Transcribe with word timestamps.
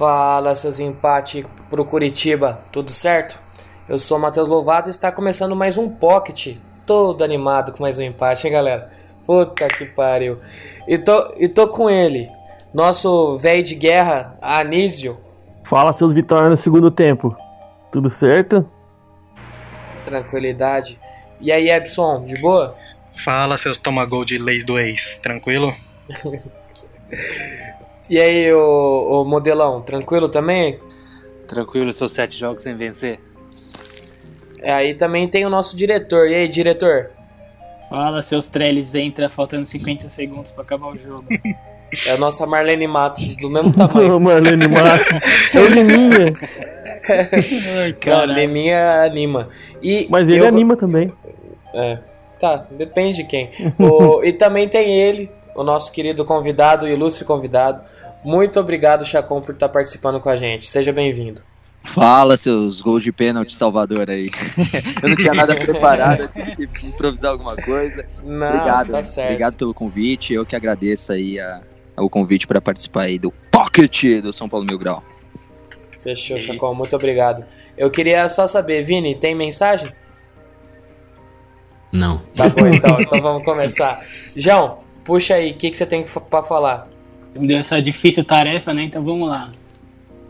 Fala, 0.00 0.56
seus 0.56 0.78
empate 0.78 1.44
pro 1.68 1.84
Curitiba, 1.84 2.62
tudo 2.72 2.90
certo? 2.90 3.38
Eu 3.86 3.98
sou 3.98 4.16
o 4.16 4.20
Matheus 4.20 4.48
Lovato 4.48 4.88
e 4.88 4.90
está 4.90 5.12
começando 5.12 5.54
mais 5.54 5.76
um 5.76 5.90
Pocket. 5.90 6.56
Todo 6.86 7.22
animado 7.22 7.72
com 7.72 7.82
mais 7.82 7.98
um 7.98 8.02
empate, 8.02 8.46
hein, 8.46 8.54
galera? 8.54 8.90
Puta 9.26 9.68
que 9.68 9.84
pariu. 9.84 10.40
E 10.88 10.96
tô, 10.96 11.34
e 11.36 11.46
tô 11.46 11.68
com 11.68 11.90
ele, 11.90 12.28
nosso 12.72 13.36
velho 13.36 13.62
de 13.62 13.74
guerra, 13.74 14.38
Anísio. 14.40 15.18
Fala, 15.64 15.92
seus 15.92 16.14
vitórias 16.14 16.48
no 16.48 16.56
segundo 16.56 16.90
tempo. 16.90 17.36
Tudo 17.92 18.08
certo? 18.08 18.66
Tranquilidade. 20.06 20.98
E 21.42 21.52
aí, 21.52 21.68
Epson, 21.68 22.24
de 22.24 22.40
boa? 22.40 22.74
Fala, 23.22 23.58
seus 23.58 23.76
tomagol 23.76 24.24
de 24.24 24.38
leis 24.38 24.64
do 24.64 24.78
ex, 24.78 25.16
tranquilo? 25.16 25.74
E 28.10 28.18
aí, 28.18 28.52
o, 28.52 29.24
modelão, 29.24 29.80
tranquilo 29.80 30.28
também? 30.28 30.78
Tranquilo, 31.46 31.92
seus 31.92 32.12
sete 32.12 32.36
jogos 32.38 32.62
sem 32.62 32.74
vencer. 32.74 33.20
É, 34.60 34.72
Aí 34.72 34.94
também 34.94 35.26
tem 35.28 35.46
o 35.46 35.50
nosso 35.50 35.76
diretor. 35.76 36.28
E 36.28 36.34
aí, 36.34 36.48
diretor? 36.48 37.10
Fala, 37.88 38.20
seus 38.20 38.46
trellis, 38.48 38.94
entra 38.94 39.28
faltando 39.30 39.64
50 39.64 40.08
segundos 40.08 40.50
pra 40.50 40.62
acabar 40.62 40.88
o 40.88 40.98
jogo. 40.98 41.24
É 42.06 42.12
a 42.12 42.16
nossa 42.16 42.46
Marlene 42.46 42.86
Matos, 42.86 43.34
do 43.34 43.50
mesmo 43.50 43.72
tamanho. 43.72 44.18
Marlene 44.22 44.68
Matos. 44.68 45.08
É. 47.08 47.28
Ai, 47.82 47.96
Não. 48.06 48.24
Leminha 48.32 49.02
anima. 49.02 49.48
E 49.82 50.06
Mas 50.08 50.28
ele 50.28 50.38
eu- 50.38 50.46
anima 50.46 50.76
também. 50.76 51.10
É. 51.74 51.98
Tá, 52.38 52.64
depende 52.70 53.16
de 53.16 53.24
quem. 53.24 53.50
O- 53.76 54.22
e 54.22 54.32
também 54.32 54.68
tem 54.68 55.00
ele, 55.00 55.28
o 55.60 55.64
nosso 55.64 55.92
querido 55.92 56.24
convidado, 56.24 56.88
ilustre 56.88 57.24
convidado. 57.24 57.82
Muito 58.24 58.58
obrigado, 58.58 59.04
Chacon, 59.04 59.42
por 59.42 59.52
estar 59.52 59.68
participando 59.68 60.18
com 60.18 60.30
a 60.30 60.36
gente. 60.36 60.66
Seja 60.66 60.90
bem-vindo. 60.92 61.42
Fala, 61.84 62.36
seus 62.36 62.80
gols 62.80 63.02
de 63.02 63.12
pênalti 63.12 63.54
Salvador 63.54 64.08
aí. 64.10 64.30
eu 65.02 65.08
não 65.10 65.16
tinha 65.16 65.34
nada 65.34 65.54
preparado, 65.56 66.22
eu 66.36 66.54
tive 66.54 66.66
que 66.68 66.86
improvisar 66.86 67.32
alguma 67.32 67.56
coisa. 67.56 68.06
Não, 68.22 68.46
Obrigado, 68.46 68.90
tá 68.90 69.02
certo. 69.02 69.28
obrigado 69.28 69.56
pelo 69.56 69.74
convite. 69.74 70.32
Eu 70.34 70.44
que 70.46 70.56
agradeço 70.56 71.12
aí 71.12 71.38
a- 71.38 71.60
o 71.98 72.08
convite 72.08 72.46
para 72.46 72.60
participar 72.60 73.02
aí 73.02 73.18
do 73.18 73.30
Pocket 73.52 74.22
do 74.22 74.32
São 74.32 74.48
Paulo 74.48 74.64
Mil 74.66 74.78
Grau. 74.78 75.02
Fechou, 76.00 76.40
Chacon, 76.40 76.74
muito 76.74 76.96
obrigado. 76.96 77.44
Eu 77.76 77.90
queria 77.90 78.26
só 78.30 78.46
saber, 78.46 78.82
Vini, 78.82 79.14
tem 79.14 79.34
mensagem? 79.34 79.92
Não. 81.92 82.18
Tá 82.34 82.48
bom, 82.48 82.66
então. 82.66 83.00
então 83.00 83.20
vamos 83.20 83.42
começar. 83.44 84.04
João, 84.36 84.78
puxa 85.10 85.34
aí, 85.34 85.50
o 85.50 85.54
que, 85.54 85.72
que 85.72 85.76
você 85.76 85.84
tem 85.84 86.04
pra 86.04 86.40
falar? 86.40 86.88
Me 87.34 87.44
deu 87.48 87.58
essa 87.58 87.82
difícil 87.82 88.24
tarefa, 88.24 88.72
né? 88.72 88.84
Então 88.84 89.02
vamos 89.02 89.28
lá. 89.28 89.50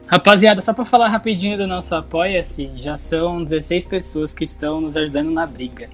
Rapaziada, 0.06 0.62
só 0.62 0.72
pra 0.72 0.86
falar 0.86 1.08
rapidinho 1.08 1.58
do 1.58 1.66
nosso 1.66 1.94
Apoia-se, 1.94 2.70
já 2.76 2.96
são 2.96 3.44
16 3.44 3.84
pessoas 3.84 4.32
que 4.32 4.42
estão 4.42 4.80
nos 4.80 4.96
ajudando 4.96 5.30
na 5.30 5.44
briga. 5.44 5.90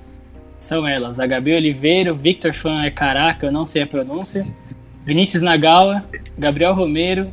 São 0.61 0.87
elas, 0.87 1.19
a 1.19 1.27
Gabi 1.27 1.53
Oliveira, 1.53 2.13
o 2.13 2.17
Victor 2.17 2.55
Fan 2.55 2.85
é 2.85 2.91
caraca, 2.93 3.47
eu 3.47 3.53
não 3.53 3.65
sei 3.65 3.83
a 3.83 3.89
pronúncia, 3.89 4.47
Vinícius 5.05 5.43
Nagawa, 5.43 6.05
Gabriel 6.39 6.73
Romero, 6.73 7.29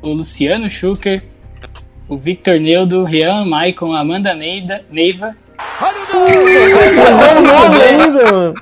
o 0.00 0.12
Luciano 0.12 0.70
Schuker, 0.70 1.24
o 2.08 2.16
Victor 2.16 2.60
Neudo, 2.60 3.02
Rian 3.02 3.44
Maicon, 3.44 3.92
Amanda 3.92 4.36
Neida, 4.36 4.84
Neiva, 4.88 5.36
Errou 6.12 7.36
o 7.36 7.40
nome 7.40 7.82
ainda, 7.82 8.32
mano. 8.32 8.54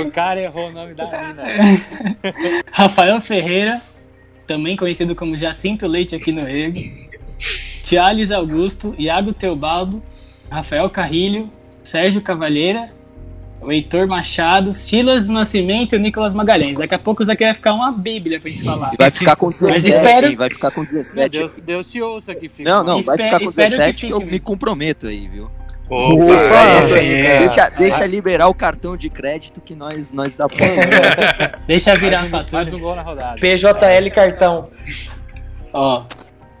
O 0.00 0.10
cara 0.10 0.40
errou 0.40 0.68
o 0.68 0.72
nome 0.72 0.94
da 0.94 1.04
mina. 1.06 1.44
Rafael 2.70 3.20
Ferreira, 3.20 3.80
também 4.46 4.76
conhecido 4.76 5.14
como 5.14 5.36
Jacinto 5.36 5.86
Leite 5.86 6.14
aqui 6.16 6.32
no 6.32 6.44
Rego, 6.44 6.78
Tiales 7.82 8.30
Augusto, 8.30 8.94
Iago 8.98 9.32
Teobaldo, 9.32 10.02
Rafael 10.50 10.88
Carrilho, 10.90 11.50
Sérgio 11.82 12.20
Cavalheira, 12.20 12.92
o 13.60 13.72
Heitor 13.72 14.06
Machado, 14.06 14.72
Silas 14.72 15.26
do 15.26 15.32
Nascimento 15.32 15.94
e 15.94 15.96
o 15.96 16.00
Nicolas 16.00 16.32
Magalhães. 16.32 16.78
Daqui 16.78 16.94
a 16.94 16.98
pouco 16.98 17.22
isso 17.22 17.32
aqui 17.32 17.44
vai 17.44 17.54
ficar 17.54 17.74
uma 17.74 17.90
bíblia 17.90 18.40
pra 18.40 18.50
gente 18.50 18.62
falar. 18.64 18.92
Vai 18.98 19.10
ficar 19.10 19.36
com 19.36 19.50
17, 19.50 19.72
Mas 19.72 19.84
espero-? 19.84 20.36
Vai 20.36 20.50
ficar 20.50 20.70
com 20.70 20.84
17. 20.84 21.38
Deus, 21.38 21.60
Deus 21.60 21.86
se 21.86 22.00
ouça 22.00 22.34
que 22.34 22.48
fica. 22.48 22.68
Não, 22.68 22.84
não, 22.84 23.02
vai 23.02 23.16
ficar 23.16 23.38
com 23.38 23.44
espero 23.44 23.70
que 23.70 23.76
17 23.76 24.06
que, 24.06 24.12
eu 24.12 24.20
me 24.20 24.40
comprometo 24.40 25.06
aí, 25.06 25.26
viu? 25.26 25.50
Opa, 25.90 26.22
Opa, 26.22 26.76
aí 26.76 26.82
sim, 26.82 26.98
é. 26.98 27.38
Deixa, 27.38 27.70
deixa 27.70 28.06
liberar 28.06 28.48
o 28.48 28.54
cartão 28.54 28.96
de 28.96 29.08
crédito 29.08 29.60
que 29.60 29.74
nós, 29.74 30.12
nós 30.12 30.38
apoiamos. 30.38 30.84
Deixa 31.66 31.96
virar 31.96 32.18
a 32.18 32.20
mais, 32.20 32.32
um, 32.32 32.36
fatura. 32.36 32.56
mais 32.58 32.72
um 32.74 32.78
gol 32.78 32.94
na 32.94 33.02
rodada. 33.02 33.40
PJL 33.40 34.10
Cartão. 34.10 34.68
Ó. 35.72 36.04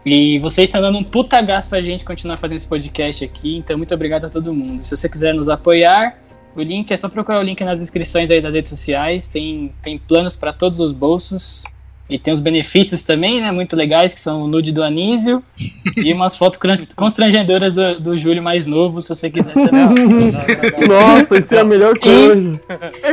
E 0.06 0.38
vocês 0.38 0.70
estão 0.70 0.80
dando 0.80 0.96
um 0.96 1.04
puta 1.04 1.42
gás 1.42 1.66
pra 1.66 1.82
gente 1.82 2.06
continuar 2.06 2.38
fazendo 2.38 2.56
esse 2.56 2.66
podcast 2.66 3.22
aqui, 3.22 3.58
então 3.58 3.76
muito 3.76 3.92
obrigado 3.92 4.24
a 4.24 4.28
todo 4.30 4.54
mundo. 4.54 4.82
Se 4.82 4.96
você 4.96 5.06
quiser 5.06 5.34
nos 5.34 5.50
apoiar, 5.50 6.16
o 6.56 6.62
link 6.62 6.90
é 6.90 6.96
só 6.96 7.08
procurar 7.08 7.40
o 7.40 7.42
link 7.42 7.62
nas 7.64 7.80
descrições 7.80 8.30
aí 8.30 8.40
das 8.40 8.52
redes 8.52 8.68
sociais. 8.68 9.26
Tem, 9.26 9.72
tem 9.82 9.98
planos 9.98 10.34
pra 10.36 10.52
todos 10.52 10.80
os 10.80 10.92
bolsos. 10.92 11.64
E 12.10 12.18
tem 12.18 12.32
os 12.32 12.40
benefícios 12.40 13.02
também, 13.02 13.38
né? 13.42 13.52
Muito 13.52 13.76
legais, 13.76 14.14
que 14.14 14.20
são 14.20 14.42
o 14.44 14.48
nude 14.48 14.72
do 14.72 14.82
Anísio 14.82 15.44
e 15.94 16.10
umas 16.12 16.34
fotos 16.36 16.58
constrangedoras 16.96 17.74
do, 17.74 18.00
do 18.00 18.16
Júlio 18.16 18.42
mais 18.42 18.64
novo, 18.64 19.02
se 19.02 19.10
você 19.10 19.28
quiser 19.30 19.52
também. 19.52 20.32
Nossa, 20.88 21.36
isso 21.36 21.54
é 21.54 21.60
a 21.60 21.64
melhor 21.64 21.98
coisa. 21.98 22.60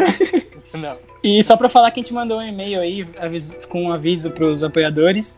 Não. 0.74 0.96
E 1.22 1.44
só 1.44 1.58
pra 1.58 1.68
falar 1.68 1.92
que 1.92 2.00
a 2.00 2.04
gente 2.04 2.14
mandou 2.14 2.38
um 2.40 2.42
e-mail 2.48 2.80
aí 2.80 3.06
aviso- 3.20 3.56
com 3.68 3.84
um 3.86 3.92
aviso 3.92 4.30
pros 4.32 4.64
apoiadores. 4.64 5.36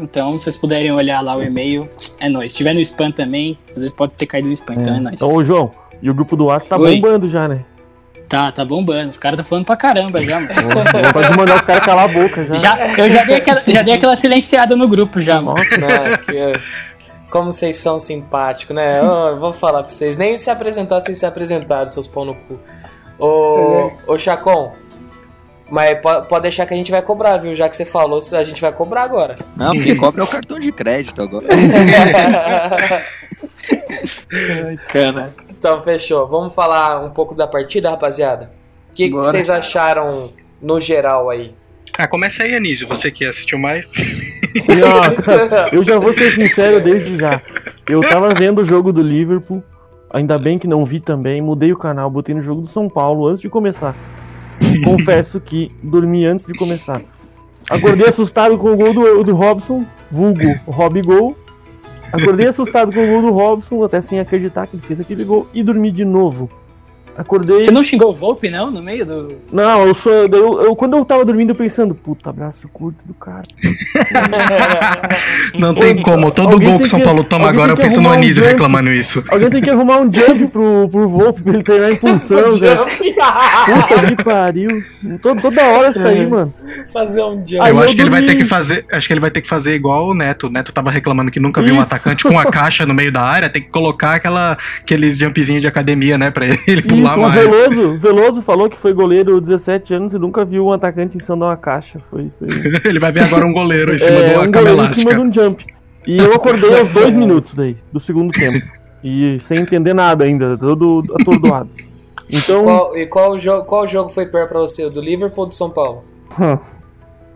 Então, 0.00 0.38
se 0.38 0.44
vocês 0.44 0.56
puderem 0.56 0.92
olhar 0.92 1.20
lá 1.20 1.36
o 1.36 1.42
e-mail, 1.42 1.88
é 2.20 2.28
nóis. 2.28 2.52
Se 2.52 2.58
tiver 2.58 2.74
no 2.74 2.80
spam 2.80 3.10
também, 3.10 3.58
às 3.70 3.74
vezes 3.82 3.92
pode 3.92 4.12
ter 4.12 4.26
caído 4.26 4.46
no 4.46 4.54
spam, 4.54 4.74
então 4.76 4.94
é 4.94 5.00
nóis. 5.00 5.14
Então, 5.14 5.34
ô 5.34 5.42
João, 5.42 5.72
e 6.02 6.10
o 6.10 6.14
grupo 6.14 6.36
do 6.36 6.46
WhatsApp 6.46 6.70
tá 6.70 6.76
Oi. 6.78 6.96
bombando 7.00 7.28
já, 7.28 7.46
né? 7.48 7.64
Tá, 8.28 8.52
tá 8.52 8.64
bombando. 8.64 9.08
Os 9.08 9.16
caras 9.18 9.38
tá 9.38 9.44
falando 9.44 9.64
pra 9.64 9.76
caramba 9.76 10.22
já, 10.22 10.38
mano. 10.38 10.52
Pode 11.12 11.36
mandar 11.36 11.56
os 11.56 11.64
caras 11.64 11.84
calar 11.84 12.04
a 12.04 12.12
boca 12.12 12.44
já. 12.44 12.54
Já, 12.56 12.76
eu 12.98 13.08
já 13.10 13.24
dei, 13.24 13.36
aquela, 13.36 13.62
já 13.66 13.82
dei 13.82 13.94
aquela 13.94 14.16
silenciada 14.16 14.76
no 14.76 14.86
grupo 14.86 15.20
já, 15.20 15.40
mano. 15.40 15.56
Nossa, 15.58 15.76
Né, 15.78 16.16
que- 16.18 16.60
como 17.30 17.52
vocês 17.52 17.76
são 17.78 17.98
simpáticos, 18.00 18.74
né? 18.76 19.00
Eu 19.00 19.38
vou 19.38 19.52
falar 19.52 19.82
pra 19.82 19.92
vocês. 19.92 20.16
Nem 20.16 20.36
se 20.36 20.50
apresentar, 20.50 21.00
vocês 21.00 21.18
se 21.18 21.26
apresentaram, 21.26 21.86
seus 21.90 22.06
pão 22.06 22.24
no 22.24 22.34
cu. 22.34 22.58
Ô, 23.18 23.90
ô 24.06 24.18
Chacon, 24.18 24.72
mas 25.70 25.98
po- 26.00 26.22
pode 26.22 26.42
deixar 26.42 26.64
que 26.66 26.72
a 26.72 26.76
gente 26.76 26.90
vai 26.90 27.02
cobrar, 27.02 27.36
viu? 27.38 27.54
Já 27.54 27.68
que 27.68 27.76
você 27.76 27.84
falou, 27.84 28.20
a 28.32 28.42
gente 28.42 28.60
vai 28.60 28.72
cobrar 28.72 29.02
agora. 29.02 29.36
Não, 29.56 29.72
quem 29.78 29.96
cobra 29.96 30.22
é 30.22 30.24
o 30.24 30.28
cartão 30.28 30.58
de 30.60 30.70
crédito 30.72 31.20
agora. 31.22 31.46
Cara. 34.92 35.32
Então, 35.58 35.82
fechou. 35.82 36.26
Vamos 36.28 36.54
falar 36.54 37.04
um 37.04 37.10
pouco 37.10 37.34
da 37.34 37.46
partida, 37.46 37.90
rapaziada? 37.90 38.50
O 38.90 38.94
que, 38.94 39.08
que 39.08 39.14
vocês 39.14 39.50
acharam 39.50 40.32
no 40.62 40.78
geral 40.78 41.28
aí? 41.28 41.52
Ah, 41.96 42.06
começa 42.06 42.44
aí, 42.44 42.54
Anísio, 42.54 42.86
você 42.86 43.10
que 43.10 43.24
assistiu 43.24 43.58
mais. 43.58 43.92
E, 43.96 44.82
ó, 44.82 45.72
eu 45.72 45.82
já 45.82 45.98
vou 45.98 46.12
ser 46.12 46.32
sincero 46.32 46.80
desde 46.80 47.18
já. 47.18 47.42
Eu 47.88 48.00
tava 48.08 48.32
vendo 48.34 48.60
o 48.60 48.64
jogo 48.64 48.92
do 48.92 49.02
Liverpool, 49.02 49.62
ainda 50.10 50.38
bem 50.38 50.60
que 50.60 50.68
não 50.68 50.86
vi 50.86 51.00
também, 51.00 51.42
mudei 51.42 51.72
o 51.72 51.76
canal, 51.76 52.08
botei 52.08 52.36
no 52.36 52.40
jogo 52.40 52.60
do 52.60 52.68
São 52.68 52.88
Paulo 52.88 53.26
antes 53.26 53.42
de 53.42 53.48
começar. 53.48 53.96
Confesso 54.84 55.40
que 55.40 55.72
dormi 55.82 56.24
antes 56.24 56.46
de 56.46 56.54
começar. 56.54 57.02
Acordei 57.68 58.06
assustado 58.06 58.56
com 58.56 58.72
o 58.72 58.76
gol 58.76 58.94
do, 58.94 59.24
do 59.24 59.34
Robson, 59.34 59.84
vulgo 60.10 60.54
Rob 60.66 61.02
Gol. 61.02 61.36
Acordei 62.12 62.46
assustado 62.46 62.92
com 62.92 63.04
o 63.04 63.06
gol 63.06 63.22
do 63.22 63.30
Robson, 63.30 63.84
até 63.84 64.00
sem 64.00 64.18
acreditar 64.18 64.66
que 64.66 64.76
ele 64.76 64.82
fez 64.82 65.00
aquele 65.00 65.24
gol, 65.24 65.46
e 65.52 65.62
dormi 65.62 65.90
de 65.90 66.04
novo. 66.04 66.50
Acordei. 67.18 67.62
Você 67.62 67.70
não 67.72 67.82
xingou 67.82 68.12
o 68.12 68.14
Volpe, 68.14 68.48
não, 68.48 68.70
no 68.70 68.80
meio 68.80 69.04
do. 69.04 69.34
Não, 69.52 69.84
eu 69.86 69.92
sou. 69.94 70.12
Eu, 70.12 70.62
eu- 70.62 70.76
quando 70.76 70.96
eu 70.96 71.04
tava 71.04 71.24
dormindo, 71.24 71.50
eu 71.50 71.54
pensando, 71.56 71.92
puta, 71.94 72.30
abraço 72.30 72.68
curto 72.72 72.98
do 73.04 73.12
cara. 73.12 73.42
Não 75.58 75.74
tem 75.74 76.00
como. 76.00 76.30
Todo 76.30 76.52
Alguém 76.52 76.70
gol 76.70 76.78
que 76.80 76.88
São 76.88 76.98
que- 76.98 77.04
Paulo 77.04 77.24
toma 77.24 77.46
alguém 77.46 77.58
agora, 77.62 77.72
eu 77.72 77.76
penso 77.76 78.00
no 78.00 78.08
um 78.08 78.12
Anísio 78.12 78.42
jump. 78.42 78.52
reclamando 78.52 78.90
isso. 78.92 79.24
Alguém 79.30 79.50
tem 79.50 79.60
que 79.60 79.70
arrumar 79.70 79.98
um 79.98 80.12
jump 80.12 80.46
pro, 80.48 80.88
pro 80.90 81.08
Volpe 81.08 81.42
pra 81.42 81.54
ele 81.54 81.62
treinar 81.62 81.90
impulsão, 81.92 82.52
velho. 82.58 82.84
Puta 82.84 84.06
que 84.16 84.24
pariu. 84.24 84.82
Todo- 85.20 85.40
toda 85.40 85.62
hora 85.64 85.90
isso 85.90 86.06
aí, 86.06 86.26
mano. 86.26 86.54
Fazer 86.92 87.22
um 87.22 87.36
jump. 87.44 87.60
Aí 87.60 87.70
eu 87.70 87.76
eu 87.78 87.82
acho 87.82 87.94
que 87.94 88.00
ele 88.00 88.10
vai 88.10 88.22
ter 88.22 88.36
que 88.36 88.44
fazer. 88.44 88.84
Acho 88.92 89.06
que 89.06 89.12
ele 89.12 89.20
vai 89.20 89.30
ter 89.30 89.40
que 89.40 89.48
fazer 89.48 89.74
igual 89.74 90.08
o 90.08 90.14
Neto. 90.14 90.46
O 90.46 90.50
Neto 90.50 90.72
tava 90.72 90.90
reclamando 90.90 91.30
que 91.30 91.40
nunca 91.40 91.60
viu 91.62 91.74
um 91.74 91.78
Isso. 91.82 91.86
atacante 91.86 92.24
com 92.24 92.38
a 92.38 92.44
caixa 92.44 92.84
no 92.86 92.94
meio 92.94 93.10
da 93.10 93.22
área. 93.22 93.48
Tem 93.48 93.62
que 93.62 93.68
colocar 93.70 94.14
aquela, 94.14 94.56
aqueles 94.80 95.18
jumpzinhos 95.18 95.62
de 95.62 95.68
academia, 95.68 96.16
né? 96.18 96.30
Pra 96.30 96.46
ele 96.66 96.82
pular 96.82 97.07
Isso, 97.10 97.18
o 97.18 97.22
mais. 97.22 97.34
Veloso, 97.34 97.98
Veloso 97.98 98.42
falou 98.42 98.68
que 98.68 98.76
foi 98.76 98.92
goleiro 98.92 99.40
17 99.40 99.94
anos 99.94 100.14
e 100.14 100.18
nunca 100.18 100.44
viu 100.44 100.66
um 100.66 100.72
atacante 100.72 101.16
em 101.16 101.20
cima 101.20 101.36
de 101.36 101.42
uma 101.44 101.56
caixa. 101.56 102.00
Foi 102.10 102.24
isso 102.24 102.38
aí. 102.42 102.48
ele 102.84 102.98
vai 102.98 103.12
ver 103.12 103.24
agora 103.24 103.46
um 103.46 103.52
goleiro 103.52 103.94
em 103.94 103.98
cima 103.98 104.18
é, 104.18 104.28
de 104.28 104.34
uma 104.34 104.44
um 104.44 104.50
goleiro 104.50 104.82
em 104.82 104.92
cima 104.92 105.14
de 105.14 105.20
um 105.20 105.32
jump. 105.32 105.64
E 106.06 106.18
eu 106.18 106.32
acordei 106.32 106.78
aos 106.78 106.88
dois 106.88 107.12
minutos 107.14 107.54
daí, 107.54 107.76
do 107.92 108.00
segundo 108.00 108.32
tempo. 108.32 108.64
E 109.02 109.38
sem 109.40 109.58
entender 109.58 109.94
nada 109.94 110.24
ainda, 110.24 110.56
todo 110.56 111.04
atordoado. 111.20 111.68
Então, 112.30 112.64
Qual, 112.64 112.96
e 112.96 113.06
qual, 113.06 113.38
jogo, 113.38 113.64
qual 113.64 113.86
jogo 113.86 114.10
foi 114.10 114.26
pior 114.26 114.46
pra 114.46 114.60
você? 114.60 114.84
O 114.84 114.90
do 114.90 115.00
Liverpool 115.00 115.44
ou 115.44 115.48
do 115.48 115.54
São 115.54 115.70
Paulo? 115.70 116.04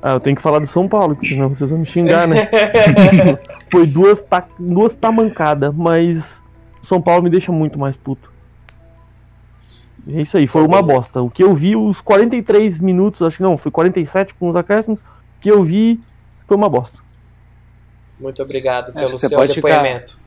ah, 0.02 0.12
eu 0.12 0.20
tenho 0.20 0.36
que 0.36 0.42
falar 0.42 0.58
do 0.58 0.66
São 0.66 0.88
Paulo, 0.88 1.16
que 1.16 1.28
senão 1.28 1.48
vocês 1.48 1.70
vão 1.70 1.78
me 1.78 1.86
xingar, 1.86 2.26
né? 2.28 2.48
Foi 3.70 3.86
duas, 3.86 4.20
ta 4.20 4.44
duas 4.58 4.94
tamancadas, 4.94 5.72
mas 5.74 6.42
o 6.82 6.86
São 6.86 7.00
Paulo 7.00 7.22
me 7.22 7.30
deixa 7.30 7.50
muito 7.50 7.78
mais 7.80 7.96
puto. 7.96 8.31
É 10.08 10.22
isso 10.22 10.36
aí, 10.36 10.46
foi 10.46 10.62
Então, 10.62 10.74
uma 10.74 10.82
bosta. 10.82 11.22
O 11.22 11.30
que 11.30 11.42
eu 11.42 11.54
vi, 11.54 11.76
os 11.76 12.00
43 12.00 12.80
minutos, 12.80 13.22
acho 13.22 13.36
que 13.36 13.42
não, 13.42 13.56
foi 13.56 13.70
47 13.70 14.34
com 14.34 14.48
os 14.50 14.56
acréscimos, 14.56 14.98
o 14.98 15.40
que 15.40 15.50
eu 15.50 15.62
vi 15.62 16.00
foi 16.46 16.56
uma 16.56 16.68
bosta. 16.68 16.98
Muito 18.18 18.42
obrigado 18.42 18.92
pelo 18.92 19.18
seu 19.18 19.30
pode 19.30 19.54
ficar- 19.54 19.68
depoimento. 19.78 20.18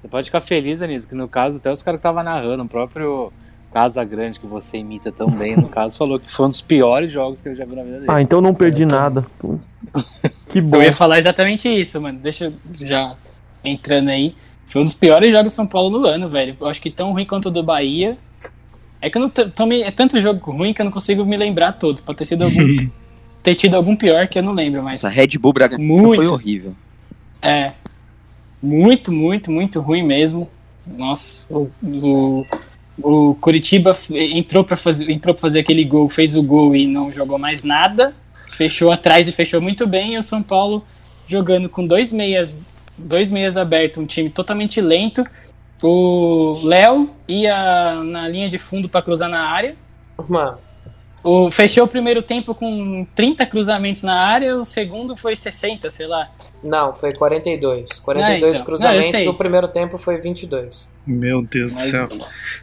Você 0.00 0.08
pode 0.08 0.26
ficar 0.26 0.40
feliz, 0.40 0.80
Anísio, 0.80 1.08
que 1.08 1.14
no 1.14 1.26
caso 1.28 1.58
até 1.58 1.72
os 1.72 1.82
caras 1.82 1.98
que 1.98 2.06
estavam 2.06 2.22
narrando, 2.22 2.62
o 2.62 2.68
próprio 2.68 3.32
Casa 3.72 4.02
Grande, 4.04 4.38
que 4.38 4.46
você 4.46 4.78
imita 4.78 5.10
tão 5.10 5.28
bem, 5.30 5.56
no 5.56 5.68
caso, 5.68 5.98
falou 5.98 6.18
que 6.20 6.30
foi 6.30 6.46
um 6.46 6.50
dos 6.50 6.60
piores 6.60 7.12
jogos 7.12 7.42
que 7.42 7.48
ele 7.48 7.56
já 7.56 7.64
viu 7.64 7.76
na 7.76 7.82
vida 7.82 7.96
dele. 8.00 8.06
Ah, 8.10 8.22
então 8.22 8.40
não 8.40 8.54
perdi 8.54 8.84
nada. 8.86 9.26
Pô. 9.38 9.58
Que 10.48 10.62
bom. 10.62 10.78
Eu 10.78 10.84
ia 10.84 10.92
falar 10.94 11.18
exatamente 11.18 11.68
isso, 11.68 12.00
mano. 12.00 12.18
Deixa 12.20 12.46
eu 12.46 12.52
já 12.72 13.14
entrando 13.62 14.08
aí. 14.08 14.34
Foi 14.64 14.80
um 14.80 14.84
dos 14.86 14.94
piores 14.94 15.30
jogos 15.30 15.52
do 15.52 15.54
São 15.54 15.66
Paulo 15.66 15.98
no 15.98 16.06
ano, 16.06 16.26
velho. 16.26 16.56
Eu 16.58 16.66
acho 16.68 16.80
que 16.80 16.90
tão 16.90 17.12
ruim 17.12 17.26
quanto 17.26 17.46
o 17.48 17.50
do 17.50 17.62
Bahia. 17.62 18.16
É 19.00 19.08
que 19.08 19.16
eu 19.16 19.22
não 19.22 19.28
tomei. 19.28 19.82
É 19.82 19.90
tanto 19.90 20.20
jogo 20.20 20.50
ruim 20.50 20.72
que 20.72 20.80
eu 20.80 20.84
não 20.84 20.92
consigo 20.92 21.24
me 21.24 21.36
lembrar 21.36 21.72
todos. 21.72 22.02
Pode 22.02 22.18
ter 22.18 22.24
sido 22.24 22.44
algum. 22.44 22.88
ter 23.42 23.54
tido 23.54 23.74
algum 23.74 23.94
pior 23.94 24.26
que 24.28 24.38
eu 24.38 24.42
não 24.42 24.52
lembro, 24.52 24.82
mas. 24.82 25.04
Essa 25.04 25.08
Red 25.08 25.38
Bull 25.38 25.52
Bragantino 25.52 25.86
Muito. 25.86 26.16
foi 26.16 26.26
horrível. 26.26 26.74
É. 27.40 27.72
Muito, 28.62 29.12
muito, 29.12 29.50
muito 29.50 29.80
ruim 29.80 30.02
mesmo. 30.02 30.50
Nossa, 30.86 31.52
o, 31.54 31.70
o, 31.82 32.46
o 33.00 33.34
Curitiba 33.36 33.96
entrou 34.10 34.64
pra, 34.64 34.76
fazer, 34.76 35.10
entrou 35.10 35.34
pra 35.34 35.42
fazer 35.42 35.60
aquele 35.60 35.84
gol, 35.84 36.08
fez 36.08 36.34
o 36.34 36.42
gol 36.42 36.74
e 36.74 36.86
não 36.86 37.12
jogou 37.12 37.38
mais 37.38 37.62
nada. 37.62 38.14
Fechou 38.48 38.90
atrás 38.90 39.28
e 39.28 39.32
fechou 39.32 39.60
muito 39.60 39.86
bem. 39.86 40.14
E 40.14 40.18
o 40.18 40.22
São 40.22 40.42
Paulo 40.42 40.84
jogando 41.28 41.68
com 41.68 41.86
dois 41.86 42.10
meias, 42.10 42.68
dois 42.96 43.30
meias 43.30 43.56
abertos, 43.56 44.02
um 44.02 44.06
time 44.06 44.30
totalmente 44.30 44.80
lento. 44.80 45.24
O 45.82 46.58
Léo 46.64 47.10
ia 47.28 47.94
na 48.04 48.28
linha 48.28 48.48
de 48.48 48.58
fundo 48.58 48.88
pra 48.88 49.02
cruzar 49.02 49.28
na 49.28 49.48
área. 49.48 49.76
Mano, 50.28 50.58
O, 51.22 51.50
fechou 51.50 51.84
o 51.84 51.88
primeiro 51.88 52.22
tempo 52.22 52.54
com 52.54 53.06
30 53.14 53.44
cruzamentos 53.46 54.02
na 54.02 54.14
área, 54.14 54.56
o 54.56 54.64
segundo 54.64 55.16
foi 55.16 55.34
60, 55.36 55.90
sei 55.90 56.06
lá. 56.06 56.28
não, 56.64 56.92
foi 56.94 57.12
42. 57.12 57.98
42 58.00 58.44
Ah, 58.44 58.54
então. 58.54 58.64
cruzamentos, 58.66 59.24
Não, 59.24 59.30
o 59.32 59.34
primeiro 59.34 59.68
tempo 59.68 59.98
foi 59.98 60.16
22. 60.20 60.92
Meu 61.06 61.42
Deus 61.42 61.74
Mas- 61.74 61.84
do 61.84 61.90
céu. 61.90 62.08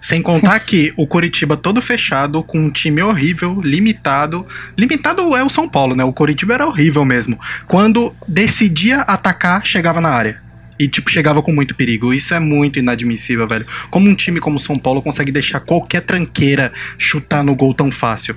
Sem 0.01 0.21
contar 0.21 0.59
que 0.61 0.93
o 0.97 1.05
Coritiba 1.07 1.55
todo 1.57 1.81
fechado, 1.81 2.43
com 2.43 2.57
um 2.57 2.71
time 2.71 3.01
horrível, 3.01 3.59
limitado. 3.61 4.45
Limitado 4.77 5.35
é 5.35 5.43
o 5.43 5.49
São 5.49 5.67
Paulo, 5.69 5.95
né? 5.95 6.03
O 6.03 6.13
Coritiba 6.13 6.53
era 6.55 6.65
horrível 6.67 7.03
mesmo. 7.05 7.39
Quando 7.67 8.13
decidia 8.27 9.01
atacar, 9.01 9.65
chegava 9.65 9.99
na 10.01 10.09
área. 10.09 10.41
E, 10.77 10.87
tipo, 10.87 11.09
chegava 11.09 11.41
com 11.41 11.53
muito 11.53 11.73
perigo. 11.73 12.13
Isso 12.13 12.33
é 12.33 12.39
muito 12.39 12.79
inadmissível, 12.79 13.47
velho. 13.47 13.65
Como 13.89 14.09
um 14.09 14.15
time 14.15 14.39
como 14.41 14.57
o 14.57 14.59
São 14.59 14.77
Paulo 14.77 15.01
consegue 15.01 15.31
deixar 15.31 15.61
qualquer 15.61 16.01
tranqueira 16.01 16.71
chutar 16.97 17.43
no 17.43 17.55
gol 17.55 17.73
tão 17.73 17.89
fácil. 17.91 18.35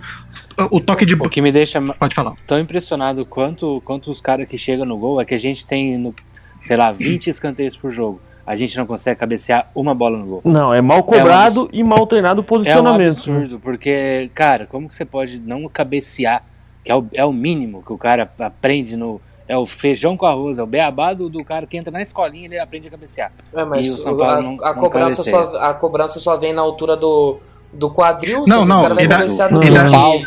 O, 0.71 0.81
toque 0.81 1.05
de. 1.05 1.15
O 1.15 1.29
que 1.29 1.43
me 1.43 1.51
deixa 1.51 1.81
Pode 1.81 2.15
falar. 2.15 2.35
tão 2.47 2.59
impressionado 2.59 3.25
quanto, 3.27 3.81
quanto 3.85 4.11
os 4.11 4.21
caras 4.21 4.47
que 4.49 4.57
chegam 4.57 4.87
no 4.87 4.97
gol 4.97 5.21
é 5.21 5.25
que 5.25 5.35
a 5.35 5.39
gente 5.39 5.67
tem, 5.67 5.99
no, 5.99 6.15
sei 6.61 6.77
lá, 6.77 6.93
20 6.93 7.27
escanteios 7.31 7.77
por 7.77 7.91
jogo. 7.91 8.21
A 8.47 8.57
gente 8.57 8.77
não 8.79 8.87
consegue 8.87 9.21
cabecear 9.21 9.71
uma 9.75 9.95
bola 9.95 10.17
no 10.17 10.25
gol. 10.25 10.43
Não, 10.45 10.73
é 10.73 10.81
mal 10.81 11.03
cobrado 11.03 11.69
e 11.73 11.83
mal 11.83 12.07
treinado 12.07 12.41
o 12.41 12.43
É 12.43 12.45
um 12.45 12.47
posicionamento. 12.47 12.99
né? 12.99 13.09
absurdo, 13.09 13.61
porque, 13.61 14.31
cara, 14.35 14.65
como 14.65 14.89
que 14.89 14.95
você 14.95 15.05
pode 15.05 15.39
não 15.39 15.69
cabecear, 15.69 16.43
que 16.83 16.91
é 16.91 16.97
o, 16.97 17.07
é 17.13 17.25
o 17.25 17.33
mínimo 17.33 17.83
que 17.85 17.93
o 17.93 17.99
cara 17.99 18.31
aprende 18.39 18.97
no. 18.97 19.21
É 19.49 19.57
o 19.57 19.65
feijão 19.65 20.15
com 20.17 20.27
arroz, 20.27 20.59
é 20.59 20.63
o 20.63 20.67
beabá 20.67 21.15
do, 21.15 21.29
do 21.31 21.43
cara 21.43 21.67
que 21.67 21.77
entra 21.77 21.91
na 21.91 22.03
escolinha 22.03 22.45
ele 22.47 22.59
aprende 22.59 22.87
a 22.87 22.91
cabecear. 22.91 23.33
É, 23.55 23.65
mas 23.65 23.87
E 23.87 23.91
o 23.91 23.95
São 23.97 24.17
Paulo 24.17 24.23
a, 24.39 24.43
não- 24.43 24.57
a 24.63 24.75
não 24.75 24.81
cobrança 24.81 25.25
cabeceia. 25.25 25.51
só, 25.53 25.59
a 25.59 25.75
cobrança 25.75 26.19
só 26.19 26.37
vem 26.37 26.53
na 26.53 26.61
altura 26.63 26.95
do, 26.97 27.39
do 27.73 27.91
quadril. 27.91 28.45
Não, 28.49 28.65
não, 28.65 28.83
e 29.01 29.07
da- 29.07 29.25
e 29.27 29.29
das-. 29.29 29.39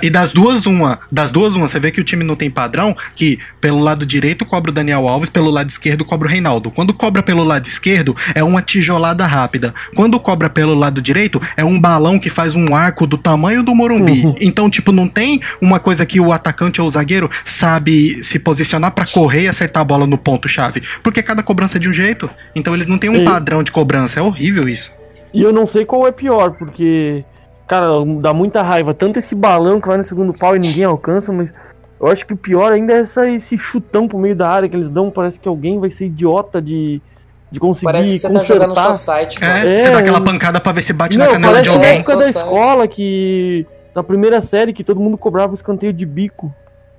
E 0.02 0.10
das 0.10 0.32
duas, 0.32 0.66
uma. 0.66 1.00
Das 1.12 1.32
duas, 1.32 1.56
uma. 1.56 1.68
Você 1.68 1.80
vê 1.80 1.92
que 1.92 2.00
o 2.00 2.04
time 2.04 2.24
não 2.24 2.36
tem 2.36 2.50
padrão, 2.50 2.96
que 3.16 3.40
pelo 3.60 3.80
lado 3.80 4.06
direito 4.06 4.46
cobra 4.46 4.72
o 4.72 4.74
Daniel 4.74 5.08
Alves, 5.08 5.30
pelo 5.30 5.50
lado 5.50 5.70
esquerdo 5.70 6.06
cobra 6.06 6.28
o 6.28 6.32
Reinaldo. 6.32 6.72
Quando 6.72 6.94
cobra 6.94 7.24
pelo 7.24 7.44
lado 7.44 7.66
esquerdo, 7.66 8.16
é 8.36 8.44
uma 8.44 8.62
tijolada 8.62 9.26
rápida. 9.26 9.74
Quando 9.96 10.20
cobra 10.20 10.50
pelo 10.50 10.74
lado 10.74 11.02
direito, 11.02 11.42
é 11.58 11.66
um 11.66 11.80
balão 11.80 12.20
que 12.20 12.30
faz 12.30 12.56
um 12.56 12.76
arco 12.76 13.06
do 13.08 13.18
tamanho 13.18 13.64
do 13.64 13.74
Morumbi. 13.76 14.26
Uhum. 14.26 14.36
Então, 14.40 14.70
tipo, 14.70 14.92
não 14.92 15.08
tem 15.08 15.42
uma 15.60 15.80
coisa 15.80 16.06
que 16.06 16.20
o 16.20 16.32
atacante 16.32 16.80
ou 16.80 16.88
o 16.88 16.92
zagueiro 16.92 17.30
sabe 17.44 18.24
se 18.24 18.40
posicionar 18.40 18.92
pra 18.92 19.06
correr 19.06 19.44
e 19.44 19.48
acertar 19.48 19.82
a 19.82 19.86
bola 19.86 20.06
no 20.08 20.18
ponto-chave. 20.18 20.82
Porque 21.04 21.22
cada 21.22 21.44
cobrança 21.44 21.78
é 21.78 21.80
de 21.80 21.90
um 21.90 21.94
jeito. 21.94 22.30
Então 22.56 22.74
eles 22.74 22.88
não 22.88 22.98
têm 22.98 23.10
um 23.10 23.22
E- 23.22 23.26
padrão 23.26 23.62
de 23.64 23.72
cobrança. 23.72 24.20
É 24.20 24.24
horrível 24.24 24.68
isso. 24.70 24.92
E 25.33 25.42
eu 25.42 25.54
não 25.54 25.66
sei 25.66 25.86
qual 25.86 26.06
é 26.07 26.12
pior, 26.12 26.51
porque, 26.51 27.24
cara, 27.68 27.88
dá 28.19 28.33
muita 28.33 28.62
raiva. 28.62 28.94
Tanto 28.94 29.18
esse 29.19 29.33
balão 29.33 29.80
que 29.80 29.88
vai 29.88 29.98
no 29.98 30.04
segundo 30.04 30.33
pau 30.33 30.56
e 30.56 30.60
ninguém 30.60 30.83
alcança, 30.83 31.31
mas 31.31 31.54
eu 32.00 32.07
acho 32.07 32.25
que 32.25 32.33
o 32.33 32.38
pior 32.38 32.72
ainda 32.74 32.94
é 32.94 33.00
essa, 33.00 33.30
esse 33.30 33.57
chutão 33.57 34.07
pro 34.07 34.18
meio 34.18 34.36
da 34.36 34.50
área 34.50 34.68
que 34.68 34.75
eles 34.75 34.89
dão. 34.89 35.10
Parece 35.10 35.39
que 35.39 35.48
alguém 35.48 35.80
vai 35.80 35.89
ser 35.89 36.07
idiota 36.07 36.62
de, 36.62 37.01
de 37.50 37.60
conseguir 37.60 37.86
Parece 37.86 38.12
que 38.12 38.19
você 38.19 38.28
tá 38.30 38.39
jogando 38.39 38.62
no 38.69 38.75
consertar. 38.75 38.94
seu 38.94 39.06
site, 39.06 39.39
mano. 39.42 39.54
É, 39.54 39.75
É, 39.75 39.80
você 39.80 39.89
dá 39.89 40.00
aquela 40.00 40.19
um- 40.19 40.24
pancada 40.24 40.60
pra 40.60 40.72
ver 40.74 40.81
se 40.81 40.92
bate 40.94 41.18
não, 41.18 41.25
na 41.25 41.31
canela 41.31 41.51
parece 41.54 41.63
de 41.63 41.69
a 41.69 41.74
alguém. 41.74 41.98
época 42.00 42.18
da 42.18 42.30
escola 42.30 42.88
que. 42.88 43.66
Na 43.94 44.04
primeira 44.04 44.39
série 44.39 44.72
que 44.72 44.84
todo 44.86 45.00
mundo 45.01 45.18
cobrava 45.18 45.51
o 45.51 45.56
escanteio 45.56 45.92
de 45.92 46.06
bico. 46.06 46.54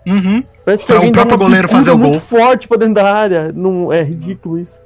Uhum. 0.07 0.43
Parece 0.65 0.83
que 0.83 0.89
Pra 0.89 0.97
o 0.97 0.99
alguém 0.99 1.13
dá 1.13 1.21
próprio 1.21 1.37
uma 1.39 1.45
goleiro 1.47 1.69
fazer 1.69 1.91
o 1.91 1.97
muito 1.99 2.13
gol. 2.13 2.21
forte 2.21 2.69
pra 2.69 2.77
dentro 2.77 2.95
da 2.95 3.15
área. 3.15 3.51
Não, 3.55 3.91
é 3.93 4.03
ridículo 4.03 4.59
isso. 4.59 4.79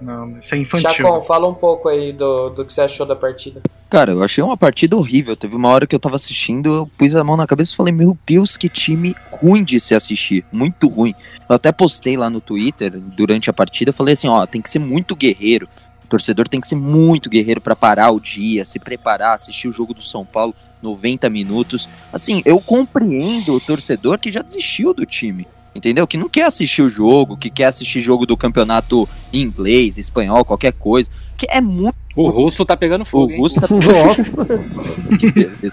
Não, 0.00 0.38
isso 0.38 0.54
é 0.54 0.58
infantil. 0.58 0.90
Chacon, 0.90 1.22
fala 1.22 1.48
um 1.48 1.54
pouco 1.54 1.88
aí 1.88 2.12
do, 2.12 2.50
do 2.50 2.64
que 2.64 2.72
você 2.72 2.82
achou 2.82 3.06
da 3.06 3.16
partida. 3.16 3.62
Cara, 3.88 4.12
eu 4.12 4.22
achei 4.22 4.42
uma 4.42 4.56
partida 4.56 4.96
horrível. 4.96 5.36
Teve 5.36 5.54
uma 5.54 5.68
hora 5.68 5.86
que 5.86 5.94
eu 5.94 6.00
tava 6.00 6.16
assistindo, 6.16 6.74
eu 6.74 6.90
pus 6.98 7.14
a 7.14 7.22
mão 7.22 7.36
na 7.36 7.46
cabeça 7.46 7.72
e 7.72 7.76
falei, 7.76 7.92
meu 7.92 8.18
Deus, 8.26 8.56
que 8.56 8.68
time 8.68 9.14
ruim 9.30 9.62
de 9.62 9.78
se 9.78 9.94
assistir. 9.94 10.44
Muito 10.52 10.88
ruim. 10.88 11.14
Eu 11.48 11.56
até 11.56 11.70
postei 11.70 12.16
lá 12.16 12.28
no 12.28 12.40
Twitter, 12.40 12.90
durante 12.98 13.48
a 13.48 13.52
partida, 13.52 13.90
eu 13.90 13.94
falei 13.94 14.14
assim, 14.14 14.28
ó, 14.28 14.44
tem 14.46 14.60
que 14.60 14.70
ser 14.70 14.80
muito 14.80 15.14
guerreiro. 15.14 15.68
O 16.04 16.08
torcedor 16.08 16.48
tem 16.48 16.60
que 16.60 16.68
ser 16.68 16.74
muito 16.74 17.30
guerreiro 17.30 17.60
pra 17.60 17.76
parar 17.76 18.10
o 18.10 18.20
dia, 18.20 18.64
se 18.64 18.78
preparar, 18.78 19.36
assistir 19.36 19.68
o 19.68 19.72
jogo 19.72 19.94
do 19.94 20.02
São 20.02 20.24
Paulo 20.24 20.54
90 20.82 21.30
minutos. 21.30 21.88
Assim, 22.12 22.42
eu 22.44 22.60
compreendo 22.60 23.54
o 23.54 23.60
torcedor 23.60 24.18
que 24.18 24.30
já 24.30 24.42
desistiu 24.42 24.92
do 24.92 25.06
time. 25.06 25.46
Entendeu? 25.74 26.06
Que 26.06 26.16
não 26.16 26.28
quer 26.28 26.44
assistir 26.46 26.82
o 26.82 26.88
jogo, 26.88 27.36
que 27.36 27.50
quer 27.50 27.64
assistir 27.66 28.00
jogo 28.02 28.24
do 28.26 28.36
campeonato 28.36 29.08
em 29.32 29.42
inglês, 29.42 29.98
espanhol, 29.98 30.44
qualquer 30.44 30.72
coisa. 30.72 31.10
Que 31.36 31.46
é 31.50 31.60
muito 31.60 31.96
O 32.14 32.28
russo 32.30 32.64
tá 32.64 32.76
pegando 32.76 33.02
o 33.02 33.04
fogo, 33.06 33.30
hein? 33.30 33.36
Augusto 33.38 33.60
tá 33.60 33.66
que 35.18 35.30
beleza. 35.32 35.72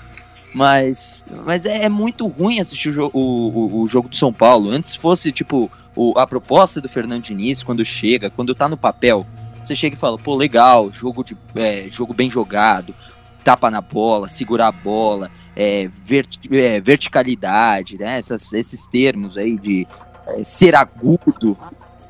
Mas, 0.53 1.23
mas 1.45 1.65
é, 1.65 1.85
é 1.85 1.89
muito 1.89 2.27
ruim 2.27 2.59
assistir 2.59 2.89
o, 2.89 2.93
jo- 2.93 3.11
o, 3.13 3.19
o, 3.19 3.81
o 3.83 3.87
jogo 3.87 4.09
do 4.09 4.15
São 4.17 4.33
Paulo. 4.33 4.69
Antes 4.69 4.93
fosse, 4.95 5.31
tipo, 5.31 5.71
o- 5.95 6.17
a 6.17 6.27
proposta 6.27 6.81
do 6.81 6.89
Fernando 6.89 7.23
Diniz, 7.23 7.63
quando 7.63 7.85
chega, 7.85 8.29
quando 8.29 8.53
tá 8.53 8.67
no 8.67 8.75
papel, 8.75 9.25
você 9.61 9.75
chega 9.75 9.95
e 9.95 9.99
fala, 9.99 10.17
pô, 10.17 10.35
legal, 10.35 10.91
jogo, 10.91 11.23
de, 11.23 11.37
é, 11.55 11.85
jogo 11.89 12.13
bem 12.13 12.29
jogado, 12.29 12.93
tapa 13.43 13.71
na 13.71 13.79
bola, 13.79 14.27
segurar 14.27 14.67
a 14.67 14.71
bola, 14.73 15.31
é, 15.55 15.89
verti- 16.05 16.49
é, 16.55 16.79
verticalidade, 16.79 17.97
né? 17.97 18.17
Essas- 18.17 18.53
esses 18.53 18.87
termos 18.87 19.37
aí 19.37 19.57
de 19.57 19.87
é, 20.27 20.43
ser 20.43 20.75
agudo. 20.75 21.57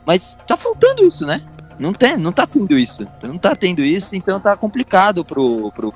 Mas 0.05 0.35
tá 0.47 0.57
faltando 0.57 1.03
isso, 1.05 1.25
né? 1.25 1.41
Não 1.79 1.93
tem, 1.93 2.17
não 2.17 2.31
tá 2.31 2.45
tendo 2.45 2.77
isso. 2.77 3.07
Não 3.23 3.37
tá 3.37 3.55
tendo 3.55 3.81
isso, 3.81 4.15
então 4.15 4.39
tá 4.39 4.55
complicado 4.55 5.23
pro, 5.25 5.71
pro 5.71 5.93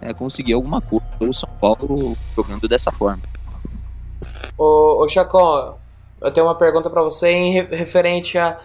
é, 0.00 0.12
conseguir 0.12 0.52
alguma 0.52 0.80
coisa. 0.80 1.04
O 1.20 1.32
São 1.32 1.48
Paulo 1.60 2.16
jogando 2.34 2.68
dessa 2.68 2.92
forma. 2.92 3.22
Ô, 4.58 5.04
ô 5.04 5.06
eu 6.20 6.32
tenho 6.32 6.46
uma 6.46 6.54
pergunta 6.54 6.88
pra 6.90 7.02
você 7.02 7.28
em 7.30 7.52
re- 7.52 7.76
referente 7.76 8.38
à 8.38 8.58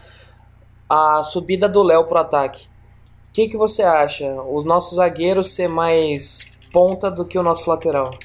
a, 0.89 1.23
subida 1.23 1.69
do 1.69 1.83
Léo 1.83 2.05
pro 2.05 2.17
ataque. 2.17 2.65
O 3.29 3.33
que, 3.33 3.47
que 3.47 3.57
você 3.57 3.81
acha? 3.83 4.29
Os 4.43 4.65
nossos 4.65 4.95
zagueiros 4.97 5.53
ser 5.53 5.69
mais 5.69 6.50
ponta 6.71 7.09
do 7.09 7.25
que 7.25 7.37
o 7.37 7.43
nosso 7.43 7.69
lateral? 7.69 8.17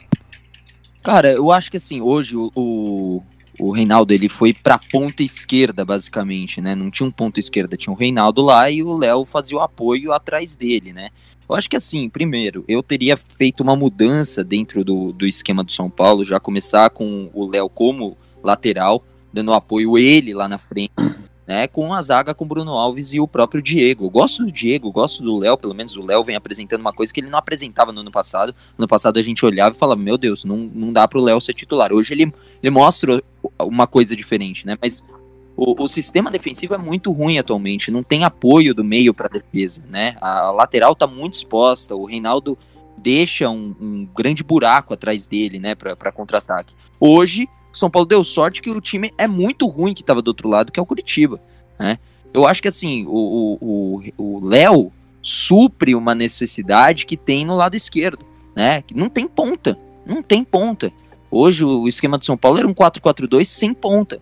Cara, 1.02 1.30
eu 1.32 1.52
acho 1.52 1.70
que 1.70 1.76
assim, 1.76 2.00
hoje 2.00 2.36
o, 2.36 2.50
o, 2.54 3.22
o 3.58 3.70
Reinaldo 3.70 4.12
ele 4.12 4.28
foi 4.28 4.52
pra 4.52 4.78
ponta 4.78 5.22
esquerda, 5.22 5.84
basicamente, 5.84 6.60
né? 6.60 6.74
Não 6.74 6.90
tinha 6.90 7.06
um 7.08 7.12
ponto 7.12 7.38
esquerda, 7.38 7.76
tinha 7.76 7.92
o 7.92 7.96
Reinaldo 7.96 8.42
lá 8.42 8.70
e 8.70 8.82
o 8.82 8.96
Léo 8.96 9.24
fazia 9.24 9.56
o 9.56 9.60
apoio 9.60 10.12
atrás 10.12 10.56
dele, 10.56 10.92
né? 10.92 11.10
Eu 11.48 11.54
acho 11.54 11.70
que 11.70 11.76
assim, 11.76 12.08
primeiro, 12.08 12.64
eu 12.66 12.82
teria 12.82 13.16
feito 13.16 13.62
uma 13.62 13.76
mudança 13.76 14.42
dentro 14.42 14.82
do, 14.82 15.12
do 15.12 15.26
esquema 15.26 15.62
do 15.62 15.70
São 15.70 15.88
Paulo, 15.88 16.24
já 16.24 16.40
começar 16.40 16.90
com 16.90 17.30
o 17.32 17.48
Léo 17.48 17.68
como 17.68 18.16
lateral, 18.42 19.04
dando 19.32 19.52
apoio 19.52 19.96
ele 19.96 20.34
lá 20.34 20.48
na 20.48 20.58
frente, 20.58 20.92
né? 21.46 21.66
Com 21.66 21.94
a 21.94 22.02
zaga 22.02 22.34
com 22.34 22.44
o 22.44 22.48
Bruno 22.48 22.72
Alves 22.72 23.12
e 23.12 23.20
o 23.20 23.28
próprio 23.28 23.62
Diego. 23.62 24.06
Eu 24.06 24.10
gosto 24.10 24.44
do 24.44 24.50
Diego, 24.50 24.90
gosto 24.90 25.22
do 25.22 25.36
Léo, 25.38 25.56
pelo 25.56 25.74
menos 25.74 25.96
o 25.96 26.02
Léo 26.02 26.24
vem 26.24 26.36
apresentando 26.36 26.80
uma 26.80 26.92
coisa 26.92 27.12
que 27.12 27.20
ele 27.20 27.30
não 27.30 27.38
apresentava 27.38 27.92
no 27.92 28.00
ano 28.00 28.10
passado. 28.10 28.54
No 28.76 28.82
ano 28.82 28.88
passado 28.88 29.18
a 29.18 29.22
gente 29.22 29.44
olhava 29.44 29.74
e 29.74 29.78
falava, 29.78 30.00
meu 30.00 30.18
Deus, 30.18 30.44
não, 30.44 30.56
não 30.56 30.92
dá 30.92 31.06
pro 31.06 31.20
Léo 31.20 31.40
ser 31.40 31.54
titular. 31.54 31.92
Hoje 31.92 32.14
ele, 32.14 32.32
ele 32.62 32.70
mostra 32.70 33.22
uma 33.60 33.86
coisa 33.86 34.16
diferente, 34.16 34.66
né? 34.66 34.76
Mas 34.80 35.04
o, 35.56 35.82
o 35.82 35.88
sistema 35.88 36.30
defensivo 36.30 36.74
é 36.74 36.78
muito 36.78 37.10
ruim 37.12 37.38
atualmente, 37.38 37.90
não 37.90 38.02
tem 38.02 38.24
apoio 38.24 38.74
do 38.74 38.84
meio 38.84 39.14
para 39.14 39.28
defesa, 39.28 39.82
né? 39.88 40.16
A, 40.20 40.46
a 40.46 40.50
lateral 40.50 40.94
tá 40.94 41.06
muito 41.06 41.34
exposta, 41.34 41.94
o 41.94 42.04
Reinaldo 42.04 42.58
deixa 42.98 43.48
um, 43.48 43.74
um 43.80 44.08
grande 44.16 44.42
buraco 44.42 44.94
atrás 44.94 45.26
dele, 45.26 45.58
né, 45.58 45.74
para 45.74 46.10
contra-ataque. 46.10 46.74
Hoje, 46.98 47.48
o 47.76 47.78
São 47.78 47.90
Paulo 47.90 48.06
deu 48.06 48.24
sorte 48.24 48.62
que 48.62 48.70
o 48.70 48.80
time 48.80 49.12
é 49.18 49.26
muito 49.28 49.66
ruim 49.66 49.92
que 49.94 50.00
estava 50.00 50.22
do 50.22 50.28
outro 50.28 50.48
lado, 50.48 50.72
que 50.72 50.80
é 50.80 50.82
o 50.82 50.86
Curitiba, 50.86 51.40
né? 51.78 51.98
Eu 52.32 52.46
acho 52.46 52.60
que 52.62 52.68
assim, 52.68 53.04
o- 53.06 54.00
Léo 54.42 54.92
supre 55.22 55.94
uma 55.94 56.14
necessidade 56.14 57.04
que 57.06 57.16
tem 57.16 57.44
no 57.44 57.54
lado 57.54 57.76
esquerdo, 57.76 58.24
né? 58.54 58.82
Que 58.82 58.94
não 58.96 59.08
tem 59.08 59.26
ponta, 59.28 59.76
não 60.06 60.22
tem 60.22 60.42
ponta. 60.42 60.90
Hoje 61.30 61.64
o 61.64 61.86
esquema 61.88 62.16
do 62.18 62.24
São 62.24 62.36
Paulo 62.36 62.58
era 62.58 62.68
um 62.68 62.74
4-4-2 62.74 63.44
sem 63.46 63.74
ponta. 63.74 64.20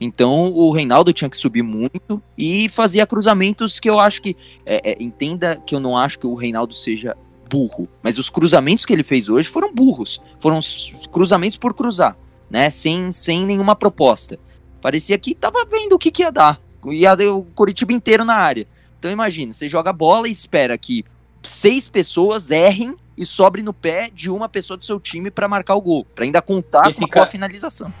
Então 0.00 0.52
o 0.52 0.70
Reinaldo 0.72 1.12
tinha 1.12 1.30
que 1.30 1.36
subir 1.36 1.62
muito 1.62 2.22
e 2.36 2.68
fazia 2.68 3.06
cruzamentos 3.06 3.80
que 3.80 3.88
eu 3.88 3.98
acho 3.98 4.20
que. 4.22 4.36
é, 4.64 4.92
é, 4.92 5.02
entenda 5.02 5.56
que 5.56 5.74
eu 5.74 5.80
não 5.80 5.96
acho 5.96 6.18
que 6.18 6.26
o 6.26 6.34
Reinaldo 6.34 6.74
seja 6.74 7.16
burro, 7.48 7.88
mas 8.02 8.18
os 8.18 8.28
cruzamentos 8.28 8.84
que 8.84 8.92
ele 8.92 9.02
fez 9.04 9.28
hoje 9.28 9.48
foram 9.48 9.72
burros. 9.74 10.20
Foram 10.40 10.60
cruzamentos 11.10 11.56
por 11.56 11.72
cruzar, 11.72 12.16
né? 12.50 12.70
Sem, 12.70 13.12
sem 13.12 13.44
nenhuma 13.46 13.74
proposta. 13.76 14.38
Parecia 14.80 15.18
que 15.18 15.34
tava 15.34 15.64
vendo 15.64 15.94
o 15.94 15.98
que, 15.98 16.10
que 16.10 16.22
ia 16.22 16.30
dar. 16.32 16.60
Ia 16.86 17.14
dar 17.16 17.32
o 17.32 17.42
Curitiba 17.44 17.92
inteiro 17.92 18.24
na 18.24 18.34
área. 18.34 18.66
Então 18.98 19.10
imagina, 19.10 19.52
você 19.52 19.68
joga 19.68 19.92
bola 19.92 20.28
e 20.28 20.32
espera 20.32 20.76
que 20.78 21.04
seis 21.42 21.88
pessoas 21.88 22.50
errem 22.50 22.96
e 23.16 23.24
sobre 23.26 23.62
no 23.62 23.72
pé 23.72 24.10
de 24.12 24.30
uma 24.30 24.48
pessoa 24.48 24.76
do 24.76 24.84
seu 24.84 25.00
time 25.00 25.30
para 25.30 25.48
marcar 25.48 25.74
o 25.74 25.80
gol, 25.80 26.04
para 26.14 26.24
ainda 26.24 26.40
contar 26.42 26.88
Esse 26.88 27.06
com 27.06 27.20
a 27.20 27.26
finalização. 27.26 27.92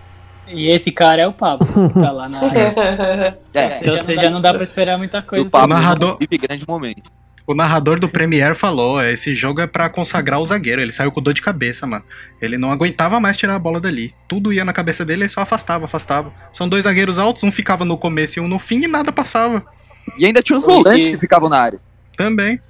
E 0.48 0.68
esse 0.68 0.92
cara 0.92 1.22
é 1.22 1.26
o 1.26 1.32
Pablo, 1.32 1.66
que 1.88 1.98
tá 1.98 2.12
lá 2.12 2.28
na 2.28 2.38
área. 2.38 3.38
É, 3.52 3.78
Então 3.80 3.96
você 3.98 4.14
já 4.14 4.30
não 4.30 4.40
dá 4.40 4.52
pra 4.54 4.62
esperar 4.62 4.96
muita 4.96 5.18
o 5.18 5.22
coisa. 5.22 5.50
Pablo 5.50 5.74
narrador- 5.74 6.18
vive 6.20 6.38
grande 6.38 6.64
momento. 6.68 7.10
O 7.46 7.54
narrador 7.54 8.00
do 8.00 8.08
Premiere 8.08 8.56
falou: 8.56 9.00
esse 9.00 9.34
jogo 9.34 9.60
é 9.60 9.66
pra 9.66 9.88
consagrar 9.88 10.40
o 10.40 10.44
zagueiro. 10.44 10.80
Ele 10.80 10.92
saiu 10.92 11.12
com 11.12 11.22
dor 11.22 11.32
de 11.32 11.40
cabeça, 11.40 11.86
mano. 11.86 12.04
Ele 12.42 12.58
não 12.58 12.72
aguentava 12.72 13.20
mais 13.20 13.36
tirar 13.36 13.54
a 13.54 13.58
bola 13.58 13.80
dali. 13.80 14.12
Tudo 14.26 14.52
ia 14.52 14.64
na 14.64 14.72
cabeça 14.72 15.04
dele, 15.04 15.22
ele 15.22 15.28
só 15.28 15.42
afastava, 15.42 15.84
afastava. 15.84 16.32
São 16.52 16.68
dois 16.68 16.84
zagueiros 16.84 17.18
altos, 17.18 17.44
um 17.44 17.52
ficava 17.52 17.84
no 17.84 17.96
começo 17.96 18.38
e 18.38 18.42
um 18.42 18.48
no 18.48 18.58
fim 18.58 18.82
e 18.82 18.88
nada 18.88 19.12
passava. 19.12 19.64
E 20.18 20.26
ainda 20.26 20.42
tinha 20.42 20.56
os 20.56 20.66
volantes 20.66 21.08
que 21.08 21.18
ficavam 21.18 21.48
na 21.48 21.58
área. 21.58 21.80
Também. 22.16 22.60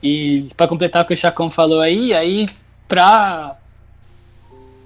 E 0.00 0.48
pra 0.56 0.68
completar 0.68 1.02
o 1.02 1.06
que 1.06 1.14
o 1.14 1.16
Chacon 1.16 1.50
falou 1.50 1.80
aí, 1.80 2.14
aí 2.14 2.48
pra 2.86 3.56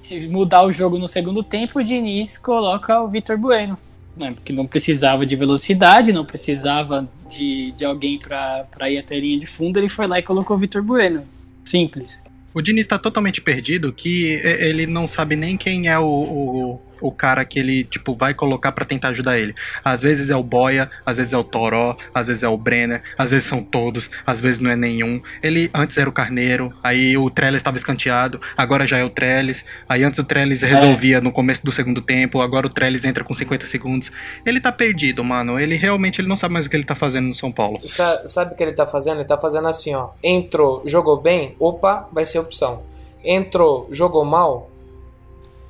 se 0.01 0.27
mudar 0.29 0.63
o 0.63 0.73
jogo 0.73 0.99
no 0.99 1.07
segundo 1.07 1.43
tempo, 1.43 1.79
o 1.79 1.85
Diniz 1.85 2.39
coloca 2.39 3.01
o 3.01 3.09
Vitor 3.09 3.37
Bueno. 3.37 3.79
Né? 4.17 4.33
Porque 4.33 4.53
não 4.53 4.67
precisava 4.67 5.25
de 5.25 5.35
velocidade, 5.37 6.13
não 6.13 6.25
precisava 6.25 7.09
de, 7.31 7.73
de 7.73 7.85
alguém 7.85 8.19
pra 8.19 8.91
ir 8.91 8.99
até 8.99 9.17
a 9.17 9.21
linha 9.21 9.39
de 9.39 9.47
fundo, 9.47 9.79
ele 9.79 9.89
foi 9.89 10.07
lá 10.07 10.19
e 10.19 10.23
colocou 10.23 10.57
o 10.57 10.59
Vitor 10.59 10.83
Bueno. 10.83 11.25
Simples. 11.65 12.23
O 12.55 12.61
Diniz 12.61 12.87
tá 12.87 12.99
totalmente 12.99 13.41
perdido 13.41 13.93
que 13.93 14.41
ele 14.45 14.87
não 14.87 15.09
sabe 15.09 15.35
nem 15.35 15.57
quem 15.57 15.89
é 15.89 15.99
o, 15.99 16.05
o, 16.05 16.81
o 17.03 17.13
cara 17.13 17.45
que 17.45 17.59
ele, 17.59 17.85
tipo, 17.85 18.15
vai 18.15 18.33
colocar 18.35 18.73
pra 18.73 18.85
tentar 18.85 19.09
ajudar 19.09 19.39
ele. 19.39 19.55
Às 19.85 20.03
vezes 20.03 20.31
é 20.31 20.37
o 20.37 20.43
Boia, 20.43 20.91
às 21.05 21.17
vezes 21.19 21.33
é 21.33 21.37
o 21.39 21.45
Toró, 21.45 21.97
às 22.15 22.29
vezes 22.29 22.43
é 22.43 22.49
o 22.49 22.57
Brenner, 22.57 23.03
às 23.19 23.31
vezes 23.31 23.47
são 23.49 23.63
todos, 23.63 24.11
às 24.25 24.41
vezes 24.41 24.59
não 24.61 24.71
é 24.71 24.77
nenhum. 24.77 25.21
Ele 25.43 25.71
antes 25.75 25.99
era 25.99 26.09
o 26.09 26.13
Carneiro, 26.13 26.73
aí 26.83 27.17
o 27.19 27.29
Trellis 27.29 27.59
estava 27.61 27.77
escanteado, 27.77 28.41
agora 28.57 28.87
já 28.87 28.99
é 28.99 29.05
o 29.05 29.11
Trellis. 29.11 29.65
Aí 29.89 30.05
antes 30.05 30.19
o 30.19 30.25
Trellis 30.25 30.63
resolvia 30.63 31.21
no 31.21 31.33
começo 31.33 31.65
do 31.65 31.73
segundo 31.73 32.01
tempo, 32.01 32.41
agora 32.41 32.67
o 32.67 32.71
Trellis 32.71 33.05
entra 33.05 33.25
com 33.25 33.35
50 33.35 33.67
segundos. 33.67 34.11
Ele 34.47 34.61
tá 34.61 34.71
perdido, 34.73 35.23
mano. 35.25 35.59
Ele 35.59 35.75
realmente 35.77 36.21
ele 36.21 36.29
não 36.29 36.37
sabe 36.37 36.55
mais 36.55 36.67
o 36.67 36.71
que 36.71 36.77
ele 36.77 36.85
tá 36.85 36.95
fazendo 36.95 37.29
no 37.29 37.35
São 37.35 37.51
Paulo. 37.53 37.79
Sa- 37.87 38.23
Sabe 38.27 38.55
o 38.55 38.57
que 38.57 38.63
ele 38.63 38.73
tá 38.73 38.87
fazendo? 38.87 39.17
Ele 39.19 39.25
tá 39.29 39.37
fazendo 39.39 39.67
assim, 39.69 39.95
ó. 39.95 40.11
Entrou, 40.23 40.83
jogou 40.87 41.21
bem, 41.21 41.55
opa, 41.59 42.09
vai 42.13 42.25
ser 42.25 42.39
opção. 42.39 42.83
Entrou, 43.25 43.87
jogou 43.93 44.25
mal, 44.25 44.71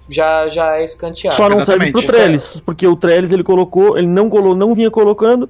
já, 0.09 0.49
já 0.49 0.77
é 0.79 0.85
escanteado. 0.85 1.37
Só 1.37 1.49
não 1.49 1.57
serve 1.57 1.85
exatamente. 1.87 1.93
pro 1.93 2.03
Trellis, 2.07 2.61
porque 2.65 2.87
o 2.87 2.97
Trellis 2.97 3.31
ele 3.31 3.43
colocou, 3.43 3.97
ele 3.97 4.07
não 4.07 4.29
colou, 4.29 4.55
não 4.55 4.75
vinha 4.75 4.91
colocando. 4.91 5.49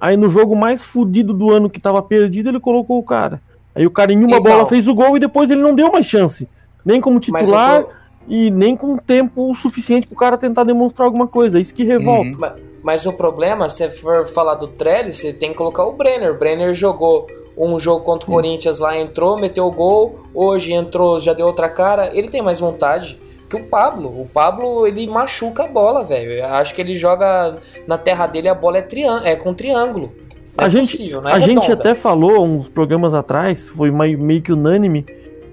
Aí 0.00 0.16
no 0.16 0.30
jogo 0.30 0.56
mais 0.56 0.82
fudido 0.82 1.32
do 1.34 1.50
ano 1.50 1.68
que 1.68 1.78
tava 1.80 2.00
perdido, 2.02 2.48
ele 2.48 2.60
colocou 2.60 2.98
o 2.98 3.02
cara. 3.02 3.40
Aí 3.74 3.86
o 3.86 3.90
cara 3.90 4.12
em 4.12 4.18
uma 4.24 4.38
Então. 4.38 4.42
bola 4.42 4.66
fez 4.66 4.88
o 4.88 4.94
gol 4.94 5.16
e 5.16 5.20
depois 5.20 5.50
ele 5.50 5.60
não 5.60 5.74
deu 5.74 5.92
mais 5.92 6.06
chance. 6.06 6.48
Nem 6.84 7.00
como 7.00 7.16
Mas 7.16 7.24
titular 7.26 7.82
tô- 7.84 7.90
e 8.28 8.50
nem 8.50 8.74
com 8.76 8.96
tempo 8.96 9.54
suficiente 9.54 10.06
pro 10.06 10.16
cara 10.16 10.38
tentar 10.38 10.64
demonstrar 10.64 11.06
alguma 11.06 11.26
coisa. 11.26 11.58
É 11.58 11.60
isso 11.60 11.74
que 11.74 11.84
revolta. 11.84 12.30
Uhum. 12.46 12.70
Mas 12.82 13.04
o 13.04 13.12
problema, 13.12 13.68
se 13.68 13.76
você 13.86 13.90
for 13.90 14.26
falar 14.26 14.54
do 14.54 14.66
Trellis, 14.66 15.16
você 15.16 15.32
tem 15.34 15.50
que 15.50 15.56
colocar 15.56 15.84
o 15.84 15.92
Brenner. 15.92 16.32
O 16.32 16.38
Brenner 16.38 16.72
jogou 16.72 17.26
um 17.56 17.78
jogo 17.78 18.02
contra 18.02 18.26
o 18.26 18.32
Corinthians 18.32 18.78
lá, 18.78 18.96
entrou, 18.98 19.38
meteu 19.38 19.66
o 19.66 19.70
gol. 19.70 20.20
Hoje 20.32 20.72
entrou, 20.72 21.20
já 21.20 21.34
deu 21.34 21.46
outra 21.46 21.68
cara. 21.68 22.10
Ele 22.16 22.28
tem 22.28 22.40
mais 22.40 22.58
vontade 22.58 23.18
que 23.50 23.56
o 23.56 23.64
Pablo. 23.64 24.08
O 24.08 24.26
Pablo, 24.32 24.86
ele 24.86 25.06
machuca 25.06 25.64
a 25.64 25.66
bola, 25.66 26.04
velho. 26.04 26.44
Acho 26.46 26.74
que 26.74 26.80
ele 26.80 26.94
joga 26.94 27.56
na 27.86 27.98
terra 27.98 28.26
dele, 28.26 28.48
a 28.48 28.54
bola 28.54 28.78
é, 28.78 28.82
triân 28.82 29.20
é 29.24 29.34
com 29.36 29.52
triângulo. 29.52 30.12
Não 30.56 30.64
A 30.64 30.68
é 30.68 30.70
gente, 30.70 30.90
possível, 30.96 31.28
é 31.28 31.32
a 31.32 31.38
gente 31.40 31.70
até 31.72 31.94
falou 31.94 32.44
uns 32.44 32.68
programas 32.68 33.12
atrás, 33.14 33.68
foi 33.68 33.90
meio 33.90 34.40
que 34.42 34.52
unânime, 34.52 35.04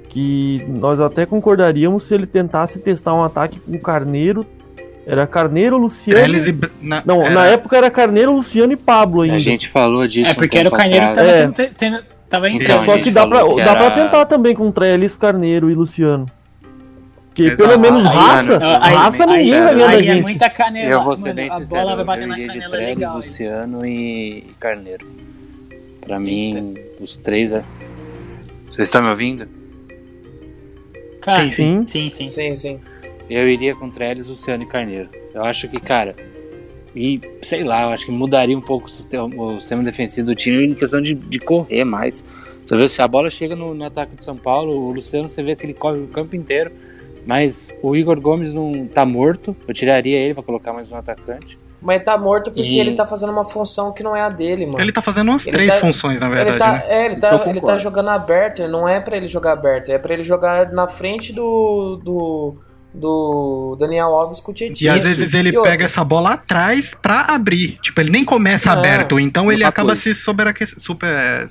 que 0.09 0.63
nós 0.67 0.99
até 0.99 1.25
concordaríamos 1.25 2.03
se 2.03 2.13
ele 2.13 2.25
tentasse 2.25 2.79
testar 2.79 3.13
um 3.13 3.23
ataque 3.23 3.59
com 3.59 3.77
Carneiro. 3.79 4.45
Era 5.05 5.25
Carneiro, 5.25 5.77
Luciano. 5.77 6.35
E. 6.35 6.59
Na, 6.85 7.01
Não, 7.05 7.21
era- 7.23 7.33
na 7.33 7.45
época 7.45 7.77
era 7.77 7.89
Carneiro, 7.89 8.33
Luciano 8.35 8.73
e 8.73 8.75
Pablo 8.75 9.21
ainda. 9.21 9.35
A 9.37 9.39
gente 9.39 9.69
falou 9.69 10.05
disso. 10.05 10.31
É 10.31 10.33
porque 10.33 10.57
um 10.57 10.59
era 10.59 10.69
o 10.69 10.71
Carneiro 10.71 11.05
que 11.05 11.11
atrás. 11.11 11.29
tava, 11.29 11.61
É. 11.63 11.71
tendo- 11.77 12.03
tava 12.29 12.49
Então, 12.49 12.79
Só 12.79 12.97
que 12.97 13.09
dá 13.09 13.25
pra, 13.25 13.39
que 13.47 13.55
dá 13.63 13.75
pra 13.75 13.85
era- 13.85 13.91
tentar 13.95 14.25
também 14.25 14.53
com 14.53 14.69
Trellis, 14.69 15.15
Carneiro 15.15 15.71
e 15.71 15.73
Luciano. 15.75 16.25
Porque 17.37 17.51
Exato. 17.51 17.69
pelo 17.69 17.79
menos 17.79 18.03
Aí, 18.03 18.15
raça, 18.17 18.59
mano, 18.59 18.79
Aí- 18.83 18.93
raça 18.95 19.23
aí- 19.29 19.37
ninguém 19.37 19.53
aí- 19.53 19.61
vai 19.63 19.75
ganhar 19.75 19.87
da 19.91 19.95
é 19.99 20.03
gente. 20.03 20.21
muita 20.23 20.49
canela. 20.49 20.89
Eu 20.91 21.03
vou 21.03 21.15
ser 21.15 21.21
Mano, 21.21 21.35
bem 21.35 21.49
a 21.51 21.55
sincero, 21.59 21.81
bola 21.83 21.95
vai 21.97 22.05
bater 22.05 22.23
eu 22.23 22.27
na 22.29 22.33
iria 22.39 22.47
de 22.47 22.53
canela 22.53 22.71
Trellis, 22.75 22.97
legal. 22.97 23.15
Luciano 23.17 23.85
e 23.85 24.43
Carneiro. 24.59 25.07
Pra 26.01 26.19
mim, 26.19 26.73
os 26.99 27.15
três 27.17 27.51
é... 27.51 27.63
Vocês 28.71 28.87
estão 28.87 29.03
me 29.03 29.09
ouvindo? 29.09 29.47
Cara, 31.21 31.43
Sim, 31.43 31.51
Sim. 31.51 31.83
sim, 31.85 32.09
sim. 32.09 32.27
Sim, 32.27 32.55
sim. 32.55 32.79
Eu 33.29 33.47
iria 33.47 33.75
com 33.75 33.89
Trellis, 33.91 34.27
Luciano 34.27 34.63
e 34.63 34.65
Carneiro. 34.65 35.09
Eu 35.33 35.43
acho 35.43 35.67
que, 35.67 35.79
cara... 35.79 36.15
E, 36.95 37.21
sei 37.43 37.63
lá, 37.63 37.83
eu 37.83 37.89
acho 37.89 38.05
que 38.05 38.11
mudaria 38.11 38.57
um 38.57 38.61
pouco 38.61 38.87
o 38.87 38.89
sistema, 38.89 39.25
o 39.27 39.59
sistema 39.59 39.83
defensivo 39.83 40.25
do 40.25 40.33
time 40.35 40.65
em 40.65 40.73
questão 40.73 40.99
de, 40.99 41.13
de 41.13 41.37
correr 41.39 41.83
mais. 41.83 42.25
Você 42.65 42.75
vê, 42.75 42.87
se 42.87 42.99
a 43.03 43.07
bola 43.07 43.29
chega 43.29 43.55
no, 43.55 43.75
no 43.75 43.83
ataque 43.85 44.15
de 44.15 44.23
São 44.23 44.35
Paulo, 44.35 44.71
o 44.73 44.91
Luciano, 44.91 45.29
você 45.29 45.43
vê 45.43 45.55
que 45.55 45.63
ele 45.63 45.75
corre 45.75 45.99
o 45.99 46.07
campo 46.07 46.35
inteiro. 46.35 46.71
Mas 47.27 47.75
o 47.83 47.95
Igor 47.95 48.19
Gomes 48.21 48.53
não 48.53 48.87
tá 48.87 49.05
morto. 49.05 49.55
Eu 49.67 49.73
tiraria 49.73 50.17
ele 50.17 50.33
pra 50.33 50.41
colocar 50.41 50.71
mais 50.73 50.89
um 50.91 50.95
atacante. 50.95 51.59
Mas 51.79 52.01
tá 52.03 52.17
morto 52.17 52.45
porque 52.49 52.61
E- 52.67 52.79
ele 52.79 52.95
tá 52.95 53.05
fazendo 53.05 53.31
uma 53.31 53.45
função 53.45 53.91
que 53.93 54.01
não 54.01 54.15
é 54.15 54.21
a 54.21 54.29
dele, 54.29 54.65
mano. 54.65 54.79
Ele 54.81 54.91
tá 54.91 55.01
fazendo 55.01 55.29
umas 55.29 55.45
Ele 55.45 55.55
três 55.57 55.73
tá- 55.73 55.79
funções, 55.79 56.19
na 56.19 56.25
Ele 56.27 56.35
verdade, 56.35 56.57
tá, 56.59 56.71
né? 56.71 56.83
é, 56.87 57.05
ele 57.05 57.15
tá, 57.17 57.43
ele 57.45 57.61
tá 57.61 57.77
jogando 57.77 58.09
aberto, 58.09 58.67
não 58.67 58.87
é 58.89 58.99
pra 58.99 59.15
ele 59.15 59.27
jogar 59.27 59.51
aberto, 59.51 59.89
é 59.89 59.97
pra 59.99 60.11
ele 60.13 60.23
jogar 60.23 60.71
na 60.71 60.87
frente 60.87 61.31
do 61.33 62.01
do, 62.03 62.55
do 62.93 63.75
Daniel 63.79 64.07
Alves 64.07 64.39
com 64.41 64.51
o 64.51 64.55
Tietchan. 64.55 64.85
E 64.85 64.89
às 64.89 65.03
vezes 65.03 65.33
ele 65.35 65.49
E 65.49 65.61
pega 65.61 65.85
essa 65.85 66.03
bola 66.03 66.31
atrás 66.31 66.95
pra 66.95 67.21
abrir. 67.29 67.77
Tipo, 67.81 68.01
ele 68.01 68.09
nem 68.09 68.25
começa 68.25 68.71
Não. 68.71 68.79
aberto, 68.79 69.19
então 69.19 69.51
ele 69.51 69.63
acaba 69.63 69.89
coisa. 69.89 70.01
se 70.01 70.15
sobreaquecendo. 70.15 70.81
Super. 70.81 71.45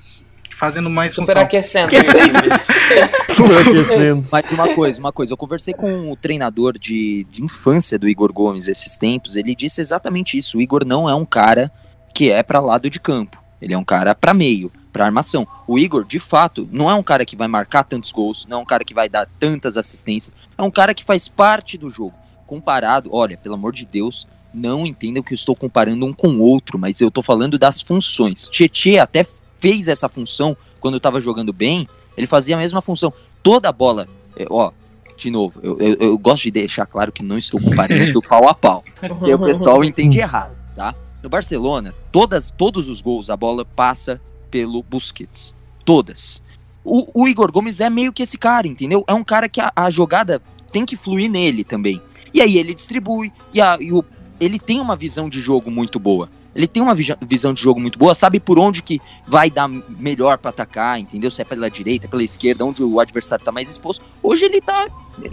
Fazendo 0.56 0.88
mais. 0.88 1.12
Superaquecendo. 1.12 1.94
Isso. 1.94 3.16
Superaquecendo. 3.36 4.26
Mas 4.32 4.50
uma 4.50 4.75
coisa, 4.75 4.98
uma 4.98 5.12
coisa, 5.12 5.32
eu 5.32 5.36
conversei 5.36 5.75
com 5.75 6.10
o 6.10 6.16
treinador 6.16 6.78
de, 6.78 7.25
de 7.30 7.44
infância 7.44 7.98
do 7.98 8.08
Igor 8.08 8.32
Gomes 8.32 8.66
esses 8.66 8.96
tempos, 8.96 9.36
ele 9.36 9.54
disse 9.54 9.80
exatamente 9.80 10.38
isso. 10.38 10.58
O 10.58 10.60
Igor 10.60 10.84
não 10.84 11.08
é 11.08 11.14
um 11.14 11.25
cara 11.25 11.70
que 12.14 12.32
é 12.32 12.42
pra 12.42 12.60
lado 12.60 12.88
de 12.88 12.98
campo. 12.98 13.42
Ele 13.60 13.75
é 13.75 13.78
um 13.78 13.84
cara 13.84 14.14
pra 14.14 14.32
meio, 14.32 14.72
pra 14.92 15.04
armação. 15.04 15.46
O 15.66 15.78
Igor, 15.78 16.04
de 16.04 16.18
fato, 16.18 16.66
não 16.72 16.90
é 16.90 16.94
um 16.94 17.02
cara 17.02 17.25
que 17.25 17.36
vai 17.36 17.48
marcar 17.48 17.84
tantos 17.84 18.10
gols, 18.10 18.46
não 18.48 18.58
é 18.58 18.60
um 18.62 18.66
cara 18.66 18.84
que 18.84 18.94
vai 18.94 19.08
dar 19.08 19.28
tantas 19.38 19.76
assistências, 19.76 20.34
é 20.56 20.62
um 20.62 20.70
cara 20.70 20.94
que 20.94 21.04
faz 21.04 21.28
parte 21.28 21.76
do 21.76 21.90
jogo. 21.90 22.14
Comparado, 22.46 23.10
olha, 23.12 23.36
pelo 23.36 23.54
amor 23.54 23.72
de 23.72 23.84
Deus, 23.84 24.26
não 24.54 24.86
entendam 24.86 25.22
que 25.22 25.32
eu 25.32 25.36
estou 25.36 25.54
comparando 25.54 26.06
um 26.06 26.12
com 26.12 26.28
o 26.28 26.40
outro, 26.40 26.78
mas 26.78 27.00
eu 27.00 27.10
tô 27.10 27.22
falando 27.22 27.58
das 27.58 27.82
funções. 27.82 28.48
Tietê 28.48 28.98
até 28.98 29.26
fez 29.58 29.88
essa 29.88 30.08
função 30.08 30.56
quando 30.80 30.94
eu 30.94 31.00
tava 31.00 31.20
jogando 31.20 31.52
bem, 31.52 31.88
ele 32.16 32.26
fazia 32.26 32.56
a 32.56 32.58
mesma 32.58 32.80
função. 32.80 33.12
Toda 33.42 33.68
a 33.68 33.72
bola, 33.72 34.08
é, 34.36 34.46
ó, 34.50 34.70
de 35.16 35.30
novo, 35.30 35.58
eu, 35.62 35.78
eu, 35.78 35.96
eu 36.00 36.18
gosto 36.18 36.44
de 36.44 36.50
deixar 36.50 36.86
claro 36.86 37.10
que 37.10 37.22
não 37.22 37.38
estou 37.38 37.60
comparando 37.60 38.20
pau 38.28 38.48
a 38.48 38.54
pau, 38.54 38.82
porque 39.00 39.32
o 39.32 39.38
pessoal 39.38 39.82
entende 39.84 40.18
errado, 40.18 40.54
tá? 40.75 40.94
No 41.22 41.28
Barcelona, 41.28 41.94
todas, 42.12 42.50
todos 42.50 42.88
os 42.88 43.00
gols, 43.00 43.30
a 43.30 43.36
bola 43.36 43.64
passa 43.64 44.20
pelo 44.50 44.82
Busquets. 44.82 45.54
Todas. 45.84 46.42
O, 46.84 47.22
o 47.22 47.28
Igor 47.28 47.50
Gomes 47.50 47.80
é 47.80 47.90
meio 47.90 48.12
que 48.12 48.22
esse 48.22 48.38
cara, 48.38 48.68
entendeu? 48.68 49.04
É 49.08 49.14
um 49.14 49.25
cara 49.25 49.48
que 49.48 49.60
a, 49.60 49.72
a 49.75 49.90
jogada 49.90 50.40
tem 50.70 50.84
que 50.84 50.96
fluir 50.96 51.30
nele 51.30 51.64
também. 51.64 52.00
E 52.32 52.40
aí 52.40 52.58
ele 52.58 52.75
distribui, 52.75 53.32
e, 53.52 53.60
a, 53.60 53.76
e 53.80 53.92
o, 53.92 54.04
ele 54.38 54.58
tem 54.58 54.80
uma 54.80 54.94
visão 54.94 55.28
de 55.28 55.40
jogo 55.40 55.70
muito 55.70 55.98
boa. 55.98 56.28
Ele 56.56 56.66
tem 56.66 56.82
uma 56.82 56.94
visão 56.94 57.52
de 57.52 57.60
jogo 57.60 57.78
muito 57.78 57.98
boa, 57.98 58.14
sabe 58.14 58.40
por 58.40 58.58
onde 58.58 58.82
que 58.82 58.98
vai 59.26 59.50
dar 59.50 59.68
melhor 59.68 60.38
pra 60.38 60.48
atacar, 60.48 60.98
entendeu? 60.98 61.30
Se 61.30 61.42
é 61.42 61.44
pela 61.44 61.70
direita, 61.70 62.08
pela 62.08 62.22
esquerda, 62.25 62.64
onde 62.64 62.82
o 62.82 62.98
adversário 62.98 63.44
tá 63.44 63.52
mais 63.52 63.68
exposto. 63.68 64.02
Hoje 64.22 64.46
ele 64.46 64.60
tá 64.62 64.86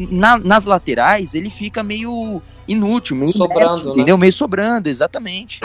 na- 0.10 0.38
nas 0.38 0.66
laterais, 0.66 1.34
ele 1.34 1.50
fica 1.50 1.82
meio 1.82 2.42
inútil, 2.68 3.16
meio 3.16 3.30
Sobrando, 3.32 3.64
inerte, 3.72 3.86
né? 3.86 3.92
entendeu? 3.94 4.18
Meio 4.18 4.34
sobrando, 4.34 4.90
exatamente. 4.90 5.62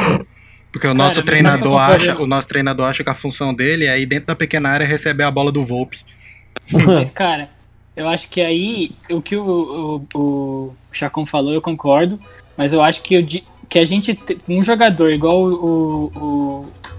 Porque 0.71 0.87
o 0.87 0.91
Cara, 0.91 0.95
nosso 0.95 1.23
treinador 1.23 1.77
acha, 1.81 2.21
o 2.23 2.27
nosso 2.27 2.47
treinador 2.47 2.87
acha 2.87 3.03
que 3.03 3.11
a 3.11 3.15
função 3.15 3.53
dele 3.53 3.87
é 3.87 3.99
ir 3.99 4.07
dentro 4.07 4.27
da 4.29 4.37
pequena 4.37 4.69
área 4.69 4.87
receber 4.87 5.25
a 5.25 5.31
bola 5.31 5.51
do 5.51 5.65
Volpe. 5.65 5.99
Mas, 6.71 7.11
cara, 7.11 7.51
eu 7.97 8.07
acho 8.07 8.29
que 8.29 8.41
aí 8.41 8.93
o 9.11 9.21
que 9.21 9.35
o, 9.37 10.05
o, 10.15 10.19
o 10.19 10.75
Chacon 10.93 11.27
falou, 11.27 11.53
eu 11.53 11.61
concordo. 11.61 12.21
Mas 12.57 12.73
eu 12.73 12.83
acho 12.83 13.03
que, 13.03 13.15
eu 13.15 13.23
que 13.69 13.79
a 13.79 13.85
gente. 13.85 14.15
te- 14.15 14.39
Um 14.49 14.63
jogador 14.63 15.11
igual 15.13 15.43
o. 15.43 16.13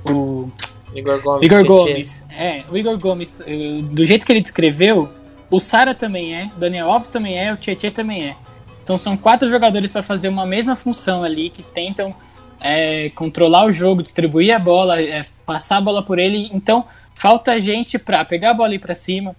o, 0.06 0.12
o 0.12 0.52
Igor 0.96 1.22
Gomes. 1.22 1.46
Igor. 1.46 1.66
Gomes. 1.66 2.26
É, 2.32 2.64
o 2.72 2.76
Igor 2.78 2.98
Gomes, 2.98 3.36
eh, 3.46 3.82
do 3.84 4.04
jeito 4.04 4.26
que 4.26 4.32
ele 4.32 4.42
descreveu, 4.42 5.08
o 5.52 5.60
Sara 5.60 5.94
também 5.94 6.34
é, 6.36 6.50
o 6.56 6.60
Daniel 6.60 6.90
Alves 6.92 7.10
também 7.10 7.38
é, 7.38 7.54
o 7.54 7.58
Tietchan 7.58 7.92
também 7.92 8.30
é. 8.30 8.36
Então 8.84 8.98
são 8.98 9.16
quatro 9.16 9.48
jogadores 9.48 9.92
para 9.92 10.02
fazer 10.02 10.30
uma 10.30 10.48
mesma 10.48 10.76
função 10.76 11.24
ali, 11.24 11.52
que 11.52 11.62
tentam 11.68 12.14
é, 12.60 13.10
controlar 13.12 13.66
o 13.68 13.72
jogo, 13.72 14.02
distribuir 14.02 14.56
a 14.56 14.58
bola, 14.58 15.00
é, 15.00 15.24
passar 15.46 15.78
a 15.78 15.82
bola 15.82 16.02
por 16.02 16.18
ele. 16.18 16.50
Então 16.52 16.84
falta 17.14 17.60
gente 17.60 18.00
para 18.00 18.26
pegar 18.26 18.50
a 18.52 18.54
bola 18.56 18.74
ir 18.74 18.80
para 18.80 18.96
cima, 18.96 19.36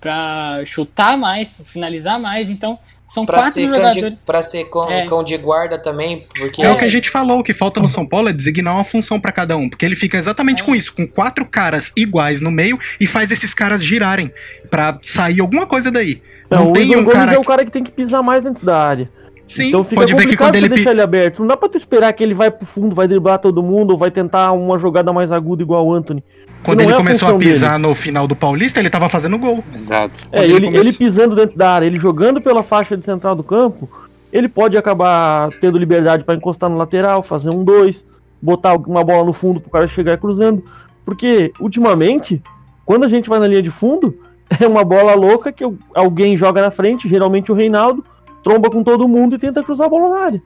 para 0.00 0.62
chutar 0.64 1.18
mais, 1.18 1.48
pra 1.48 1.64
finalizar 1.64 2.20
mais. 2.20 2.50
Então 2.50 2.78
são 3.06 3.24
Pra 3.26 3.38
quatro 3.38 3.52
ser, 3.52 3.66
cão 3.68 3.74
jogadores. 3.76 4.18
de, 4.20 4.24
pra 4.26 4.42
ser 4.42 4.64
cão, 4.70 4.90
É. 4.90 5.06
cão 5.06 5.22
de 5.22 5.36
guarda 5.36 5.78
também, 5.78 6.26
porque 6.38 6.62
É 6.62 6.70
o 6.70 6.76
que 6.78 6.84
a 6.84 6.88
gente 6.90 7.08
falou, 7.10 7.38
o 7.40 7.44
que 7.44 7.52
falta 7.52 7.80
no 7.80 7.88
São 7.88 8.06
Paulo 8.06 8.28
é 8.28 8.32
designar 8.32 8.74
uma 8.74 8.84
função 8.84 9.20
pra 9.20 9.30
cada 9.30 9.56
um, 9.56 9.68
porque 9.68 9.84
ele 9.84 9.94
fica 9.96 10.16
exatamente 10.18 10.62
É. 10.62 10.66
com 10.66 10.74
isso, 10.74 10.92
com 10.94 11.06
quatro 11.06 11.44
caras 11.46 11.92
iguais 11.96 12.40
no 12.40 12.50
meio 12.50 12.78
e 13.00 13.06
faz 13.06 13.30
esses 13.30 13.52
caras 13.54 13.84
girarem 13.84 14.32
pra 14.70 14.98
sair 15.02 15.40
alguma 15.40 15.66
coisa 15.66 15.90
daí. 15.90 16.20
Não, 16.50 16.64
Não 16.64 16.70
o 16.70 16.72
tem 16.72 16.82
Igor 16.84 16.98
um 16.98 17.04
Gomes 17.04 17.18
cara 17.18 17.34
é 17.34 17.38
o 17.38 17.44
cara 17.44 17.64
que 17.64 17.70
tem 17.70 17.82
que 17.82 17.90
pisar 17.90 18.22
mais 18.22 18.44
dentro 18.44 18.64
da 18.64 18.78
área. 18.82 19.10
Sim, 19.56 19.68
então 19.68 19.84
fica 19.84 20.00
pode 20.00 20.12
ver 20.14 20.18
que 20.20 20.24
complicado 20.36 20.46
quando 20.48 20.54
você 20.54 20.64
ele 20.66 20.68
deixar 20.74 20.90
pi- 20.90 20.94
ele 20.96 21.02
aberto. 21.02 21.38
Não 21.40 21.46
dá 21.46 21.56
pra 21.56 21.68
tu 21.68 21.76
esperar 21.78 22.12
que 22.12 22.22
ele 22.22 22.34
vai 22.34 22.50
pro 22.50 22.66
fundo, 22.66 22.94
vai 22.94 23.06
driblar 23.08 23.38
todo 23.38 23.62
mundo, 23.62 23.92
ou 23.92 23.96
vai 23.98 24.10
tentar 24.10 24.52
uma 24.52 24.78
jogada 24.78 25.12
mais 25.12 25.30
aguda 25.32 25.62
igual 25.62 25.86
o 25.86 25.92
Anthony. 25.92 26.22
quando 26.62 26.80
ele 26.80 26.90
é 26.90 26.94
a 26.94 26.98
começou 26.98 27.28
a 27.28 27.32
função 27.32 27.38
pisar 27.46 27.78
no 27.78 27.94
final 27.94 28.26
do 28.26 28.34
Paulista, 28.36 28.80
ele 28.80 28.90
tava 28.90 29.08
fazendo 29.08 29.38
gol. 29.38 29.62
Exato. 29.74 30.26
É, 30.32 30.44
ele, 30.46 30.66
ele 30.76 30.92
pisando 30.92 31.34
dentro 31.36 31.56
da 31.56 31.70
área, 31.72 31.86
ele 31.86 31.98
jogando 31.98 32.40
pela 32.40 32.62
faixa 32.62 32.96
de 32.96 33.04
central 33.04 33.34
do 33.34 33.42
campo, 33.42 33.88
ele 34.32 34.48
pode 34.48 34.76
acabar 34.76 35.50
tendo 35.60 35.78
liberdade 35.78 36.24
pra 36.24 36.34
encostar 36.34 36.68
no 36.68 36.76
lateral, 36.76 37.22
fazer 37.22 37.50
um 37.50 37.62
dois, 37.62 38.04
botar 38.42 38.74
uma 38.74 39.04
bola 39.04 39.24
no 39.24 39.32
fundo 39.32 39.60
pro 39.60 39.70
cara 39.70 39.86
chegar 39.86 40.18
cruzando. 40.18 40.64
Porque, 41.04 41.52
ultimamente, 41.60 42.42
quando 42.84 43.04
a 43.04 43.08
gente 43.08 43.28
vai 43.28 43.38
na 43.38 43.46
linha 43.46 43.62
de 43.62 43.70
fundo, 43.70 44.18
é 44.60 44.66
uma 44.66 44.82
bola 44.84 45.14
louca 45.14 45.52
que 45.52 45.64
alguém 45.94 46.36
joga 46.36 46.60
na 46.62 46.70
frente, 46.70 47.08
geralmente 47.08 47.52
o 47.52 47.54
Reinaldo, 47.54 48.04
tromba 48.44 48.70
com 48.70 48.84
todo 48.84 49.08
mundo 49.08 49.34
e 49.34 49.38
tenta 49.38 49.62
cruzar 49.64 49.86
a 49.86 49.90
bola 49.90 50.10
na 50.10 50.24
área. 50.26 50.42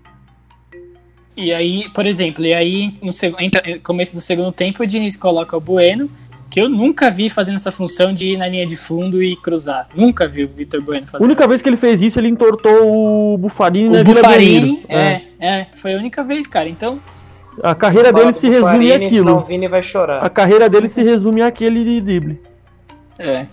E 1.37 1.53
aí, 1.53 1.89
por 1.95 2.07
exemplo, 2.07 2.45
e 2.45 2.53
aí 2.55 2.95
no 3.03 3.11
no 3.13 3.81
começo 3.83 4.15
do 4.15 4.21
segundo 4.21 4.51
tempo 4.51 4.83
o 4.83 4.87
Diniz 4.87 5.17
coloca 5.17 5.57
o 5.57 5.61
Bueno, 5.61 6.11
que 6.51 6.61
eu 6.61 6.69
nunca 6.69 7.11
vi 7.11 7.31
fazendo 7.31 7.57
essa 7.57 7.71
função 7.71 8.13
de 8.13 8.31
ir 8.31 8.37
na 8.37 8.49
linha 8.49 8.67
de 8.67 8.77
fundo 8.77 9.23
e 9.23 9.37
cruzar. 9.37 9.89
Nunca 9.95 10.27
vi 10.27 10.45
o 10.45 10.49
Vitor 10.49 10.81
Bueno 10.81 11.05
A 11.05 11.09
fazer. 11.09 11.25
única 11.25 11.47
vez 11.47 11.63
que 11.63 11.69
ele 11.69 11.77
fez 11.77 12.01
isso, 12.03 12.19
ele 12.19 12.29
entortou 12.29 13.35
o 13.35 13.39
Bufarini 13.39 13.89
na 13.91 14.01
o 14.01 14.05
Vila 14.05 14.15
Bufarini, 14.23 14.61
Belmiro. 14.61 14.85
é, 14.89 15.23
é, 15.39 15.67
foi 15.75 15.95
a 15.95 15.99
única 15.99 16.25
vez, 16.25 16.47
cara. 16.49 16.69
Então, 16.69 16.99
A 17.63 17.75
carreira 17.75 18.13
dele 18.13 18.33
se 18.33 18.49
resume 18.49 18.89
Senão 18.89 19.03
o 19.03 19.07
àquilo. 19.07 19.41
Vini 19.43 19.69
vai 19.69 19.83
chorar. 19.83 20.25
A 20.25 20.31
carreira 20.31 20.69
dele 20.69 20.89
se 20.89 21.03
resume 21.05 21.43
àquele 21.43 21.85
de 21.85 22.01
drible. 22.01 22.41
é. 23.19 23.47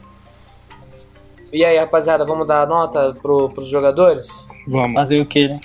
E 1.52 1.64
aí, 1.64 1.78
rapaziada, 1.78 2.26
vamos 2.26 2.48
dar 2.48 2.68
nota 2.68 3.16
pro, 3.22 3.50
pros 3.50 3.68
jogadores? 3.68 4.48
Vamos. 4.68 4.94
Fazer 4.94 5.22
o 5.22 5.26
quê, 5.26 5.48
né? 5.48 5.60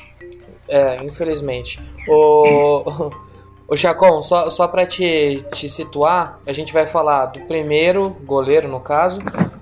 É, 0.69 1.03
infelizmente. 1.05 1.81
O, 2.09 3.11
o 3.67 3.77
Chacon, 3.77 4.23
só, 4.23 4.49
só 4.51 4.69
pra 4.69 4.87
te, 4.87 5.45
te 5.53 5.69
situar, 5.69 6.39
a 6.47 6.53
gente 6.53 6.73
vai 6.73 6.87
falar 6.87 7.27
do 7.27 7.41
primeiro 7.41 8.11
goleiro, 8.25 8.69
no 8.69 8.81
caso. 8.81 9.21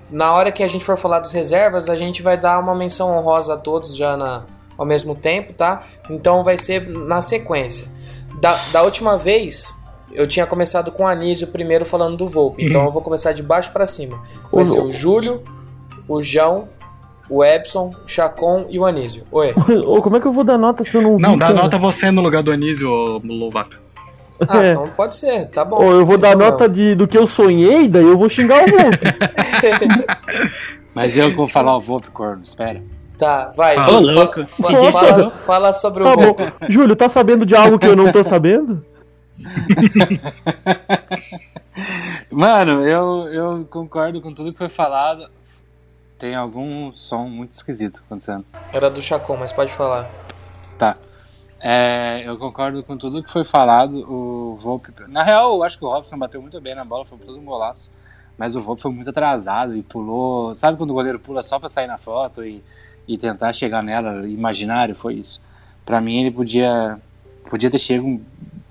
Na 0.09 0.33
hora 0.33 0.51
que 0.51 0.63
a 0.63 0.67
gente 0.67 0.85
for 0.85 0.97
falar 0.97 1.19
dos 1.19 1.31
reservas, 1.31 1.89
a 1.89 1.95
gente 1.95 2.21
vai 2.21 2.37
dar 2.37 2.59
uma 2.59 2.75
menção 2.75 3.15
honrosa 3.15 3.55
a 3.55 3.57
todos 3.57 3.95
já 3.95 4.15
na, 4.15 4.45
ao 4.77 4.85
mesmo 4.85 5.15
tempo, 5.15 5.53
tá? 5.53 5.83
Então 6.09 6.43
vai 6.43 6.57
ser 6.57 6.87
na 6.87 7.21
sequência. 7.21 7.87
Da, 8.39 8.55
da 8.71 8.81
última 8.83 9.17
vez, 9.17 9.75
eu 10.11 10.27
tinha 10.27 10.45
começado 10.45 10.91
com 10.91 11.03
o 11.03 11.07
Anísio 11.07 11.47
primeiro 11.47 11.85
falando 11.85 12.17
do 12.17 12.27
Volpe. 12.27 12.65
Então 12.65 12.85
eu 12.85 12.91
vou 12.91 13.01
começar 13.01 13.33
de 13.33 13.43
baixo 13.43 13.71
pra 13.71 13.85
cima. 13.85 14.23
Vai 14.51 14.63
Ô, 14.63 14.65
ser 14.65 14.79
o. 14.79 14.91
Júlio, 14.91 15.43
o 16.09 16.21
João, 16.21 16.67
o 17.29 17.43
Epson, 17.43 17.91
o 18.03 18.07
Chacon 18.07 18.65
e 18.69 18.79
o 18.79 18.85
Anísio. 18.85 19.23
Oi. 19.31 19.53
Ô, 19.85 20.01
como 20.01 20.17
é 20.17 20.19
que 20.19 20.25
eu 20.25 20.33
vou 20.33 20.43
dar 20.43 20.57
nota 20.57 20.83
se 20.83 20.95
eu 20.97 21.01
não 21.01 21.15
vi? 21.17 21.21
Não, 21.21 21.37
dá 21.37 21.47
cara? 21.47 21.61
nota 21.61 21.77
você 21.77 22.09
no 22.11 22.21
lugar 22.21 22.41
do 22.43 22.51
Anísio, 22.51 22.89
ô 22.89 23.21
Lovato. 23.23 23.79
Ah, 24.47 24.63
É. 24.63 24.71
então 24.71 24.87
pode 24.95 25.17
ser, 25.17 25.47
tá 25.47 25.65
bom. 25.65 25.83
Ou 25.83 25.91
eu 25.91 26.05
vou 26.05 26.17
dar 26.17 26.33
nota 26.33 26.67
de, 26.69 26.95
do 26.95 27.05
que 27.05 27.17
eu 27.17 27.27
sonhei, 27.27 27.89
daí 27.89 28.05
eu 28.05 28.17
vou 28.17 28.29
xingar 28.29 28.63
o 28.63 28.67
Volpe. 28.69 29.05
Mas 30.95 31.17
eu 31.17 31.35
vou 31.35 31.45
falar 31.45 31.75
o 31.75 31.81
Volpe, 31.81 32.09
corno, 32.09 32.41
espera. 32.41 32.81
Tá, 33.17 33.51
vai. 33.53 33.77
Ô, 33.77 33.81
Júlio, 33.83 34.15
louco, 34.15 34.47
fala, 34.47 35.17
louco. 35.17 35.37
fala 35.39 35.73
sobre 35.73 36.03
tá 36.05 36.13
o 36.13 36.15
bom. 36.15 36.21
Volpe. 36.23 36.53
Júlio, 36.69 36.95
tá 36.95 37.09
sabendo 37.09 37.45
de 37.45 37.53
algo 37.53 37.77
que 37.77 37.85
eu 37.85 37.97
não 37.97 38.13
tô 38.13 38.23
sabendo? 38.23 38.81
Mano, 42.31 42.87
eu, 42.87 43.27
eu 43.33 43.67
concordo 43.69 44.21
com 44.21 44.33
tudo 44.33 44.51
que 44.51 44.57
foi 44.57 44.69
falado. 44.69 45.29
Tem 46.19 46.35
algum 46.35 46.91
som 46.93 47.29
muito 47.29 47.53
esquisito 47.53 48.03
acontecendo. 48.05 48.45
Era 48.73 48.89
do 48.89 49.01
Chacon, 49.01 49.37
mas 49.37 49.53
pode 49.53 49.71
falar. 49.71 50.05
Tá. 50.77 50.97
É, 51.61 52.23
eu 52.25 52.37
concordo 52.37 52.83
com 52.83 52.97
tudo 52.97 53.23
que 53.23 53.31
foi 53.31 53.45
falado. 53.45 53.95
O 54.11 54.57
Volpe. 54.57 54.91
Na 55.07 55.23
real, 55.23 55.55
eu 55.55 55.63
acho 55.63 55.79
que 55.79 55.85
o 55.85 55.87
Robson 55.87 56.17
bateu 56.17 56.41
muito 56.41 56.59
bem 56.59 56.75
na 56.75 56.83
bola, 56.83 57.05
foi 57.05 57.17
todo 57.17 57.39
um 57.39 57.45
golaço. 57.45 57.89
Mas 58.37 58.53
o 58.53 58.61
Volpe 58.61 58.81
foi 58.81 58.91
muito 58.91 59.09
atrasado 59.09 59.77
e 59.77 59.81
pulou. 59.81 60.53
Sabe 60.53 60.77
quando 60.77 60.91
o 60.91 60.93
goleiro 60.93 61.19
pula 61.19 61.41
só 61.41 61.57
pra 61.57 61.69
sair 61.69 61.87
na 61.87 61.97
foto 61.97 62.43
e, 62.43 62.61
e 63.07 63.17
tentar 63.17 63.53
chegar 63.53 63.81
nela? 63.81 64.27
Imaginário, 64.27 64.95
foi 64.95 65.15
isso. 65.15 65.41
Pra 65.85 66.01
mim, 66.01 66.19
ele 66.19 66.31
podia, 66.31 66.99
podia 67.49 67.71
ter 67.71 67.79
chego, 67.79 68.19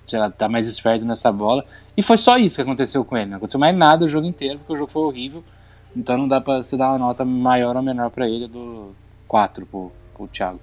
sei 0.06 0.18
lá, 0.18 0.30
tá 0.30 0.50
mais 0.50 0.68
esperto 0.68 1.02
nessa 1.04 1.32
bola. 1.32 1.64
E 1.96 2.02
foi 2.02 2.18
só 2.18 2.36
isso 2.36 2.56
que 2.56 2.62
aconteceu 2.62 3.04
com 3.06 3.16
ele. 3.16 3.30
Não 3.30 3.38
aconteceu 3.38 3.58
mais 3.58 3.74
nada 3.74 4.04
o 4.04 4.08
jogo 4.08 4.26
inteiro, 4.26 4.58
porque 4.58 4.74
o 4.74 4.76
jogo 4.76 4.92
foi 4.92 5.02
horrível. 5.02 5.42
Então 5.96 6.16
não 6.16 6.28
dá 6.28 6.40
pra 6.40 6.62
se 6.62 6.76
dar 6.76 6.90
uma 6.90 6.98
nota 6.98 7.24
maior 7.24 7.76
ou 7.76 7.82
menor 7.82 8.10
pra 8.10 8.28
ele 8.28 8.46
do 8.46 8.92
4 9.26 9.66
pro, 9.66 9.92
pro 10.14 10.28
Thiago. 10.28 10.60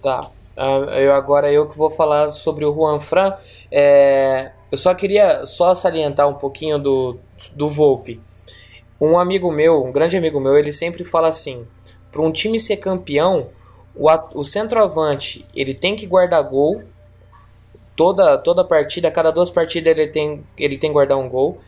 Tá. 0.00 0.30
Ah, 0.56 0.98
eu, 0.98 1.14
agora 1.14 1.52
eu 1.52 1.68
que 1.68 1.78
vou 1.78 1.88
falar 1.88 2.32
sobre 2.32 2.64
o 2.64 2.74
Juan 2.74 2.98
Fran. 2.98 3.34
É, 3.70 4.50
eu 4.72 4.76
só 4.76 4.92
queria 4.92 5.46
só 5.46 5.74
salientar 5.74 6.28
um 6.28 6.34
pouquinho 6.34 6.78
do, 6.78 7.18
do 7.54 7.70
Volpe. 7.70 8.20
Um 9.00 9.16
amigo 9.16 9.52
meu, 9.52 9.84
um 9.84 9.92
grande 9.92 10.16
amigo 10.16 10.40
meu, 10.40 10.56
ele 10.56 10.72
sempre 10.72 11.04
fala 11.04 11.28
assim: 11.28 11.64
para 12.10 12.20
um 12.20 12.32
time 12.32 12.58
ser 12.58 12.78
campeão, 12.78 13.50
o, 13.94 14.08
o 14.34 14.44
centroavante 14.44 15.46
ele 15.54 15.74
tem 15.74 15.94
que 15.94 16.06
guardar 16.06 16.42
gol. 16.42 16.82
Toda, 17.94 18.38
toda 18.38 18.64
partida, 18.64 19.10
cada 19.10 19.30
duas 19.30 19.50
partidas 19.50 19.96
ele 19.96 20.08
tem, 20.08 20.44
ele 20.56 20.76
tem 20.78 20.90
que 20.90 20.94
guardar 20.94 21.18
um 21.18 21.28
gol. 21.28 21.60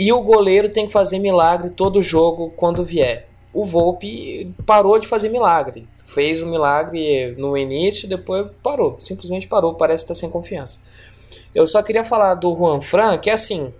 E 0.00 0.10
o 0.14 0.22
goleiro 0.22 0.70
tem 0.70 0.86
que 0.86 0.92
fazer 0.94 1.18
milagre 1.18 1.68
todo 1.68 2.00
jogo 2.00 2.54
quando 2.56 2.82
vier. 2.82 3.28
O 3.52 3.66
Volpe 3.66 4.50
parou 4.64 4.98
de 4.98 5.06
fazer 5.06 5.28
milagre. 5.28 5.84
Fez 6.06 6.42
o 6.42 6.46
um 6.46 6.50
milagre 6.50 7.34
no 7.36 7.54
início, 7.54 8.08
depois 8.08 8.46
parou. 8.62 8.98
Simplesmente 8.98 9.46
parou, 9.46 9.74
parece 9.74 10.04
estar 10.04 10.14
sem 10.14 10.30
confiança. 10.30 10.80
Eu 11.54 11.66
só 11.66 11.82
queria 11.82 12.02
falar 12.02 12.32
do 12.36 12.56
Juan 12.56 12.80
Fran, 12.80 13.18
que 13.18 13.28
é 13.28 13.34
assim. 13.34 13.74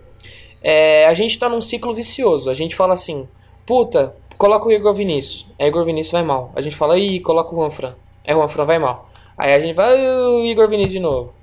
É, 0.61 1.07
a 1.07 1.13
gente 1.15 1.39
tá 1.39 1.49
num 1.49 1.59
ciclo 1.59 1.91
vicioso. 1.91 2.51
A 2.51 2.53
gente 2.53 2.75
fala 2.75 2.93
assim, 2.93 3.27
puta, 3.65 4.15
coloca 4.37 4.67
o 4.67 4.71
Igor 4.71 4.93
Vinícius. 4.93 5.47
Aí 5.57 5.69
Igor 5.69 5.83
Vinícius 5.83 6.11
vai 6.11 6.21
mal. 6.21 6.51
A 6.55 6.61
gente 6.61 6.75
fala, 6.75 6.99
ih, 6.99 7.19
coloca 7.21 7.51
o 7.51 7.57
Juan 7.57 7.71
Fran. 7.71 7.95
Aí 8.27 8.35
o 8.35 8.37
Juan 8.37 8.47
Fran 8.47 8.65
vai 8.65 8.77
mal. 8.77 9.09
Aí 9.35 9.55
a 9.55 9.59
gente 9.59 9.73
vai, 9.73 9.99
o 9.99 10.45
Igor 10.45 10.69
Vinícius 10.69 10.93
de 10.93 10.99
novo. 10.99 11.33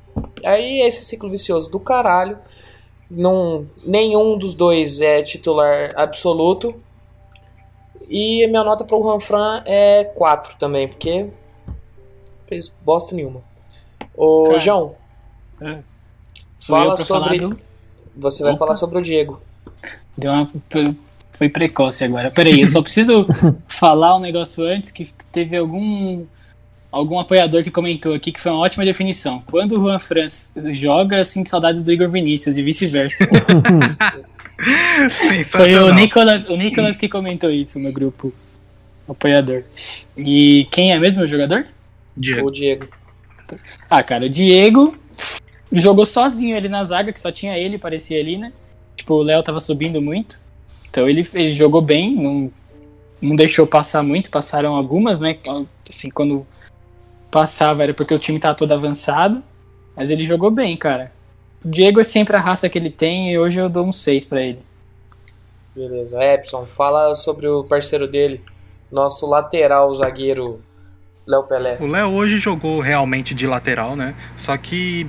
Aí 0.45 0.83
é 0.83 0.87
esse 0.87 1.05
ciclo 1.05 1.29
vicioso 1.29 1.69
do 1.69 1.81
caralho. 1.81 2.38
Não, 3.11 3.66
nenhum 3.85 4.37
dos 4.37 4.55
dois 4.55 5.01
é 5.01 5.23
titular 5.23 5.90
absoluto. 5.97 6.75
E 8.09 8.47
minha 8.47 8.64
nota 8.64 8.85
pro 8.85 9.03
Juan 9.03 9.62
é 9.66 10.05
4 10.05 10.57
também, 10.59 10.88
porque 10.88 11.27
fez 12.49 12.73
bosta 12.83 13.14
nenhuma. 13.14 13.42
Ô, 14.16 14.44
Cara, 14.47 14.59
João, 14.59 14.94
É. 15.61 15.79
Fala 16.61 16.97
sobre. 16.97 17.38
do... 17.38 17.59
Você 18.16 18.42
vai 18.42 18.53
Opa. 18.53 18.59
falar 18.59 18.77
sobre 18.77 18.99
o 18.99 19.03
Diego. 19.03 19.40
Deu 20.16 20.33
uma... 20.33 20.51
Foi 21.31 21.49
precoce 21.49 22.03
agora. 22.03 22.33
Peraí, 22.33 22.61
eu 22.61 22.66
só 22.66 22.83
preciso 22.83 23.25
falar 23.68 24.16
um 24.16 24.21
negócio 24.21 24.64
antes 24.64 24.90
que 24.90 25.09
teve 25.31 25.57
algum 25.57 26.27
algum 26.90 27.18
apoiador 27.18 27.62
que 27.62 27.70
comentou 27.70 28.14
aqui 28.14 28.33
que 28.33 28.40
foi 28.40 28.51
uma 28.51 28.61
ótima 28.61 28.85
definição. 28.85 29.42
Quando 29.46 29.72
o 29.72 29.77
Juan 29.77 29.98
Franz 29.98 30.53
joga, 30.72 31.18
eu 31.18 31.24
sinto 31.24 31.48
saudades 31.48 31.83
do 31.83 31.92
Igor 31.92 32.11
Vinícius 32.11 32.57
e 32.57 32.62
vice-versa. 32.62 33.29
Foi 35.46 35.74
o. 35.77 35.94
Nicolas, 35.94 36.48
o 36.48 36.57
Nicolas 36.57 36.98
que 36.98 37.09
comentou 37.09 37.51
isso 37.51 37.79
no 37.79 37.92
grupo 37.92 38.33
apoiador. 39.09 39.62
E 40.16 40.66
quem 40.70 40.92
é 40.92 40.98
mesmo 40.98 41.22
o 41.22 41.27
jogador? 41.27 41.66
Diego. 42.16 42.48
O 42.48 42.51
Diego. 42.51 42.88
Ah, 43.88 44.03
cara, 44.03 44.27
o 44.27 44.29
Diego 44.29 44.96
jogou 45.70 46.05
sozinho 46.05 46.57
ali 46.57 46.68
na 46.68 46.83
zaga, 46.83 47.12
que 47.12 47.20
só 47.20 47.31
tinha 47.31 47.57
ele, 47.57 47.79
parecia 47.79 48.18
ali, 48.18 48.37
né? 48.37 48.53
Tipo, 48.96 49.14
o 49.14 49.22
Léo 49.22 49.42
tava 49.42 49.61
subindo 49.61 50.03
muito. 50.03 50.40
Então 50.90 51.09
ele, 51.09 51.27
ele 51.35 51.55
jogou 51.55 51.81
bem, 51.81 52.14
não, 52.14 52.53
não 53.20 53.37
deixou 53.37 53.66
passar 53.66 54.03
muito, 54.03 54.31
passaram 54.31 54.74
algumas, 54.74 55.20
né? 55.20 55.38
Assim, 55.88 56.11
quando 56.11 56.46
passava 57.31 57.83
era 57.83 57.95
porque 57.95 58.14
o 58.14 58.19
time 58.19 58.38
tá 58.38 58.55
todo 58.55 58.73
avançado. 58.73 59.43
Mas 59.97 60.11
ele 60.11 60.25
jogou 60.25 60.51
bem, 60.51 60.77
cara. 60.77 61.12
O 61.64 61.69
Diego 61.69 62.01
é 62.01 62.05
sempre 62.05 62.37
a 62.37 62.41
raça 62.41 62.69
que 62.69 62.79
ele 62.79 62.91
tem 62.91 63.33
e 63.33 63.38
hoje 63.38 63.59
eu 63.59 63.69
dou 63.69 63.85
um 63.85 63.93
6 63.93 64.25
pra 64.25 64.41
ele. 64.41 64.61
Beleza. 65.75 66.23
Epson, 66.23 66.67
fala 66.67 67.14
sobre 67.14 67.49
o 67.49 67.64
parceiro 67.64 68.07
dele, 68.07 68.41
nosso 68.91 69.29
lateral 69.29 69.95
zagueiro 69.95 70.61
Léo 71.27 71.43
Pelé. 71.45 71.77
O 71.81 71.87
Léo 71.87 72.14
hoje 72.14 72.38
jogou 72.38 72.81
realmente 72.81 73.35
de 73.35 73.47
lateral, 73.47 73.95
né? 73.95 74.14
Só 74.37 74.57
que, 74.57 75.09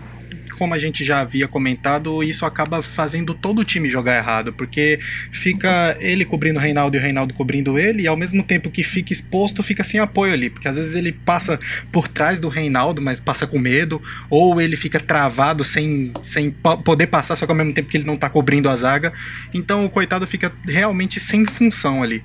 como 0.59 0.73
a 0.73 0.77
gente 0.77 1.05
já 1.05 1.21
havia 1.21 1.47
comentado, 1.47 2.21
isso 2.21 2.45
acaba 2.45 2.83
fazendo 2.83 3.33
todo 3.33 3.59
o 3.59 3.63
time 3.63 3.87
jogar 3.87 4.17
errado, 4.17 4.51
porque 4.51 4.99
fica 5.31 5.97
ele 6.01 6.25
cobrindo 6.25 6.59
o 6.59 6.61
Reinaldo 6.61 6.97
e 6.97 6.99
o 6.99 7.01
Reinaldo 7.01 7.33
cobrindo 7.33 7.79
ele, 7.79 8.03
e 8.03 8.07
ao 8.07 8.17
mesmo 8.17 8.43
tempo 8.43 8.69
que 8.69 8.83
fica 8.83 9.13
exposto, 9.13 9.63
fica 9.63 9.85
sem 9.85 10.01
apoio 10.01 10.33
ali, 10.33 10.49
porque 10.49 10.67
às 10.67 10.75
vezes 10.75 10.95
ele 10.95 11.13
passa 11.13 11.57
por 11.93 12.09
trás 12.09 12.41
do 12.41 12.49
Reinaldo, 12.49 13.01
mas 13.01 13.21
passa 13.21 13.47
com 13.47 13.57
medo, 13.57 14.01
ou 14.29 14.59
ele 14.59 14.75
fica 14.75 14.99
travado 14.99 15.63
sem, 15.63 16.11
sem 16.21 16.51
poder 16.51 17.07
passar, 17.07 17.37
só 17.37 17.45
que 17.45 17.51
ao 17.53 17.57
mesmo 17.57 17.73
tempo 17.73 17.87
que 17.89 17.95
ele 17.95 18.03
não 18.03 18.17
tá 18.17 18.29
cobrindo 18.29 18.67
a 18.67 18.75
zaga. 18.75 19.13
Então 19.53 19.85
o 19.85 19.89
coitado 19.89 20.27
fica 20.27 20.51
realmente 20.67 21.21
sem 21.21 21.45
função 21.45 22.03
ali. 22.03 22.21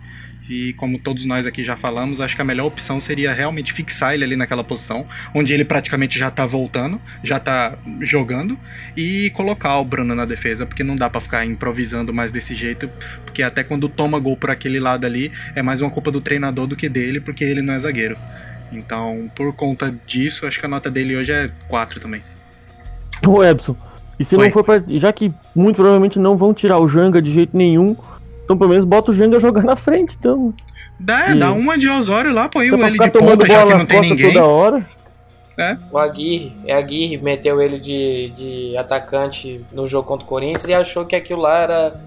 E 0.48 0.74
como 0.74 0.98
todos 0.98 1.24
nós 1.24 1.46
aqui 1.46 1.64
já 1.64 1.76
falamos, 1.76 2.20
acho 2.20 2.36
que 2.36 2.42
a 2.42 2.44
melhor 2.44 2.66
opção 2.66 3.00
seria 3.00 3.32
realmente 3.32 3.72
fixar 3.72 4.12
ele 4.14 4.24
ali 4.24 4.36
naquela 4.36 4.62
posição, 4.62 5.06
onde 5.34 5.54
ele 5.54 5.64
praticamente 5.64 6.18
já 6.18 6.30
tá 6.30 6.44
voltando, 6.44 7.00
já 7.22 7.40
tá 7.40 7.76
jogando, 8.00 8.58
e 8.96 9.30
colocar 9.30 9.78
o 9.78 9.84
Bruno 9.84 10.14
na 10.14 10.26
defesa, 10.26 10.66
porque 10.66 10.84
não 10.84 10.96
dá 10.96 11.08
pra 11.08 11.20
ficar 11.20 11.46
improvisando 11.46 12.12
mais 12.12 12.30
desse 12.30 12.54
jeito, 12.54 12.90
porque 13.24 13.42
até 13.42 13.64
quando 13.64 13.88
toma 13.88 14.18
gol 14.18 14.36
por 14.36 14.50
aquele 14.50 14.78
lado 14.78 15.06
ali, 15.06 15.32
é 15.54 15.62
mais 15.62 15.80
uma 15.80 15.90
culpa 15.90 16.10
do 16.10 16.20
treinador 16.20 16.66
do 16.66 16.76
que 16.76 16.88
dele, 16.90 17.20
porque 17.20 17.42
ele 17.42 17.62
não 17.62 17.72
é 17.72 17.78
zagueiro. 17.78 18.16
Então, 18.70 19.30
por 19.34 19.52
conta 19.54 19.94
disso, 20.06 20.46
acho 20.46 20.60
que 20.60 20.66
a 20.66 20.68
nota 20.68 20.90
dele 20.90 21.16
hoje 21.16 21.32
é 21.32 21.50
4 21.68 22.00
também. 22.00 22.22
Ô 23.26 23.42
Ebson, 23.42 23.76
e 24.18 24.24
se 24.24 24.36
Oi. 24.36 24.44
não 24.44 24.52
for 24.52 24.64
pra. 24.64 24.82
Já 24.88 25.12
que 25.12 25.32
muito 25.54 25.76
provavelmente 25.76 26.18
não 26.18 26.36
vão 26.36 26.52
tirar 26.52 26.78
o 26.78 26.88
Janga 26.88 27.22
de 27.22 27.32
jeito 27.32 27.56
nenhum, 27.56 27.96
então 28.44 28.56
pelo 28.56 28.70
menos 28.70 28.84
bota 28.84 29.10
o 29.10 29.14
Janga 29.14 29.40
jogar 29.40 29.62
na 29.64 29.76
frente, 29.76 30.16
então. 30.18 30.52
Dá, 30.98 31.30
é, 31.30 31.32
E- 31.32 31.38
dá 31.38 31.52
uma 31.52 31.76
de 31.76 31.88
Osório 31.88 32.32
lá, 32.32 32.48
põe 32.48 32.70
o 32.70 32.76
pra 32.78 32.86
ele 32.86 32.92
ficar 32.92 33.06
de 33.06 33.12
tomando 33.12 33.38
ponta, 33.40 33.52
já 33.52 33.66
que 33.66 33.74
não 33.74 33.86
tem 33.86 34.00
ninguém. 34.02 34.32
toda 34.32 34.46
hora. 34.46 34.86
O 35.90 35.98
Aguirre, 35.98 36.52
é 36.66 36.74
Aguirre, 36.74 37.16
meteu 37.16 37.60
ele 37.62 37.78
de, 37.78 38.30
de 38.30 38.76
atacante 38.76 39.64
no 39.72 39.86
jogo 39.86 40.06
contra 40.06 40.24
o 40.24 40.28
Corinthians 40.28 40.66
e 40.66 40.74
achou 40.74 41.04
que 41.04 41.14
aquilo 41.14 41.42
lá 41.42 41.58
era, 41.58 42.00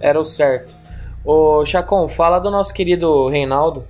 era 0.00 0.18
o 0.18 0.24
certo. 0.24 0.74
Ô 1.22 1.62
Chacon, 1.66 2.08
fala 2.08 2.38
do 2.38 2.50
nosso 2.50 2.72
querido 2.72 3.28
Reinaldo. 3.28 3.84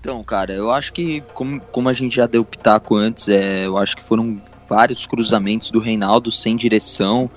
Então, 0.00 0.22
cara, 0.22 0.52
eu 0.52 0.70
acho 0.70 0.92
que, 0.92 1.20
como, 1.34 1.60
como 1.72 1.88
a 1.88 1.92
gente 1.92 2.14
já 2.14 2.26
deu 2.26 2.44
pitaco 2.44 2.94
antes, 2.94 3.28
é, 3.28 3.66
eu 3.66 3.76
acho 3.76 3.96
que 3.96 4.02
foram 4.02 4.40
vários 4.68 5.04
cruzamentos 5.06 5.70
do 5.72 5.80
Reinaldo 5.80 6.30
sem 6.30 6.56
direção. 6.56 7.28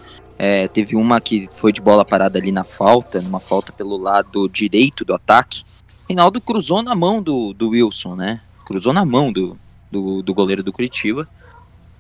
É, 0.43 0.67
teve 0.67 0.95
uma 0.95 1.21
que 1.21 1.47
foi 1.53 1.71
de 1.71 1.79
bola 1.79 2.03
parada 2.03 2.39
ali 2.39 2.51
na 2.51 2.63
falta, 2.63 3.21
numa 3.21 3.39
falta 3.39 3.71
pelo 3.71 3.95
lado 3.95 4.49
direito 4.49 5.05
do 5.05 5.13
ataque. 5.13 5.63
Reinaldo 6.09 6.41
cruzou 6.41 6.81
na 6.81 6.95
mão 6.95 7.21
do, 7.21 7.53
do 7.53 7.69
Wilson, 7.69 8.15
né? 8.15 8.41
Cruzou 8.65 8.91
na 8.91 9.05
mão 9.05 9.31
do, 9.31 9.55
do, 9.91 10.23
do 10.23 10.33
goleiro 10.33 10.63
do 10.63 10.73
Curitiba, 10.73 11.29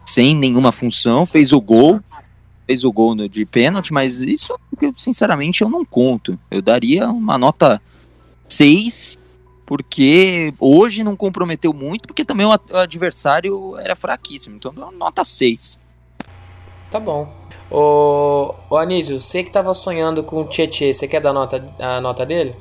sem 0.03 0.35
nenhuma 0.35 0.71
função, 0.71 1.23
fez 1.23 1.53
o 1.53 1.61
gol. 1.61 2.01
Fez 2.65 2.83
o 2.83 2.91
gol 2.91 3.15
de 3.27 3.45
pênalti, 3.45 3.93
mas 3.93 4.21
isso, 4.21 4.59
sinceramente, 4.97 5.61
eu 5.61 5.69
não 5.69 5.85
conto. 5.85 6.39
Eu 6.49 6.63
daria 6.63 7.09
uma 7.09 7.37
nota 7.37 7.79
6 8.49 9.19
porque 9.67 10.51
hoje 10.59 11.03
não 11.03 11.15
comprometeu 11.15 11.73
muito, 11.73 12.07
porque 12.07 12.25
também 12.25 12.47
o, 12.47 12.59
adversário 12.73 13.77
era 13.77 13.95
fraquíssimo. 13.95 14.55
Então, 14.55 14.73
nota 14.97 15.23
6. 15.23 15.79
Tá 16.89 16.99
bom. 16.99 17.40
Ô, 17.71 18.53
ô 18.69 18.77
Anísio, 18.77 19.19
você 19.19 19.43
que 19.43 19.51
tava 19.51 19.73
sonhando 19.73 20.23
com 20.23 20.41
o 20.41 20.45
Tietê, 20.45 20.91
você 20.91 21.07
quer 21.07 21.21
dar 21.21 21.31
nota, 21.31 21.63
a 21.79 22.01
nota 22.01 22.25
dele? 22.25 22.53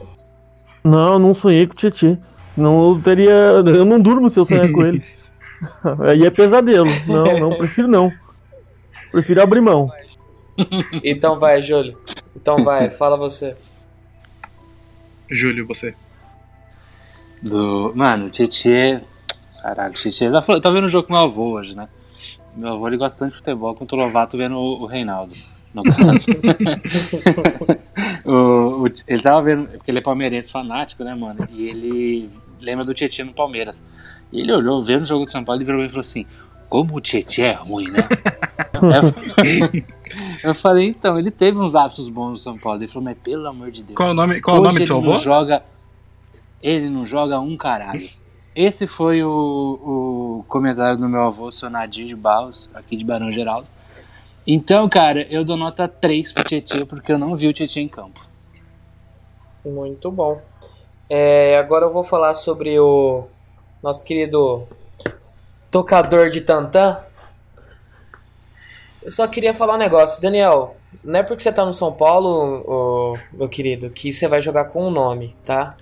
Não, 0.84 1.14
eu 1.14 1.18
não 1.18 1.34
sonhei 1.34 1.66
com 1.66 1.72
o 1.72 1.76
Tietchan. 1.76 2.18
Não 2.56 2.90
eu 2.90 3.02
teria. 3.02 3.30
Eu 3.30 3.84
não 3.84 4.00
durmo 4.00 4.30
se 4.30 4.38
eu 4.38 4.44
sonhar 4.46 4.70
com 4.70 4.82
ele. 4.82 5.04
Aí 6.08 6.24
é 6.24 6.30
pesadelo. 6.30 6.86
Não, 7.06 7.38
não, 7.38 7.58
prefiro 7.58 7.88
não. 7.88 8.10
Prefiro 9.10 9.42
abrir 9.42 9.60
mão. 9.60 9.90
Então 11.02 11.38
vai, 11.38 11.60
Júlio. 11.60 11.98
Então 12.36 12.62
vai, 12.62 12.88
fala 12.90 13.16
você. 13.16 13.56
Júlio, 15.28 15.66
você. 15.66 15.94
Do... 17.42 17.92
Mano, 17.94 18.26
o 18.26 18.30
Tietchan. 18.30 19.02
Caralho, 19.62 19.90
o 19.90 19.94
Tietchan. 19.94 20.30
Tá, 20.32 20.40
falando- 20.42 20.62
tá 20.62 20.70
vendo 20.70 20.84
o 20.86 20.90
jogo 20.90 21.06
com 21.08 21.14
meu 21.14 21.22
avô 21.22 21.50
hoje, 21.52 21.74
né? 21.74 21.88
Meu 22.56 22.74
avô 22.74 22.86
ele 22.88 22.96
gosta 22.96 23.18
tanto 23.20 23.32
de 23.32 23.38
futebol 23.38 23.74
quanto 23.74 23.92
o 23.94 23.96
Lovato 23.98 24.36
vendo 24.36 24.56
o, 24.56 24.82
o 24.82 24.86
Reinaldo. 24.86 25.34
No 25.72 25.82
caso. 25.94 26.26
o, 28.24 28.84
o- 28.84 28.86
ele 29.06 29.22
tava 29.22 29.42
vendo. 29.42 29.68
Porque 29.68 29.90
ele 29.90 29.98
é 29.98 30.02
palmeirense 30.02 30.50
fanático, 30.50 31.04
né, 31.04 31.14
mano? 31.14 31.46
E 31.52 31.68
ele 31.68 32.30
lembra 32.60 32.84
do 32.84 32.94
Tietchan 32.94 33.24
no 33.24 33.32
Palmeiras. 33.32 33.84
E 34.32 34.40
ele 34.40 34.52
olhou, 34.52 34.84
veio 34.84 35.00
no 35.00 35.06
jogo 35.06 35.24
de 35.24 35.30
São 35.30 35.44
Paulo 35.44 35.62
e 35.62 35.64
virou 35.64 35.84
e 35.84 35.88
falou 35.88 36.00
assim: 36.00 36.26
Como 36.68 36.96
o 36.96 37.00
Tietchan 37.00 37.42
é 37.44 37.52
ruim, 37.54 37.88
né? 37.88 37.98
eu, 40.42 40.54
falei, 40.54 40.88
então, 40.88 41.18
ele 41.18 41.30
teve 41.30 41.58
uns 41.58 41.72
lapsos 41.72 42.08
bons 42.08 42.30
no 42.30 42.38
São 42.38 42.58
Paulo. 42.58 42.78
Ele 42.78 42.88
falou, 42.88 43.04
mas 43.04 43.18
pelo 43.18 43.46
amor 43.46 43.70
de 43.70 43.82
Deus. 43.82 43.96
Qual 43.96 44.10
o 44.10 44.14
nome, 44.14 44.40
qual 44.40 44.58
o 44.58 44.62
nome 44.62 44.80
do 44.80 44.86
seu 44.86 44.98
avô? 44.98 45.16
joga 45.16 45.62
Ele 46.62 46.88
não 46.88 47.06
joga 47.06 47.38
um 47.40 47.56
caralho. 47.56 48.08
Esse 48.54 48.86
foi 48.86 49.22
o, 49.22 49.30
o 49.30 50.44
comentário 50.48 50.98
do 50.98 51.08
meu 51.08 51.20
avô, 51.20 51.50
Nadir 51.70 52.06
de 52.06 52.16
Barros, 52.16 52.68
aqui 52.74 52.96
de 52.96 53.04
Barão 53.04 53.30
Geraldo. 53.30 53.68
Então, 54.46 54.88
cara, 54.88 55.22
eu 55.30 55.44
dou 55.44 55.56
nota 55.56 55.86
3 55.86 56.32
pro 56.32 56.44
Tietchan, 56.44 56.84
porque 56.84 57.12
eu 57.12 57.18
não 57.18 57.36
vi 57.36 57.46
o 57.46 57.52
Tietchan 57.52 57.82
em 57.82 57.88
campo. 57.88 58.20
Muito 59.64 60.10
bom. 60.10 60.40
É, 61.08 61.58
agora 61.58 61.86
eu 61.86 61.92
vou 61.92 62.02
falar 62.02 62.34
sobre 62.34 62.78
o 62.78 63.28
nosso 63.82 64.04
querido 64.04 64.66
tocador 65.70 66.30
de 66.30 66.40
tantã. 66.40 66.98
Eu 69.02 69.10
só 69.10 69.26
queria 69.28 69.54
falar 69.54 69.74
um 69.74 69.78
negócio. 69.78 70.20
Daniel, 70.20 70.76
não 71.04 71.20
é 71.20 71.22
porque 71.22 71.42
você 71.42 71.52
tá 71.52 71.64
no 71.64 71.72
São 71.72 71.92
Paulo, 71.92 73.16
meu 73.32 73.48
querido, 73.48 73.90
que 73.90 74.12
você 74.12 74.26
vai 74.26 74.42
jogar 74.42 74.66
com 74.66 74.88
um 74.88 74.90
nome, 74.90 75.36
tá? 75.44 75.76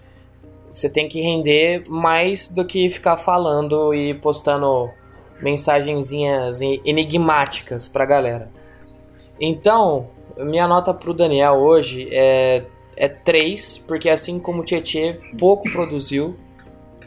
Você 0.70 0.88
tem 0.88 1.08
que 1.08 1.20
render 1.20 1.84
mais 1.88 2.48
do 2.48 2.64
que 2.64 2.88
ficar 2.90 3.16
falando 3.16 3.94
e 3.94 4.14
postando 4.14 4.90
mensagenzinhas 5.40 6.60
enigmáticas 6.60 7.88
pra 7.88 8.04
galera. 8.04 8.50
Então, 9.40 10.08
minha 10.36 10.66
nota 10.66 10.92
pro 10.92 11.14
Daniel 11.14 11.54
hoje 11.54 12.08
é, 12.10 12.64
é 12.96 13.08
3, 13.08 13.78
porque 13.86 14.08
assim 14.10 14.38
como 14.38 14.62
o 14.62 14.64
Tietê 14.64 15.18
pouco 15.38 15.70
produziu, 15.70 16.36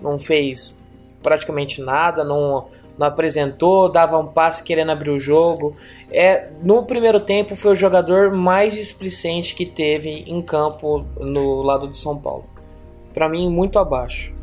não 0.01 0.17
fez 0.17 0.81
praticamente 1.21 1.81
nada, 1.81 2.23
não, 2.23 2.67
não 2.97 3.07
apresentou, 3.07 3.91
dava 3.91 4.17
um 4.17 4.27
passe 4.27 4.63
querendo 4.63 4.91
abrir 4.91 5.11
o 5.11 5.19
jogo. 5.19 5.75
É, 6.09 6.49
no 6.63 6.83
primeiro 6.83 7.19
tempo 7.19 7.55
foi 7.55 7.73
o 7.73 7.75
jogador 7.75 8.31
mais 8.31 8.73
displicente 8.73 9.53
que 9.53 9.65
teve 9.65 10.23
em 10.27 10.41
campo 10.41 11.05
no 11.19 11.61
lado 11.61 11.87
de 11.87 11.97
São 11.97 12.17
Paulo. 12.17 12.45
Para 13.13 13.29
mim, 13.29 13.49
muito 13.49 13.77
abaixo. 13.79 14.33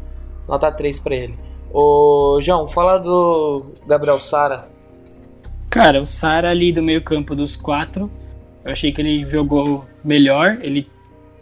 Nota 0.47 0.71
3 0.71 0.99
para 1.01 1.15
ele. 1.15 1.35
Ô, 1.73 2.39
João, 2.41 2.67
fala 2.67 2.99
do 2.99 3.73
Gabriel 3.87 4.19
Sara. 4.19 4.67
Cara, 5.69 6.01
o 6.01 6.07
Sara 6.07 6.51
ali 6.51 6.73
do 6.73 6.83
meio 6.83 7.03
campo 7.03 7.35
dos 7.35 7.55
quatro, 7.55 8.11
eu 8.65 8.73
achei 8.73 8.91
que 8.91 9.03
ele 9.03 9.25
jogou 9.25 9.85
melhor, 10.03 10.59
ele 10.63 10.89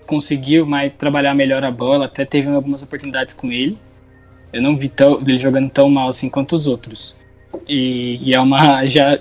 conseguiu 0.05 0.67
mais 0.67 0.93
trabalhar 0.93 1.35
melhor 1.35 1.65
a 1.65 1.71
bola, 1.71 2.07
até 2.07 2.25
teve 2.25 2.49
algumas 2.49 2.83
oportunidades 2.83 3.35
com 3.35 3.53
ele. 3.53 3.79
Eu 4.53 4.63
não 4.63 4.77
vi 4.77 4.89
tão, 4.89 5.21
ele 5.21 5.39
jogando 5.39 5.71
tão 5.71 5.89
mal 5.89 6.09
assim 6.09 6.29
quanto 6.29 6.57
os 6.57 6.67
outros. 6.67 7.17
E, 7.69 8.19
e 8.23 8.35
é 8.35 8.41
uma 8.41 8.87
já 8.87 9.19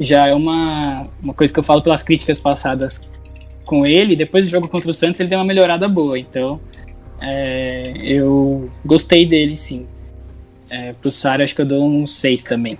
já 0.00 0.28
é 0.28 0.34
uma, 0.34 1.08
uma 1.20 1.34
coisa 1.34 1.52
que 1.52 1.58
eu 1.58 1.64
falo 1.64 1.82
pelas 1.82 2.02
críticas 2.02 2.38
passadas 2.38 3.10
com 3.64 3.84
ele. 3.84 4.16
Depois 4.16 4.44
do 4.44 4.50
jogo 4.50 4.68
contra 4.68 4.90
o 4.90 4.94
Santos 4.94 5.20
ele 5.20 5.28
deu 5.28 5.38
uma 5.38 5.44
melhorada 5.44 5.86
boa, 5.88 6.18
então 6.18 6.60
é, 7.20 7.94
eu 8.00 8.70
gostei 8.84 9.26
dele 9.26 9.56
sim. 9.56 9.86
É, 10.70 10.92
pro 10.92 11.10
Sara 11.10 11.44
acho 11.44 11.54
que 11.54 11.60
eu 11.62 11.66
dou 11.66 11.86
um 11.86 12.06
6 12.06 12.42
também. 12.42 12.78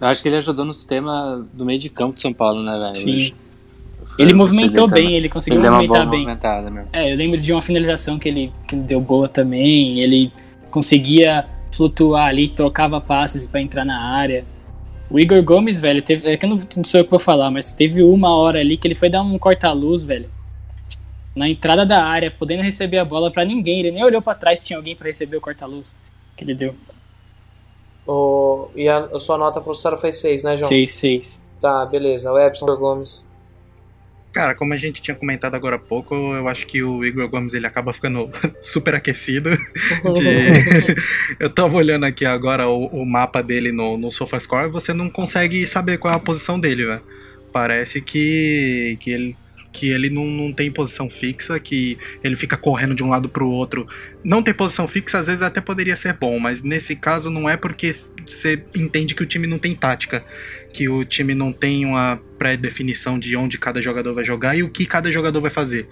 Eu 0.00 0.08
acho 0.08 0.22
que 0.22 0.28
ele 0.28 0.36
ajudou 0.36 0.64
no 0.64 0.74
sistema 0.74 1.46
do 1.52 1.64
meio 1.64 1.78
de 1.78 1.88
campo 1.88 2.16
de 2.16 2.22
São 2.22 2.32
Paulo, 2.32 2.60
né, 2.62 2.76
velho? 2.78 2.96
Sim. 2.96 3.32
Ele 4.18 4.34
movimentou 4.34 4.88
também. 4.88 5.06
bem, 5.06 5.16
ele 5.16 5.28
conseguiu 5.28 5.60
Ele 5.60 5.70
movimentar 5.70 6.08
bem. 6.10 6.26
mesmo. 6.70 6.88
É, 6.92 7.12
eu 7.12 7.16
lembro 7.16 7.40
de 7.40 7.52
uma 7.52 7.62
finalização 7.62 8.18
que 8.18 8.28
ele, 8.28 8.52
que 8.66 8.74
ele 8.74 8.82
deu 8.82 9.00
boa 9.00 9.28
também. 9.28 10.00
Ele 10.00 10.32
conseguia 10.70 11.46
flutuar 11.70 12.26
ali, 12.28 12.48
trocava 12.48 13.00
passes 13.00 13.46
pra 13.46 13.60
entrar 13.60 13.84
na 13.84 13.98
área. 13.98 14.44
O 15.08 15.18
Igor 15.18 15.42
Gomes, 15.42 15.78
velho, 15.78 16.02
teve, 16.02 16.28
é 16.28 16.36
que 16.36 16.44
eu 16.44 16.50
não 16.50 16.58
não 16.76 16.84
sou 16.84 17.00
eu 17.00 17.04
que 17.04 17.10
vou 17.10 17.18
falar, 17.20 17.50
mas 17.50 17.72
teve 17.72 18.02
uma 18.02 18.34
hora 18.34 18.60
ali 18.60 18.76
que 18.76 18.86
ele 18.86 18.94
foi 18.94 19.08
dar 19.08 19.22
um 19.22 19.38
corta-luz, 19.38 20.04
velho. 20.04 20.28
Na 21.34 21.48
entrada 21.48 21.86
da 21.86 22.04
área, 22.04 22.30
podendo 22.30 22.62
receber 22.62 22.98
a 22.98 23.04
bola 23.04 23.30
pra 23.30 23.44
ninguém. 23.44 23.80
Ele 23.80 23.90
nem 23.90 24.04
olhou 24.04 24.20
pra 24.20 24.34
trás 24.34 24.60
se 24.60 24.66
tinha 24.66 24.76
alguém 24.76 24.94
pra 24.94 25.06
receber 25.06 25.36
o 25.36 25.40
corta-luz 25.40 25.96
que 26.36 26.44
ele 26.44 26.54
deu. 26.54 26.74
Ô, 28.06 28.68
e 28.74 28.88
a, 28.88 28.98
a 28.98 29.18
sua 29.18 29.38
nota 29.38 29.60
pro 29.60 29.74
Sara 29.74 29.96
foi 29.96 30.12
6, 30.12 30.42
né, 30.42 30.56
João? 30.56 30.70
6-6. 30.70 31.40
Tá, 31.60 31.86
beleza. 31.86 32.32
O 32.32 32.38
Epson 32.38 32.66
Gomes. 32.66 33.32
Cara, 34.32 34.54
como 34.54 34.72
a 34.72 34.78
gente 34.78 35.02
tinha 35.02 35.14
comentado 35.14 35.54
agora 35.54 35.76
há 35.76 35.78
pouco, 35.78 36.14
eu 36.14 36.48
acho 36.48 36.66
que 36.66 36.82
o 36.82 37.04
Igor 37.04 37.28
Gomes 37.28 37.52
ele 37.52 37.66
acaba 37.66 37.92
ficando 37.92 38.30
super 38.62 38.94
aquecido. 38.94 39.50
de- 39.50 40.96
eu 41.38 41.50
tava 41.50 41.76
olhando 41.76 42.04
aqui 42.04 42.24
agora 42.24 42.66
o, 42.66 42.86
o 42.86 43.04
mapa 43.06 43.42
dele 43.42 43.70
no, 43.72 43.96
no 43.98 44.10
SofaScore 44.10 44.68
e 44.68 44.72
você 44.72 44.92
não 44.94 45.10
consegue 45.10 45.66
saber 45.66 45.98
qual 45.98 46.12
é 46.14 46.16
a 46.16 46.20
posição 46.20 46.58
dele, 46.58 46.86
velho. 46.86 47.02
Parece 47.52 48.00
que, 48.00 48.96
que 49.00 49.10
ele, 49.10 49.36
que 49.72 49.90
ele 49.90 50.10
não, 50.10 50.26
não 50.26 50.52
tem 50.52 50.70
posição 50.70 51.08
fixa, 51.08 51.58
que 51.58 51.98
ele 52.22 52.36
fica 52.36 52.56
correndo 52.56 52.94
de 52.94 53.02
um 53.02 53.08
lado 53.08 53.28
pro 53.28 53.48
outro. 53.48 53.88
Não 54.22 54.42
ter 54.42 54.54
posição 54.54 54.86
fixa 54.86 55.18
às 55.18 55.26
vezes 55.26 55.42
até 55.42 55.60
poderia 55.60 55.96
ser 55.96 56.12
bom, 56.14 56.38
mas 56.38 56.62
nesse 56.62 56.94
caso 56.94 57.30
não 57.30 57.48
é 57.48 57.56
porque 57.56 57.92
você 58.26 58.62
entende 58.76 59.14
que 59.14 59.22
o 59.22 59.26
time 59.26 59.46
não 59.46 59.58
tem 59.58 59.74
tática 59.74 60.24
que 60.72 60.88
o 60.88 61.04
time 61.04 61.34
não 61.34 61.52
tem 61.52 61.84
uma 61.84 62.18
pré-definição 62.38 63.18
de 63.18 63.36
onde 63.36 63.58
cada 63.58 63.80
jogador 63.80 64.14
vai 64.14 64.24
jogar 64.24 64.56
e 64.56 64.62
o 64.62 64.70
que 64.70 64.86
cada 64.86 65.12
jogador 65.12 65.40
vai 65.40 65.50
fazer. 65.50 65.86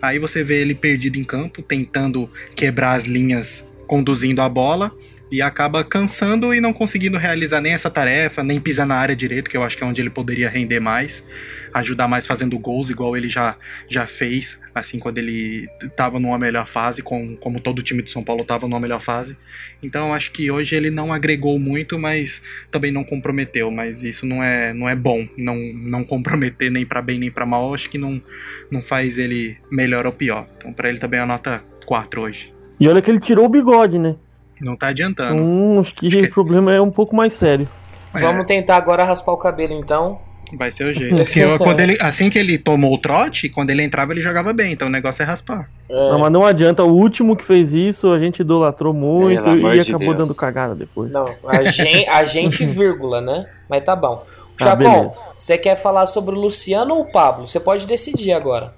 Aí 0.00 0.18
você 0.18 0.42
vê 0.42 0.60
ele 0.60 0.74
perdido 0.74 1.18
em 1.18 1.24
campo, 1.24 1.62
tentando 1.62 2.28
quebrar 2.56 2.94
as 2.94 3.04
linhas, 3.04 3.68
conduzindo 3.86 4.40
a 4.40 4.48
bola 4.48 4.90
e 5.32 5.40
acaba 5.40 5.82
cansando 5.82 6.52
e 6.52 6.60
não 6.60 6.74
conseguindo 6.74 7.16
realizar 7.16 7.62
nem 7.62 7.72
essa 7.72 7.88
tarefa, 7.88 8.44
nem 8.44 8.60
pisar 8.60 8.86
na 8.86 8.96
área 8.96 9.16
direito, 9.16 9.48
que 9.48 9.56
eu 9.56 9.62
acho 9.62 9.78
que 9.78 9.82
é 9.82 9.86
onde 9.86 10.02
ele 10.02 10.10
poderia 10.10 10.50
render 10.50 10.78
mais, 10.78 11.26
ajudar 11.72 12.06
mais 12.06 12.26
fazendo 12.26 12.58
gols, 12.58 12.90
igual 12.90 13.16
ele 13.16 13.30
já, 13.30 13.56
já 13.88 14.06
fez, 14.06 14.60
assim, 14.74 14.98
quando 14.98 15.16
ele 15.16 15.70
estava 15.82 16.20
numa 16.20 16.38
melhor 16.38 16.68
fase, 16.68 17.02
com, 17.02 17.34
como 17.36 17.60
todo 17.60 17.78
o 17.78 17.82
time 17.82 18.02
de 18.02 18.10
São 18.10 18.22
Paulo 18.22 18.42
estava 18.42 18.68
numa 18.68 18.78
melhor 18.78 19.00
fase. 19.00 19.38
Então 19.82 20.08
eu 20.08 20.12
acho 20.12 20.32
que 20.32 20.50
hoje 20.50 20.76
ele 20.76 20.90
não 20.90 21.10
agregou 21.10 21.58
muito, 21.58 21.98
mas 21.98 22.42
também 22.70 22.92
não 22.92 23.02
comprometeu, 23.02 23.70
mas 23.70 24.02
isso 24.02 24.26
não 24.26 24.44
é, 24.44 24.74
não 24.74 24.86
é 24.86 24.94
bom, 24.94 25.26
não, 25.38 25.56
não 25.56 26.04
comprometer 26.04 26.70
nem 26.70 26.84
pra 26.84 27.00
bem 27.00 27.18
nem 27.18 27.30
pra 27.30 27.46
mal, 27.46 27.72
acho 27.72 27.88
que 27.88 27.96
não, 27.96 28.20
não 28.70 28.82
faz 28.82 29.16
ele 29.16 29.56
melhor 29.70 30.04
ou 30.04 30.12
pior. 30.12 30.46
Então 30.58 30.74
pra 30.74 30.90
ele 30.90 30.98
também 30.98 31.20
é 31.20 31.22
a 31.22 31.26
nota 31.26 31.64
4 31.86 32.20
hoje. 32.20 32.52
E 32.78 32.86
olha 32.86 33.00
que 33.00 33.10
ele 33.10 33.20
tirou 33.20 33.46
o 33.46 33.48
bigode, 33.48 33.98
né? 33.98 34.14
Não 34.62 34.76
tá 34.76 34.88
adiantando. 34.88 35.34
Então, 35.34 35.80
acho 35.80 35.94
que 35.94 36.06
Acho 36.06 36.16
que- 36.18 36.24
o 36.26 36.30
problema 36.32 36.72
é 36.72 36.80
um 36.80 36.90
pouco 36.90 37.14
mais 37.16 37.32
sério. 37.32 37.68
É, 38.14 38.20
Vamos 38.20 38.46
tentar 38.46 38.76
agora 38.76 39.04
raspar 39.04 39.32
o 39.32 39.36
cabelo, 39.38 39.72
então. 39.74 40.20
vai 40.58 40.70
ser 40.70 40.84
o 40.84 40.92
jeito. 40.94 41.16
Porque 41.16 41.40
eu- 41.40 41.58
quando 41.58 41.80
ele, 41.80 41.96
assim 41.98 42.28
que 42.28 42.38
ele 42.38 42.58
tomou 42.58 42.92
o 42.94 42.98
trote, 42.98 43.48
quando 43.48 43.70
ele 43.70 43.82
entrava 43.82 44.12
ele 44.12 44.20
jogava 44.20 44.52
bem, 44.52 44.72
então 44.72 44.86
o 44.86 44.90
negócio 44.90 45.22
é 45.22 45.26
raspar. 45.26 45.64
Não, 45.88 46.18
mas 46.18 46.30
não 46.30 46.44
adianta, 46.44 46.84
o 46.84 46.92
último 46.94 47.34
que 47.34 47.42
fez 47.44 47.72
isso, 47.72 48.12
a 48.12 48.18
gente 48.18 48.40
idolatrou 48.40 48.92
muito 48.92 49.42
Pelo 49.42 49.72
e 49.74 49.80
de 49.80 49.88
acabou 49.90 50.14
Deus. 50.14 50.28
dando 50.28 50.36
cagada 50.36 50.74
depois. 50.74 51.10
Não, 51.10 51.24
a 51.46 51.62
gente, 51.64 52.06
a 52.06 52.24
gente 52.24 52.66
vírgula, 52.66 53.20
né? 53.22 53.46
Mas 53.68 53.82
tá 53.82 53.96
bom. 53.96 54.22
Tá, 54.58 54.66
Chacon, 54.66 54.76
beleza. 54.92 55.16
você 55.38 55.56
quer 55.56 55.74
falar 55.74 56.04
sobre 56.04 56.34
o 56.36 56.38
Luciano 56.38 56.94
ou 56.96 57.00
o 57.04 57.10
Pablo? 57.10 57.46
Você 57.48 57.58
pode 57.58 57.86
decidir 57.86 58.32
agora. 58.32 58.74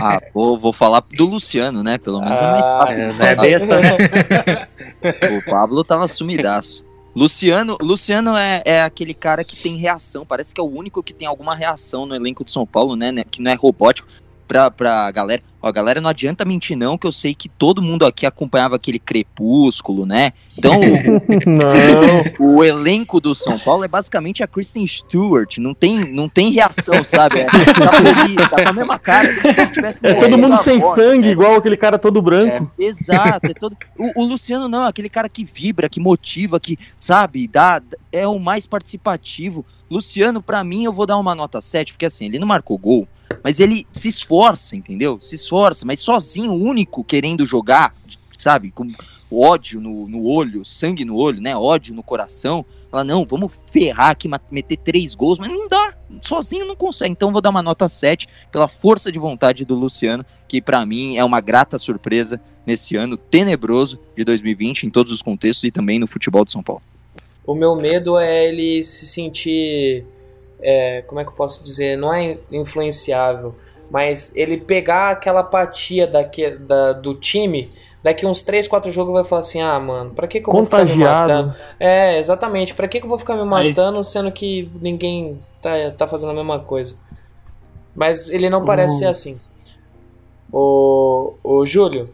Ah, 0.00 0.20
vou, 0.32 0.58
vou 0.58 0.72
falar 0.72 1.02
do 1.16 1.26
Luciano, 1.26 1.82
né? 1.82 1.98
Pelo 1.98 2.20
menos 2.20 2.38
é 2.40 2.50
mais 2.50 2.66
Ah, 2.66 2.78
fácil. 2.78 3.00
É, 3.00 3.12
não 3.12 3.26
é 3.26 3.34
besta, 3.34 3.80
né? 3.80 4.68
O 5.38 5.50
Pablo 5.50 5.84
tava 5.84 6.08
sumidaço. 6.08 6.84
Luciano, 7.14 7.76
Luciano 7.80 8.36
é, 8.36 8.62
é 8.64 8.82
aquele 8.82 9.14
cara 9.14 9.44
que 9.44 9.54
tem 9.56 9.76
reação. 9.76 10.26
Parece 10.26 10.52
que 10.52 10.60
é 10.60 10.64
o 10.64 10.66
único 10.66 11.02
que 11.02 11.12
tem 11.12 11.28
alguma 11.28 11.54
reação 11.54 12.06
no 12.06 12.14
elenco 12.14 12.44
de 12.44 12.50
São 12.50 12.66
Paulo, 12.66 12.96
né? 12.96 13.12
né, 13.12 13.24
Que 13.30 13.40
não 13.40 13.52
é 13.52 13.54
robótico. 13.54 14.08
Pra, 14.46 14.70
pra 14.70 15.10
galera. 15.10 15.42
Ó, 15.66 15.72
galera, 15.72 15.98
não 15.98 16.10
adianta 16.10 16.44
mentir, 16.44 16.76
não, 16.76 16.98
que 16.98 17.06
eu 17.06 17.12
sei 17.12 17.34
que 17.34 17.48
todo 17.48 17.80
mundo 17.80 18.04
aqui 18.04 18.26
acompanhava 18.26 18.76
aquele 18.76 18.98
crepúsculo, 18.98 20.04
né? 20.04 20.34
Então, 20.58 20.78
o, 22.38 22.56
o 22.56 22.64
elenco 22.64 23.18
do 23.18 23.34
São 23.34 23.58
Paulo 23.58 23.82
é 23.82 23.88
basicamente 23.88 24.42
a 24.42 24.46
Kristen 24.46 24.86
Stewart. 24.86 25.56
Não 25.56 25.72
tem, 25.72 26.12
não 26.12 26.28
tem 26.28 26.50
reação, 26.50 27.02
sabe? 27.02 27.40
É, 27.40 27.44
tá 27.46 27.52
feliz, 27.96 28.50
tá 28.50 28.62
com 28.62 28.68
a 28.68 28.72
mesma 28.74 28.98
cara. 28.98 29.28
se 29.90 30.06
é 30.06 30.14
todo 30.14 30.36
mundo 30.36 30.54
sem 30.58 30.82
sangue, 30.82 31.28
né? 31.28 31.32
igual 31.32 31.54
aquele 31.54 31.78
cara 31.78 31.98
todo 31.98 32.20
branco. 32.20 32.70
Exato, 32.78 33.46
é 33.46 33.54
todo... 33.54 33.74
o, 33.98 34.22
o 34.22 34.26
Luciano 34.26 34.68
não, 34.68 34.84
é 34.84 34.88
aquele 34.88 35.08
cara 35.08 35.30
que 35.30 35.46
vibra, 35.46 35.88
que 35.88 35.98
motiva, 35.98 36.60
que, 36.60 36.78
sabe, 36.98 37.48
dá, 37.48 37.80
é 38.12 38.28
o 38.28 38.38
mais 38.38 38.66
participativo. 38.66 39.64
Luciano, 39.90 40.42
pra 40.42 40.62
mim, 40.62 40.84
eu 40.84 40.92
vou 40.92 41.06
dar 41.06 41.16
uma 41.16 41.34
nota 41.34 41.60
7, 41.60 41.92
porque 41.94 42.06
assim, 42.06 42.26
ele 42.26 42.38
não 42.38 42.46
marcou 42.46 42.76
gol, 42.76 43.08
mas 43.42 43.60
ele 43.60 43.86
se 43.92 44.08
esforça, 44.08 44.76
entendeu? 44.76 45.18
Se 45.20 45.34
esforça, 45.34 45.84
mas 45.84 46.00
sozinho, 46.00 46.52
único, 46.52 47.04
querendo 47.04 47.44
jogar, 47.44 47.94
sabe, 48.36 48.70
com 48.70 48.88
ódio 49.30 49.80
no, 49.80 50.08
no 50.08 50.24
olho, 50.24 50.64
sangue 50.64 51.04
no 51.04 51.16
olho, 51.16 51.40
né, 51.40 51.56
ódio 51.56 51.94
no 51.94 52.02
coração. 52.02 52.64
Fala, 52.90 53.02
não, 53.02 53.26
vamos 53.28 53.52
ferrar 53.66 54.10
aqui, 54.10 54.30
meter 54.50 54.76
três 54.76 55.14
gols, 55.14 55.38
mas 55.38 55.50
não 55.50 55.68
dá, 55.68 55.94
sozinho 56.22 56.64
não 56.64 56.76
consegue. 56.76 57.12
Então 57.12 57.32
vou 57.32 57.40
dar 57.40 57.50
uma 57.50 57.62
nota 57.62 57.88
7 57.88 58.28
pela 58.52 58.68
força 58.68 59.10
de 59.10 59.18
vontade 59.18 59.64
do 59.64 59.74
Luciano, 59.74 60.24
que 60.46 60.62
pra 60.62 60.86
mim 60.86 61.16
é 61.16 61.24
uma 61.24 61.40
grata 61.40 61.78
surpresa 61.78 62.40
nesse 62.64 62.96
ano 62.96 63.16
tenebroso 63.16 63.98
de 64.16 64.24
2020 64.24 64.84
em 64.84 64.90
todos 64.90 65.12
os 65.12 65.22
contextos 65.22 65.64
e 65.64 65.70
também 65.70 65.98
no 65.98 66.06
futebol 66.06 66.44
de 66.44 66.52
São 66.52 66.62
Paulo. 66.62 66.82
O 67.46 67.54
meu 67.54 67.76
medo 67.76 68.18
é 68.18 68.48
ele 68.48 68.82
se 68.84 69.06
sentir. 69.06 70.06
É, 70.64 71.02
como 71.02 71.20
é 71.20 71.24
que 71.24 71.30
eu 71.30 71.34
posso 71.34 71.62
dizer? 71.62 71.96
Não 71.98 72.12
é 72.12 72.38
influenciável, 72.50 73.54
mas 73.90 74.34
ele 74.34 74.56
pegar 74.56 75.10
aquela 75.10 75.40
apatia 75.40 76.06
daqui, 76.06 76.50
da, 76.50 76.92
do 76.94 77.14
time. 77.14 77.70
Daqui 78.02 78.26
uns 78.26 78.42
3, 78.42 78.68
4 78.68 78.90
jogos 78.90 79.12
vai 79.14 79.24
falar 79.24 79.40
assim: 79.42 79.60
ah, 79.62 79.78
mano, 79.80 80.10
pra 80.10 80.26
que, 80.26 80.40
que 80.40 80.48
eu 80.48 80.52
vou 80.52 80.64
ficar 80.64 80.84
me 80.84 80.90
Contagiado. 80.90 81.32
matando? 81.32 81.54
É, 81.80 82.18
exatamente. 82.18 82.74
Pra 82.74 82.86
que, 82.88 82.98
que 83.00 83.06
eu 83.06 83.08
vou 83.08 83.18
ficar 83.18 83.34
me 83.36 83.44
Mas- 83.44 83.76
matando 83.76 84.02
sendo 84.04 84.30
que 84.32 84.70
ninguém 84.80 85.40
tá, 85.62 85.70
tá 85.96 86.06
fazendo 86.06 86.30
a 86.32 86.34
mesma 86.34 86.58
coisa? 86.60 86.96
Mas 87.94 88.28
ele 88.28 88.50
não 88.50 88.64
parece 88.64 88.94
Uhum. 88.94 88.98
ser 89.00 89.06
assim. 89.06 89.40
O, 90.52 91.34
o 91.42 91.64
Júlio, 91.66 92.12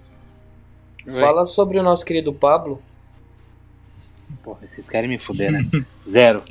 Oi. 1.07 1.21
fala 1.21 1.45
sobre 1.45 1.79
o 1.79 1.83
nosso 1.83 2.05
querido 2.05 2.33
Pablo. 2.33 2.81
Porra, 4.43 4.67
vocês 4.67 4.89
querem 4.89 5.09
me 5.09 5.19
fuder, 5.19 5.53
né? 5.53 5.61
Zero. 6.07 6.43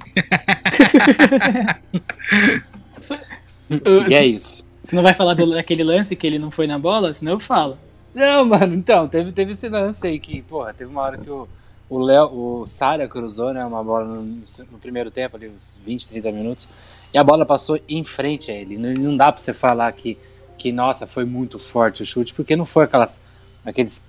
E 4.07 4.13
é 4.13 4.25
isso. 4.25 4.67
Você 4.83 4.95
não 4.95 5.03
vai 5.03 5.13
falar 5.13 5.33
do- 5.33 5.53
daquele 5.53 5.83
lance 5.83 6.15
que 6.15 6.25
ele 6.25 6.39
não 6.39 6.49
foi 6.51 6.65
na 6.67 6.79
bola? 6.79 7.13
Senão 7.13 7.33
eu 7.33 7.39
falo. 7.39 7.77
Não, 8.13 8.45
mano, 8.45 8.73
então, 8.73 9.07
teve, 9.07 9.31
teve 9.31 9.51
esse 9.51 9.69
lance 9.69 10.05
aí 10.05 10.19
que, 10.19 10.41
porra, 10.41 10.73
teve 10.73 10.89
uma 10.89 11.01
hora 11.01 11.17
que 11.17 11.29
o, 11.29 11.47
o 11.87 11.99
Léo, 11.99 12.25
o 12.33 12.67
Sara 12.67 13.07
cruzou, 13.07 13.53
né, 13.53 13.63
uma 13.63 13.83
bola 13.83 14.05
no, 14.05 14.23
no 14.71 14.79
primeiro 14.79 15.11
tempo, 15.11 15.37
ali 15.37 15.47
uns 15.47 15.79
20, 15.85 16.07
30 16.09 16.31
minutos, 16.31 16.67
e 17.13 17.17
a 17.19 17.23
bola 17.23 17.45
passou 17.45 17.79
em 17.87 18.03
frente 18.03 18.49
a 18.49 18.55
ele. 18.55 18.77
Não, 18.77 18.93
não 18.93 19.15
dá 19.15 19.31
pra 19.31 19.39
você 19.39 19.53
falar 19.53 19.91
que, 19.91 20.17
que, 20.57 20.71
nossa, 20.71 21.05
foi 21.05 21.23
muito 21.23 21.59
forte 21.59 22.01
o 22.01 22.05
chute, 22.05 22.33
porque 22.33 22.55
não 22.55 22.65
foi 22.65 22.85
aquelas, 22.85 23.21
aqueles, 23.63 24.03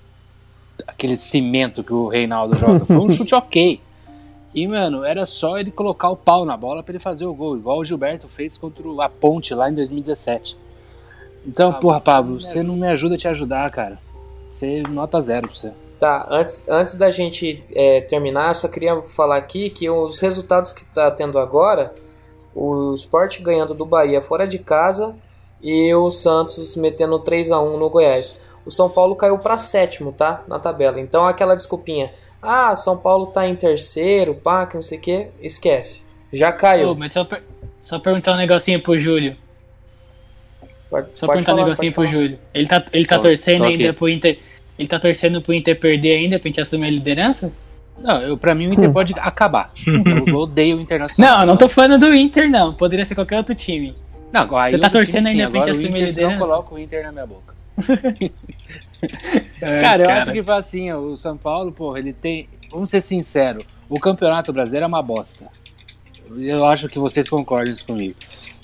aquele 0.87 1.17
cimento 1.17 1.83
que 1.83 1.93
o 1.93 2.09
Reinaldo 2.09 2.55
joga. 2.57 2.85
Foi 2.85 2.97
um 2.97 3.09
chute 3.11 3.35
ok. 3.35 3.81
E, 4.55 4.67
mano, 4.67 5.05
era 5.05 5.25
só 5.27 5.59
ele 5.59 5.71
colocar 5.71 6.11
o 6.11 6.17
pau 6.17 6.45
na 6.45 6.57
bola 6.57 6.83
pra 6.83 6.93
ele 6.93 6.99
fazer 6.99 7.25
o 7.25 7.35
gol, 7.35 7.57
igual 7.57 7.79
o 7.79 7.85
Gilberto 7.85 8.29
fez 8.29 8.57
contra 8.59 8.85
a 9.05 9.09
Ponte 9.09 9.55
lá 9.55 9.71
em 9.71 9.75
2017. 9.75 10.57
Então, 11.47 11.73
porra, 11.75 12.01
Pablo, 12.01 12.41
você 12.41 12.63
não 12.63 12.77
me 12.77 12.87
ajuda 12.89 13.15
a 13.15 13.19
te 13.19 13.29
ajudar, 13.29 13.71
cara. 13.71 13.99
Você 14.49 14.83
nota 14.89 15.21
zero 15.21 15.47
pra 15.47 15.57
você. 15.57 15.73
Tá, 15.99 16.27
antes, 16.31 16.69
antes 16.69 16.95
da 16.95 17.11
gente 17.11 17.63
é, 17.73 18.01
terminar, 18.01 18.49
eu 18.49 18.55
só 18.55 18.69
queria 18.69 19.01
falar 19.03 19.37
aqui 19.37 19.71
que 19.71 19.89
os 19.89 20.19
resultados 20.19 20.73
que 20.73 20.85
tá 20.87 21.11
tendo 21.11 21.39
agora, 21.39 21.95
o 22.55 22.95
Sport 22.95 23.41
ganhando 23.41 23.75
do 23.75 23.87
Bahia 23.87 24.21
fora 24.21 24.47
de 24.47 24.59
casa 24.59 25.15
e 25.63 25.95
o 25.95 26.11
Santos 26.11 26.75
metendo 26.75 27.19
3 27.19 27.53
a 27.53 27.61
1 27.61 27.79
no 27.79 27.91
Goiás. 27.91 28.41
O 28.67 28.71
São 28.71 28.89
Paulo 28.91 29.17
caiu 29.17 29.39
para 29.39 29.57
sétimo, 29.57 30.13
tá? 30.13 30.43
Na 30.47 30.59
tabela. 30.59 31.01
Então 31.01 31.27
aquela 31.27 31.55
desculpinha, 31.57 32.13
ah, 32.43 32.75
São 32.77 32.97
Paulo 32.97 33.27
tá 33.27 33.47
em 33.49 33.57
terceiro, 33.57 34.35
pá, 34.35 34.67
que 34.67 34.75
não 34.75 34.83
sei 34.83 34.99
o 34.99 35.01
que, 35.01 35.29
esquece. 35.41 36.05
Já 36.33 36.53
caiu. 36.53 36.91
Ô, 36.91 36.95
mas 36.95 37.13
só, 37.13 37.25
per- 37.25 37.43
só 37.81 37.99
perguntar 37.99 38.33
um 38.35 38.37
negocinho 38.37 38.81
pro 38.81 38.97
Júlio. 38.99 39.37
Pode, 40.89 41.09
Só 41.15 41.27
pode 41.27 41.37
perguntar 41.39 41.53
um 41.53 41.57
falar, 41.57 41.63
negocinho 41.67 41.93
pode 41.93 42.09
pro 42.11 42.17
falar. 42.19 42.27
Júlio. 42.29 42.39
Ele 42.53 42.67
tá, 42.67 42.85
ele 42.93 43.07
tá 43.07 43.17
Tô- 43.17 43.23
torcendo 43.23 43.59
tô 43.59 43.65
ainda 43.65 43.93
pro 43.93 44.09
Inter. 44.09 44.39
Ele 44.79 44.89
tá 44.89 44.99
torcendo 44.99 45.43
pro 45.43 45.55
Inter 45.55 45.79
perder 45.79 46.17
ainda 46.17 46.39
pra 46.39 46.49
gente 46.49 46.61
assumir 46.61 46.87
a 46.87 46.91
liderança? 46.91 47.53
Não, 47.99 48.21
eu, 48.23 48.37
pra 48.37 48.55
mim 48.55 48.69
o 48.69 48.73
Inter 48.73 48.91
pode 48.93 49.13
acabar. 49.19 49.71
Eu 50.27 50.35
odeio 50.37 50.79
o 50.79 50.81
Internacional. 50.81 51.39
Não, 51.41 51.47
não 51.47 51.57
tô 51.57 51.69
falando 51.69 51.99
do 52.01 52.15
Inter, 52.15 52.49
não. 52.51 52.73
Poderia 52.73 53.05
ser 53.05 53.15
qualquer 53.15 53.37
outro 53.37 53.55
time. 53.55 53.95
Não, 54.33 54.57
aí 54.57 54.71
Você 54.71 54.79
tá 54.79 54.89
torcendo 54.89 55.27
time, 55.27 55.35
sim. 55.35 55.43
ainda 55.43 55.51
pra 55.51 55.59
gente 55.61 55.71
Agora 55.71 55.71
assumir 55.73 56.05
a 56.05 56.09
senão 56.09 56.23
eu 56.23 56.29
liderança? 56.31 56.39
coloco 56.51 56.75
o 56.75 56.79
Inter 56.79 57.03
na 57.05 57.13
minha 57.13 57.27
boca. 57.27 57.55
Cara, 59.81 60.03
eu 60.05 60.11
acho 60.11 60.33
que 60.33 60.43
foi 60.43 60.55
assim, 60.55 60.93
o 60.93 61.17
São 61.17 61.37
Paulo, 61.37 61.73
porra, 61.73 61.99
ele 61.99 62.13
tem. 62.13 62.49
Vamos 62.71 62.91
ser 62.91 63.01
sinceros, 63.01 63.65
o 63.89 63.99
Campeonato 63.99 64.53
Brasileiro 64.53 64.85
é 64.85 64.89
uma 64.89 65.03
bosta. 65.03 65.49
Eu 66.39 66.65
acho 66.65 66.89
que 66.89 66.99
vocês 66.99 67.29
concordam 67.29 67.73
isso 67.73 67.85
comigo. 67.85 68.15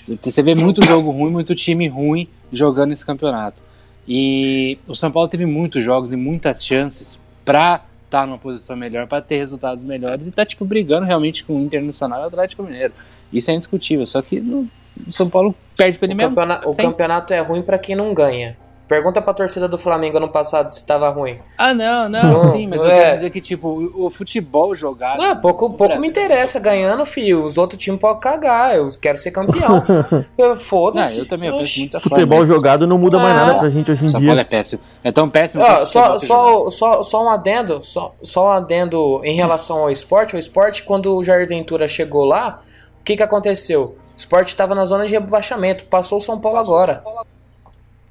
Você- 0.01 0.41
vê 0.41 0.55
muito 0.55 0.83
jogo 0.85 1.11
ruim, 1.11 1.31
muito 1.31 1.53
time 1.53 1.87
ruim 1.87 2.27
jogando 2.51 2.93
esse 2.93 3.05
campeonato. 3.05 3.61
E 4.07 4.77
o 4.87 4.95
São 4.95 5.11
Paulo 5.11 5.27
teve 5.27 5.45
muitos 5.45 5.83
jogos 5.83 6.13
e 6.13 6.15
muitas 6.15 6.63
chances 6.65 7.21
pra 7.43 7.83
estar 8.05 8.25
numa 8.25 8.37
posição 8.37 8.77
melhor, 8.77 9.05
pra 9.05 9.21
ter 9.21 9.35
resultados 9.37 9.83
melhores 9.83 10.27
e 10.27 10.31
tá, 10.31 10.45
tipo, 10.45 10.63
brigando 10.63 11.05
realmente 11.05 11.43
com 11.43 11.57
o 11.57 11.61
Internacional 11.61 12.21
e 12.21 12.23
o 12.23 12.27
Atlético 12.27 12.63
Mineiro. 12.63 12.93
Isso 13.33 13.51
é 13.51 13.53
indiscutível, 13.55 14.05
só 14.05 14.21
que 14.21 14.39
no, 14.39 14.65
o 15.05 15.11
São 15.11 15.29
Paulo 15.29 15.53
perde 15.75 15.99
pra 15.99 16.05
ele 16.05 16.13
O, 16.13 16.17
mesmo. 16.17 16.29
campeona- 16.29 16.61
o 16.65 16.73
campeonato 16.77 17.33
é 17.33 17.39
ruim 17.41 17.61
pra 17.61 17.77
quem 17.77 17.97
não 17.97 18.13
ganha. 18.13 18.55
Pergunta 18.87 19.21
pra 19.21 19.33
torcida 19.33 19.67
do 19.67 19.77
Flamengo 19.77 20.15
ano 20.15 20.29
passado 20.29 20.69
se 20.69 20.85
tava 20.85 21.09
ruim. 21.09 21.39
Ah, 21.57 21.73
não, 21.73 22.07
não, 22.07 22.23
Não, 22.33 22.41
sim, 22.43 22.67
mas 22.67 22.81
eu 22.81 22.87
é. 22.89 22.99
quero 23.01 23.11
dizer 23.15 23.29
que, 23.31 23.41
tipo, 23.41 23.67
o, 23.93 24.09
futebol 24.09 24.73
jogado. 24.75 25.17
Não, 25.17 25.35
pouco, 25.35 25.69
pouco 25.71 25.99
me 25.99 26.07
interessa 26.07 26.57
ganhando, 26.57 27.05
filho. 27.05 27.43
Os 27.43 27.57
outros 27.57 27.81
times 27.81 27.99
podem 27.99 28.21
cagar. 28.21 28.75
Eu 28.77 28.87
quero 29.01 29.17
ser 29.17 29.31
campeão. 29.31 29.83
Eu- 30.37 30.49
Não, 30.49 30.55
Foda-se. 30.55 31.19
eu 31.19 31.25
também 31.27 31.49
eu 31.49 31.57
penso 31.57 31.79
muito 31.79 31.97
a 31.97 31.99
Futebol 31.99 32.39
mas 32.39 32.47
jogado 32.47 32.87
não 32.87 32.97
muda 32.97 33.19
mais 33.19 33.35
nada 33.35 33.59
pra 33.59 33.69
gente 33.69 33.91
hoje 33.91 34.05
em 34.05 34.09
São 34.09 34.21
Paulo 34.21 34.31
é 34.39 34.43
dia. 34.43 34.45
péssimo. 34.45 34.81
É 35.03 35.11
tão 35.11 35.29
péssimo 35.29 35.63
Ó, 35.63 35.67
quanto 35.67 35.83
o 35.83 35.85
só, 35.87 36.17
só, 36.19 36.69
só, 36.69 37.03
só 37.03 37.23
um 37.25 37.29
adendo, 37.29 37.81
só, 37.81 38.15
só 38.23 38.47
um 38.47 38.51
adendo 38.51 39.19
em 39.25 39.35
relação 39.35 39.79
ao 39.79 39.91
esporte. 39.91 40.35
O 40.35 40.39
esporte, 40.39 40.83
quando 40.83 41.13
o 41.15 41.23
Jair 41.23 41.45
Ventura 41.47 41.87
chegou 41.89 42.23
lá, 42.23 42.61
o 43.01 43.03
que, 43.03 43.17
que 43.17 43.23
aconteceu? 43.23 43.95
O 43.97 44.17
esporte 44.17 44.47
estava 44.47 44.73
na 44.73 44.85
zona 44.85 45.05
de 45.05 45.11
rebaixamento, 45.11 45.83
passou 45.85 46.19
o 46.19 46.21
São 46.21 46.39
Paulo 46.39 46.57
agora. 46.57 47.03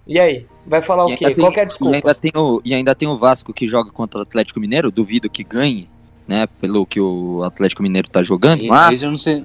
E 0.06 0.18
aí? 0.20 0.46
Vai 0.66 0.82
falar 0.82 1.08
E 1.10 1.14
o 1.14 1.16
quê? 1.16 1.26
tem- 1.26 1.36
Qual 1.36 1.52
que 1.52 1.60
é 1.60 1.62
a 1.62 1.64
E 1.64 1.68
desculpa? 1.68 1.94
ainda, 1.96 2.14
tem 2.14 2.32
o, 2.34 2.60
e 2.64 2.74
ainda 2.74 2.94
tem 2.94 3.06
o 3.08 3.16
Vasco 3.16 3.52
que 3.52 3.68
joga 3.68 3.90
contra 3.90 4.18
o 4.18 4.22
Atlético 4.22 4.58
Mineiro, 4.60 4.90
duvido 4.90 5.30
que 5.30 5.44
ganhe, 5.44 5.88
né? 6.26 6.46
Pelo 6.60 6.84
que 6.84 7.00
o 7.00 7.42
Atlético 7.44 7.82
Mineiro 7.82 8.08
tá 8.08 8.22
jogando. 8.22 8.62
E- 8.62 8.68
Mas, 8.68 9.02
eu 9.02 9.10
não 9.12 9.18
sei. 9.18 9.44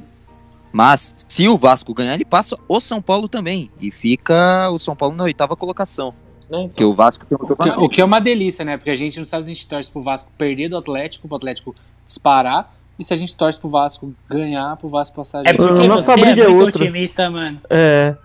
mas 0.73 1.13
se 1.27 1.47
o 1.47 1.57
Vasco 1.57 1.93
ganhar, 1.93 2.15
ele 2.15 2.25
passa 2.25 2.57
o 2.67 2.79
São 2.81 3.01
Paulo 3.01 3.27
também. 3.27 3.69
E 3.79 3.91
fica 3.91 4.69
o 4.71 4.79
São 4.79 4.95
Paulo 4.95 5.15
na 5.15 5.23
oitava 5.25 5.55
colocação. 5.55 6.13
Né, 6.49 6.63
Porque 6.67 6.83
o 6.83 6.93
Vasco 6.93 7.25
tem 7.25 7.37
um 7.41 7.45
jogo 7.45 7.61
O 7.61 7.63
que, 7.63 7.69
a 7.69 7.77
o 7.79 7.89
que 7.89 8.01
é 8.01 8.05
uma 8.05 8.19
delícia, 8.19 8.65
né? 8.65 8.75
Porque 8.77 8.89
a 8.89 8.95
gente 8.95 9.17
não 9.17 9.25
sabe 9.25 9.45
se 9.45 9.51
a 9.51 9.53
gente 9.53 9.67
torce 9.67 9.89
pro 9.89 10.01
Vasco 10.03 10.29
perder 10.37 10.67
do 10.69 10.75
Atlético, 10.77 11.27
pro 11.27 11.37
Atlético 11.37 11.73
disparar, 12.05 12.73
e 12.99 13.05
se 13.05 13.13
a 13.13 13.17
gente 13.17 13.35
torce 13.37 13.57
pro 13.59 13.69
Vasco 13.69 14.13
ganhar, 14.29 14.75
pro 14.75 14.89
Vasco 14.89 15.15
passar 15.15 15.45
É 15.45 15.53
porque 15.53 15.83
A 15.83 15.87
nossa 15.87 16.13
você 16.13 16.19
é 16.19 16.25
briga 16.25 16.43
é 16.43 16.47
muito 16.49 16.63
outra. 16.65 16.83
otimista, 16.83 17.29
mano. 17.29 17.61
É. 17.69 18.15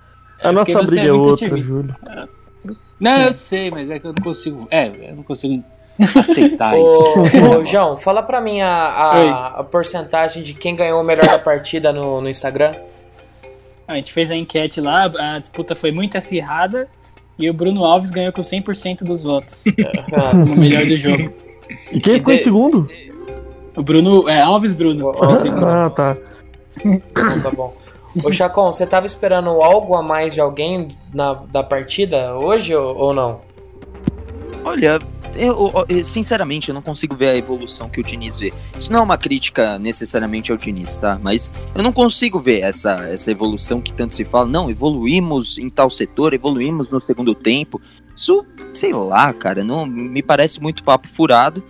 A 0.43 0.49
É 0.49 0.53
nossa 0.53 0.83
briga 0.83 1.03
é 1.03 1.07
é 1.07 1.13
outra, 1.13 1.33
otimista. 1.47 1.63
Júlio. 1.73 1.97
Não, 2.99 3.23
eu 3.23 3.33
sei, 3.33 3.71
mas 3.71 3.91
é 3.91 3.99
que 3.99 4.07
eu 4.07 4.13
não 4.13 4.23
consigo. 4.23 4.67
É, 4.71 4.89
eu 5.11 5.17
não 5.17 5.23
consigo 5.23 5.63
aceitar 6.15 6.77
isso. 6.79 7.05
Ô, 7.55 7.59
ô, 7.59 7.65
João, 7.65 7.99
fala 7.99 8.23
pra 8.23 8.41
mim 8.41 8.61
a, 8.61 8.69
a, 8.69 9.47
a 9.61 9.65
porcentagem 9.65 10.43
de 10.43 10.55
quem 10.55 10.75
ganhou 10.75 11.01
o 11.01 11.05
melhor 11.05 11.27
da 11.27 11.39
partida 11.39 11.93
no, 11.93 12.21
no 12.21 12.29
Instagram. 12.29 12.75
A 13.87 13.95
gente 13.95 14.13
fez 14.13 14.31
a 14.31 14.37
enquete 14.37 14.81
lá, 14.81 15.05
a 15.05 15.39
disputa 15.39 15.77
foi 15.77 15.93
muito 15.93 16.19
acirrada 16.19 16.89
e 17.39 17.49
o 17.49 17.55
Bruno 17.55 17.85
Alves 17.85 18.11
ganhou 18.11 18.33
com 18.33 18.41
100% 18.41 19.05
dos 19.05 19.23
votos. 19.23 19.65
No 20.35 20.57
melhor 20.57 20.85
do 20.87 20.97
jogo. 20.97 21.33
E 21.93 22.01
quem 22.01 22.19
ficou 22.19 22.35
em 22.35 22.39
segundo? 22.39 22.89
O 23.77 23.83
Bruno, 23.83 24.29
é, 24.29 24.41
Alves 24.41 24.73
Bruno. 24.73 25.11
Assim, 25.23 25.49
Ah, 25.63 25.91
tá. 25.91 26.17
Então 26.85 27.41
tá 27.41 27.51
bom. 27.51 27.77
Ô 28.25 28.33
Chacon, 28.33 28.73
você 28.73 28.87
tava 28.87 29.07
esperando 29.07 29.51
algo 29.63 29.95
a 29.95 30.03
mais 30.03 30.35
de 30.35 30.41
alguém 30.41 30.89
na, 31.13 31.35
da 31.35 31.63
partida 31.63 32.35
hoje 32.35 32.75
ou, 32.75 32.97
ou 32.97 33.13
não? 33.15 33.41
Olha, 34.65 34.99
eu, 35.37 35.73
eu- 35.89 36.05
sinceramente, 36.05 36.69
eu 36.71 36.75
não 36.75 36.83
consigo 36.83 37.15
ver 37.15 37.29
a 37.29 37.37
evolução 37.37 37.89
que 37.89 38.01
o 38.01 38.03
Diniz 38.05 38.39
vê. 38.39 38.53
Isso 38.77 38.91
não 38.93 39.01
é 39.01 39.03
uma 39.03 39.19
crítica 39.19 39.79
necessariamente 39.79 40.51
ao 40.51 40.59
Diniz, 40.59 40.99
tá? 40.99 41.19
Mas 41.23 41.51
eu 41.75 41.83
não 41.83 41.93
consigo 41.93 42.41
ver 42.41 42.61
essa, 42.63 42.93
essa 43.09 43.31
evolução 43.31 43.81
que 43.81 43.93
tanto 43.93 44.15
se 44.15 44.25
fala. 44.25 44.47
Não, 44.47 44.71
evoluímos 44.71 45.59
em 45.59 45.69
tal 45.69 45.91
setor, 45.91 46.33
evoluímos 46.33 46.91
no 46.91 47.01
segundo 47.01 47.35
tempo. 47.35 47.81
Isso, 48.15 48.45
sei 48.73 48.93
lá, 48.93 49.33
cara, 49.33 49.63
não 49.63 49.85
me 49.87 50.23
parece 50.23 50.61
muito 50.61 50.83
papo 50.83 51.07
furado. 51.13 51.63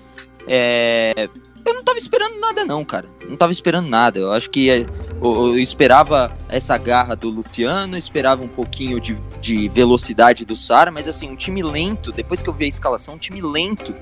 É, 0.46 1.28
eu 1.66 1.74
não 1.74 1.82
tava 1.82 1.98
esperando 1.98 2.38
nada, 2.38 2.64
não, 2.64 2.84
cara. 2.84 3.08
Não 3.28 3.36
tava 3.36 3.52
esperando 3.52 3.88
nada. 3.88 4.18
Eu 4.18 4.32
acho 4.32 4.48
que 4.48 4.70
é, 4.70 4.86
eu, 5.20 5.48
eu 5.48 5.58
esperava 5.58 6.36
essa 6.48 6.78
garra 6.78 7.16
do 7.16 7.28
Luciano, 7.28 7.98
esperava 7.98 8.42
um 8.42 8.48
pouquinho 8.48 9.00
de, 9.00 9.18
de 9.40 9.68
velocidade 9.68 10.44
do 10.44 10.54
Sara, 10.54 10.90
mas 10.90 11.08
assim, 11.08 11.28
um 11.28 11.36
time 11.36 11.62
lento, 11.62 12.12
depois 12.12 12.40
que 12.40 12.48
eu 12.48 12.52
vi 12.52 12.66
a 12.66 12.68
escalação, 12.68 13.14
um 13.14 13.18
time 13.18 13.40
lento, 13.40 13.94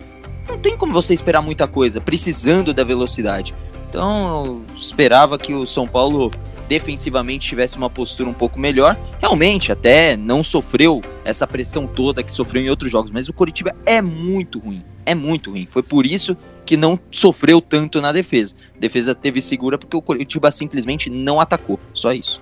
não 0.47 0.59
tem 0.59 0.77
como 0.77 0.93
você 0.93 1.15
esperar 1.15 1.41
muita 1.41 1.67
coisa, 1.67 2.01
precisando 2.01 2.75
da 2.75 2.85
velocidade. 2.85 3.55
Então, 3.89 4.45
eu 4.45 4.65
esperava 4.79 5.39
que 5.39 5.55
o 5.55 5.67
São 5.67 5.87
Paulo 5.87 6.31
defensivamente 6.69 7.49
tivesse 7.49 7.77
uma 7.77 7.89
postura 7.89 8.29
um 8.29 8.35
pouco 8.35 8.59
melhor. 8.59 8.97
Realmente, 9.21 9.71
até 9.71 10.17
não 10.17 10.43
sofreu 10.43 11.03
essa 11.25 11.47
pressão 11.47 11.87
toda 11.87 12.23
que 12.23 12.33
sofreu 12.33 12.63
em 12.63 12.71
outros 12.71 12.91
jogos, 12.91 13.11
mas 13.11 13.29
o 13.29 13.33
Coritiba 13.33 13.75
é 13.87 14.03
muito 14.03 14.59
ruim. 14.59 14.85
É 15.07 15.15
muito 15.15 15.51
ruim. 15.51 15.69
Foi 15.71 15.83
por 15.83 16.07
isso 16.07 16.37
que 16.65 16.77
não 16.77 16.99
sofreu 17.11 17.61
tanto 17.61 18.01
na 18.01 18.13
defesa. 18.13 18.55
A 18.77 18.79
defesa 18.79 19.15
teve 19.15 19.41
segura 19.43 19.77
porque 19.79 19.97
o 19.97 20.03
Coritiba 20.03 20.51
simplesmente 20.51 21.11
não 21.11 21.41
atacou. 21.41 21.79
Só 21.93 22.13
isso. 22.13 22.41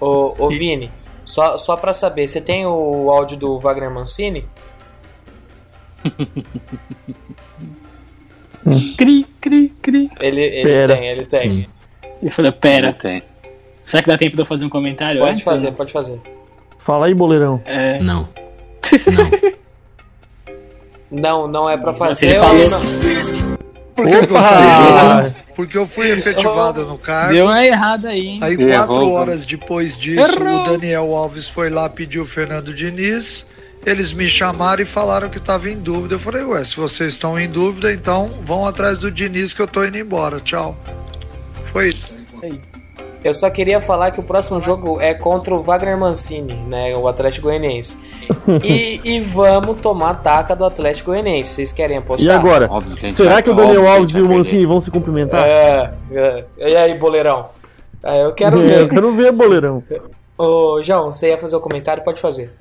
Ô, 0.00 0.34
ô 0.38 0.48
Vini, 0.48 0.90
só, 1.24 1.56
só 1.58 1.76
pra 1.76 1.92
saber, 1.92 2.26
você 2.28 2.40
tem 2.40 2.66
o 2.66 3.10
áudio 3.10 3.36
do 3.36 3.58
Wagner 3.58 3.90
Mancini? 3.90 4.44
Cri, 8.96 9.26
cri, 9.40 9.68
cri. 9.82 10.10
Ele, 10.20 10.40
ele 10.40 10.62
Pera. 10.68 10.94
tem, 10.96 11.06
ele 11.08 11.24
tem. 11.24 11.40
Sim. 11.40 11.66
Ele 12.20 12.30
falou, 12.30 12.52
pera, 12.52 12.92
Tem. 12.92 13.20
será 13.82 14.02
que 14.02 14.08
dá 14.08 14.16
tempo 14.16 14.36
de 14.36 14.42
eu 14.42 14.46
fazer 14.46 14.64
um 14.64 14.68
comentário 14.68 15.18
Pode 15.20 15.32
antes? 15.32 15.42
fazer, 15.42 15.66
não? 15.66 15.74
pode 15.74 15.92
fazer. 15.92 16.20
Fala 16.78 17.06
aí, 17.06 17.14
boleirão. 17.14 17.60
É... 17.64 17.98
Não. 18.00 18.28
Não. 18.92 19.52
Não, 21.12 21.46
não 21.46 21.68
é 21.70 21.76
pra 21.76 21.92
Se 21.92 21.98
fazer. 21.98 22.26
ele 22.26 22.38
ou 22.38 22.44
falou- 22.44 22.70
não? 22.70 22.80
Por 23.94 24.06
que, 24.06 24.26
que 24.26 24.32
eu 24.32 24.40
saí? 24.40 25.34
Porque 25.54 25.76
eu 25.78 25.86
fui 25.86 26.10
efetivado 26.10 26.86
no 26.86 26.96
cargo. 26.96 27.34
Deu 27.34 27.44
uma 27.44 27.64
errada 27.64 28.08
aí, 28.08 28.26
hein? 28.26 28.38
Aí, 28.42 28.54
Errou, 28.54 28.70
quatro 28.70 28.94
vamos. 28.96 29.14
horas 29.14 29.44
depois 29.46 29.94
disso, 29.96 30.20
Errou. 30.20 30.62
o 30.62 30.70
Daniel 30.70 31.14
Alves 31.14 31.46
foi 31.46 31.68
lá 31.68 31.88
pedir 31.90 32.18
o 32.18 32.24
Fernando 32.26 32.72
Diniz. 32.72 33.46
Eles 33.84 34.12
me 34.12 34.26
chamaram 34.28 34.80
e 34.82 34.86
falaram 34.86 35.28
que 35.28 35.36
estava 35.38 35.68
em 35.68 35.78
dúvida. 35.78 36.14
Eu 36.14 36.18
falei, 36.20 36.42
ué, 36.44 36.64
se 36.64 36.76
vocês 36.76 37.12
estão 37.12 37.38
em 37.38 37.48
dúvida, 37.50 37.92
então 37.92 38.30
vão 38.44 38.64
atrás 38.66 38.96
do 38.98 39.10
Diniz 39.10 39.52
que 39.52 39.60
eu 39.60 39.66
tô 39.68 39.84
indo 39.84 39.98
embora. 39.98 40.40
Tchau. 40.40 40.74
Foi 41.72 41.88
isso. 41.90 42.12
Eu 43.24 43.32
só 43.34 43.48
queria 43.50 43.80
falar 43.80 44.10
que 44.10 44.18
o 44.18 44.22
próximo 44.22 44.60
jogo 44.60 45.00
é 45.00 45.14
contra 45.14 45.54
o 45.54 45.62
Wagner 45.62 45.96
Mancini, 45.96 46.54
né? 46.54 46.96
O 46.96 47.06
Atlético 47.06 47.48
Goianiense. 47.48 47.96
E, 48.64 49.00
e 49.04 49.20
vamos 49.20 49.80
tomar 49.80 50.14
taca 50.22 50.54
do 50.56 50.64
Atlético 50.64 51.10
Goianiense. 51.10 51.50
Vocês 51.54 51.72
querem 51.72 51.98
apostar? 51.98 52.26
E 52.26 52.30
agora? 52.30 52.68
Que 52.98 53.12
Será 53.12 53.34
vai- 53.34 53.42
que 53.42 53.50
o 53.50 53.54
Daniel 53.54 53.86
Alves 53.88 54.14
e 54.14 54.20
o 54.20 54.28
Mancini 54.28 54.64
vão 54.66 54.80
se 54.80 54.90
cumprimentar? 54.90 55.44
É, 55.46 55.92
é. 56.10 56.44
E 56.58 56.76
aí, 56.76 56.94
boleirão? 56.98 57.50
É, 58.02 58.24
eu 58.24 58.32
quero 58.32 58.58
É, 58.58 58.62
ver. 58.62 58.80
eu 58.80 58.88
quero 58.88 59.14
ver, 59.14 59.32
boleirão. 59.32 59.82
Ô, 60.36 60.80
João, 60.82 61.12
você 61.12 61.28
ia 61.28 61.38
fazer 61.38 61.54
o 61.56 61.60
comentário? 61.60 62.02
Pode 62.02 62.20
fazer. 62.20 62.52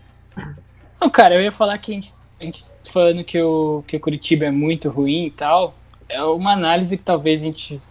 Não, 1.00 1.10
cara, 1.10 1.36
eu 1.36 1.42
ia 1.42 1.52
falar 1.52 1.78
que 1.80 1.92
a 1.92 1.96
gente, 1.96 2.14
a 2.40 2.44
gente 2.44 2.64
falando 2.92 3.24
que 3.24 3.42
o, 3.42 3.84
que 3.88 3.98
o 3.98 4.00
Curitiba 4.00 4.46
é 4.46 4.52
muito 4.52 4.90
ruim 4.90 5.26
e 5.28 5.32
tal, 5.32 5.74
é 6.10 6.22
uma 6.24 6.54
análise 6.54 6.98
que 6.98 7.04
talvez 7.04 7.42
a 7.42 7.46
gente. 7.46 7.82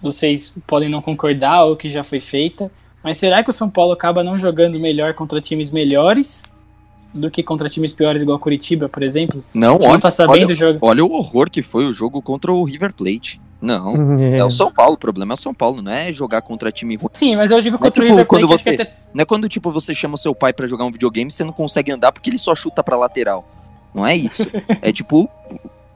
Vocês 0.00 0.52
podem 0.66 0.88
não 0.88 1.02
concordar 1.02 1.64
ou 1.64 1.76
que 1.76 1.90
já 1.90 2.04
foi 2.04 2.20
feita. 2.20 2.70
Mas 3.02 3.16
será 3.18 3.42
que 3.42 3.50
o 3.50 3.52
São 3.52 3.68
Paulo 3.70 3.92
acaba 3.92 4.22
não 4.24 4.36
jogando 4.38 4.78
melhor 4.78 5.14
contra 5.14 5.40
times 5.40 5.70
melhores 5.70 6.42
do 7.14 7.30
que 7.30 7.42
contra 7.42 7.68
times 7.68 7.92
piores, 7.92 8.20
igual 8.22 8.38
Curitiba, 8.38 8.88
por 8.88 9.02
exemplo? 9.02 9.42
Não, 9.54 9.76
A 9.76 9.80
gente 9.80 9.90
não 9.92 10.00
tá 10.00 10.10
sabendo 10.10 10.46
olha, 10.46 10.54
jogar. 10.54 10.78
olha 10.82 11.04
o 11.04 11.12
horror 11.12 11.50
que 11.50 11.62
foi 11.62 11.86
o 11.86 11.92
jogo 11.92 12.20
contra 12.20 12.52
o 12.52 12.62
River 12.64 12.92
Plate. 12.92 13.40
Não, 13.60 14.18
É. 14.20 14.38
é 14.38 14.44
o 14.44 14.50
São 14.50 14.70
Paulo, 14.70 14.94
o 14.94 14.98
problema 14.98 15.32
é 15.32 15.34
o 15.34 15.38
São 15.38 15.54
Paulo, 15.54 15.80
não 15.82 15.90
é 15.90 16.12
jogar 16.12 16.42
contra 16.42 16.70
time 16.70 16.96
ruim. 16.96 17.08
Sim, 17.12 17.34
mas 17.36 17.50
eu 17.50 17.60
digo 17.60 17.76
Não 17.80 17.86
é 17.86 17.88
contra 17.88 18.02
o 18.02 18.04
tipo 18.06 18.12
River 18.16 18.26
Plate. 18.26 18.44
quando 18.44 18.46
você- 18.58 18.70
até- 18.70 18.92
Não 19.14 19.22
é 19.22 19.24
quando, 19.24 19.48
tipo, 19.48 19.70
você 19.72 19.94
chama 19.94 20.14
o 20.14 20.18
seu 20.18 20.34
pai 20.34 20.52
pra 20.52 20.66
jogar 20.66 20.84
um 20.84 20.92
videogame 20.92 21.28
e 21.28 21.32
você 21.32 21.42
não 21.44 21.52
consegue 21.52 21.90
andar 21.90 22.12
porque 22.12 22.28
ele 22.30 22.38
só 22.38 22.54
chuta 22.54 22.84
pra 22.84 22.96
lateral. 22.96 23.44
Não 23.94 24.06
é 24.06 24.14
isso. 24.14 24.44
é 24.82 24.92
tipo, 24.92 25.28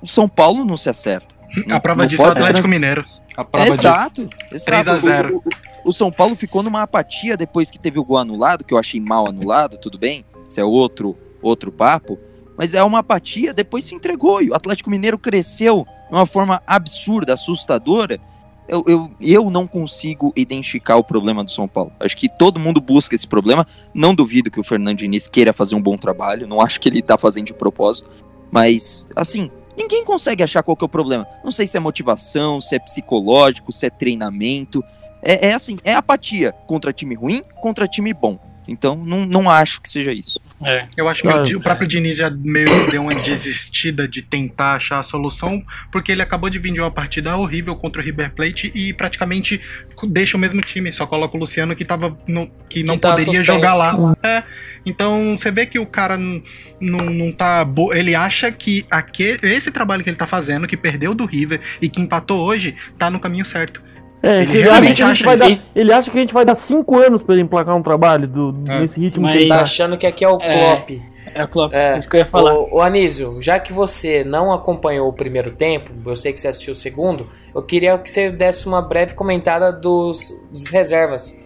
o 0.03 0.07
São 0.07 0.29
Paulo 0.29 0.65
não 0.65 0.77
se 0.77 0.89
acerta. 0.91 1.35
Não- 1.67 1.77
A 1.77 1.81
prova 1.81 2.03
não 2.03 2.09
disso 2.09 2.23
é 2.23 2.27
o 2.29 2.31
Atlético 2.33 2.69
Mineiro. 2.69 3.05
A 3.37 3.45
prova 3.45 3.71
disso. 3.71 3.81
Exato, 3.81 4.29
exato. 4.51 4.65
3 4.65 4.89
a 4.89 4.99
0. 4.99 5.37
O, 5.37 5.39
o- 5.39 5.91
o 5.91 5.93
São 5.93 6.11
Paulo 6.13 6.35
ficou 6.37 6.63
numa 6.63 6.83
apatia 6.83 7.37
depois 7.37 7.71
que 7.71 7.79
teve 7.79 7.99
o 7.99 8.05
gol 8.05 8.19
anulado, 8.19 8.65
que 8.65 8.73
eu 8.75 8.79
achei 8.79 9.01
mal 9.01 9.29
anulado, 9.29 9.79
tudo 9.79 9.99
bem. 9.99 10.25
Isso 10.49 10.61
é 10.61 10.65
outro, 10.65 11.17
outro 11.41 11.71
papo. 11.73 12.19
Mas 12.57 12.75
é 12.75 12.83
uma 12.83 12.99
apatia, 13.01 13.53
depois 13.55 13.85
se 13.85 13.95
entregou. 13.95 14.43
E 14.43 14.51
o 14.51 14.55
Atlético 14.55 14.91
Mineiro 14.91 15.19
cresceu 15.19 15.87
de 16.09 16.15
uma 16.15 16.27
forma 16.27 16.63
absurda, 16.67 17.35
assustadora. 17.35 18.21
Eu, 18.69 18.85
eu, 18.87 19.11
eu 19.21 19.51
não 19.51 19.67
consigo 19.67 20.33
identificar 20.37 20.97
o 20.97 21.03
problema 21.03 21.43
do 21.43 21.51
São 21.51 21.67
Paulo. 21.67 21.93
Acho 21.99 22.17
que 22.17 22.29
todo 22.29 22.61
mundo 22.61 22.81
busca 22.81 23.15
esse 23.15 23.27
problema. 23.27 23.67
Não 23.93 24.15
duvido 24.15 24.51
que 24.51 24.61
o 24.61 24.65
Fernando 24.65 24.99
Diniz 24.99 25.27
queira 25.27 25.53
fazer 25.53 25.75
um 25.75 25.83
bom 25.83 25.97
trabalho. 25.97 26.47
Não 26.47 26.61
acho 26.61 26.81
que 26.81 26.89
ele 26.89 27.03
tá 27.03 27.19
fazendo 27.19 27.47
de 27.47 27.55
propósito. 27.55 28.09
Mas, 28.51 29.09
assim, 29.17 29.51
ninguém 29.77 30.05
consegue 30.05 30.43
achar 30.43 30.63
qual 30.63 30.77
que 30.77 30.85
é 30.85 30.87
o 30.87 30.89
problema. 30.89 31.27
Não 31.45 31.51
sei 31.51 31.67
se 31.67 31.77
é 31.77 31.81
motivação, 31.81 32.61
se 32.61 32.75
é 32.75 32.79
psicológico, 32.79 33.73
se 33.73 33.87
é 33.87 33.91
treinamento. 33.91 34.85
É, 35.23 35.49
é 35.49 35.55
assim, 35.55 35.77
é 35.85 35.95
apatia 35.95 36.53
contra 36.67 36.93
time 36.93 37.15
ruim, 37.15 37.43
contra 37.61 37.87
time 37.87 38.13
bom. 38.13 38.39
Então, 38.69 38.95
não, 38.97 39.27
não 39.27 39.51
acho 39.51 39.81
que 39.81 39.91
seja 39.91 40.13
isso. 40.13 40.41
É. 40.65 40.87
Eu 40.97 41.09
acho 41.09 41.23
que 41.23 41.29
Ah, 41.29 41.41
o, 41.41 41.43
Di- 41.43 41.57
o 41.57 41.61
próprio 41.61 41.89
Diniz 41.89 42.17
já 42.17 42.31
meio 42.31 42.67
que 42.85 42.91
deu 42.93 43.03
uma 43.03 43.13
desistida 43.15 44.07
de 44.07 44.23
tentar 44.23 44.75
achar 44.77 45.01
a 45.01 45.03
solução, 45.03 45.63
porque 45.91 46.13
ele 46.13 46.23
acabou 46.23 46.49
de 46.49 46.59
vir 46.61 46.73
de 46.73 46.81
uma 46.81 46.91
partida 46.91 47.37
horrível 47.37 47.75
contra 47.75 48.01
o 48.01 48.05
River 48.05 48.33
Plate 48.33 48.71
e 48.75 48.93
praticamente 48.93 49.61
deixa 50.09 50.37
o 50.37 50.41
mesmo 50.41 50.61
time, 50.61 50.93
só 50.93 51.05
coloca 51.07 51.37
o 51.37 51.41
Luciano 51.41 51.75
que, 51.75 51.85
tava 51.85 52.17
no- 52.29 52.49
que 52.69 52.85
não 52.85 52.95
Que 52.95 53.01
tá 53.01 53.11
poderia 53.11 53.43
jogar 53.43 53.75
lá. 53.75 53.97
É, 54.23 54.45
então 54.87 55.37
você 55.37 55.51
vê 55.51 55.67
que 55.67 55.79
o 55.81 55.87
cara 55.87 56.17
não, 56.17 56.41
não 56.81 57.33
tá. 57.33 57.65
bo- 57.65 57.93
Ele 57.93 58.15
acha 58.15 58.53
que 58.53 58.87
aque- 58.91 59.39
esse 59.43 59.71
trabalho 59.73 60.05
que 60.05 60.11
ele 60.11 60.17
tá 60.17 60.27
fazendo, 60.27 60.69
que 60.69 60.77
perdeu 60.77 61.15
do 61.15 61.25
River 61.27 61.61
e 61.81 61.89
que 61.89 62.01
empatou 62.01 62.41
hoje, 62.47 62.77
tá 62.97 63.11
no 63.11 63.19
caminho 63.19 63.45
certo. 63.45 63.83
É, 64.23 64.43
Ele 64.43 64.59
ele, 64.59 64.69
acha 64.69 64.81
que 64.81 64.87
a 64.87 64.89
gente 64.89 65.03
acha 65.03 65.25
vai 65.25 65.37
dar, 65.37 65.59
ele 65.75 65.93
acha 65.93 66.11
que 66.11 66.17
a 66.17 66.21
gente 66.21 66.35
vai 66.35 66.45
dar 66.45 66.55
cinco 66.55 66.97
anos 66.99 67.23
pra 67.23 67.35
ele 67.35 67.43
emplacar 67.43 67.75
um 67.77 67.83
trabalho 67.83 68.29
do, 68.29 68.55
É. 68.69 68.81
nesse 68.81 69.01
ritmo 69.01 69.25
Mas- 69.27 69.33
que 69.37 69.39
ele 69.43 69.49
Tá 69.49 69.57
tá. 69.57 69.63
achando 69.63 69.99
que 69.99 70.07
aqui 70.07 70.25
é 70.25 70.29
o 70.29 70.39
É. 70.41 70.77
Klopp. 70.77 70.91
É 71.35 71.45
o 71.45 71.49
Klopp, 71.49 71.73
É. 71.75 71.99
isso 71.99 72.09
que 72.11 72.17
eu 72.17 72.21
ia 72.21 72.27
falar. 72.27 72.55
Ô, 72.55 72.77
ô 72.77 72.81
Anísio, 72.83 73.39
já 73.41 73.59
que 73.59 73.73
você 73.73 74.23
não 74.23 74.53
acompanhou 74.53 75.09
o 75.09 75.13
primeiro 75.13 75.51
tempo, 75.51 75.91
eu 76.07 76.15
sei 76.15 76.33
que 76.33 76.39
você 76.39 76.49
assistiu 76.49 76.73
o 76.73 76.77
segundo, 76.77 77.27
eu 77.55 77.63
queria 77.63 77.97
que 77.99 78.11
você 78.11 78.31
desse 78.31 78.67
uma 78.67 78.83
breve 78.83 79.15
comentada 79.15 79.73
dos, 79.73 80.31
dos 80.51 80.67
reservas. 80.69 81.42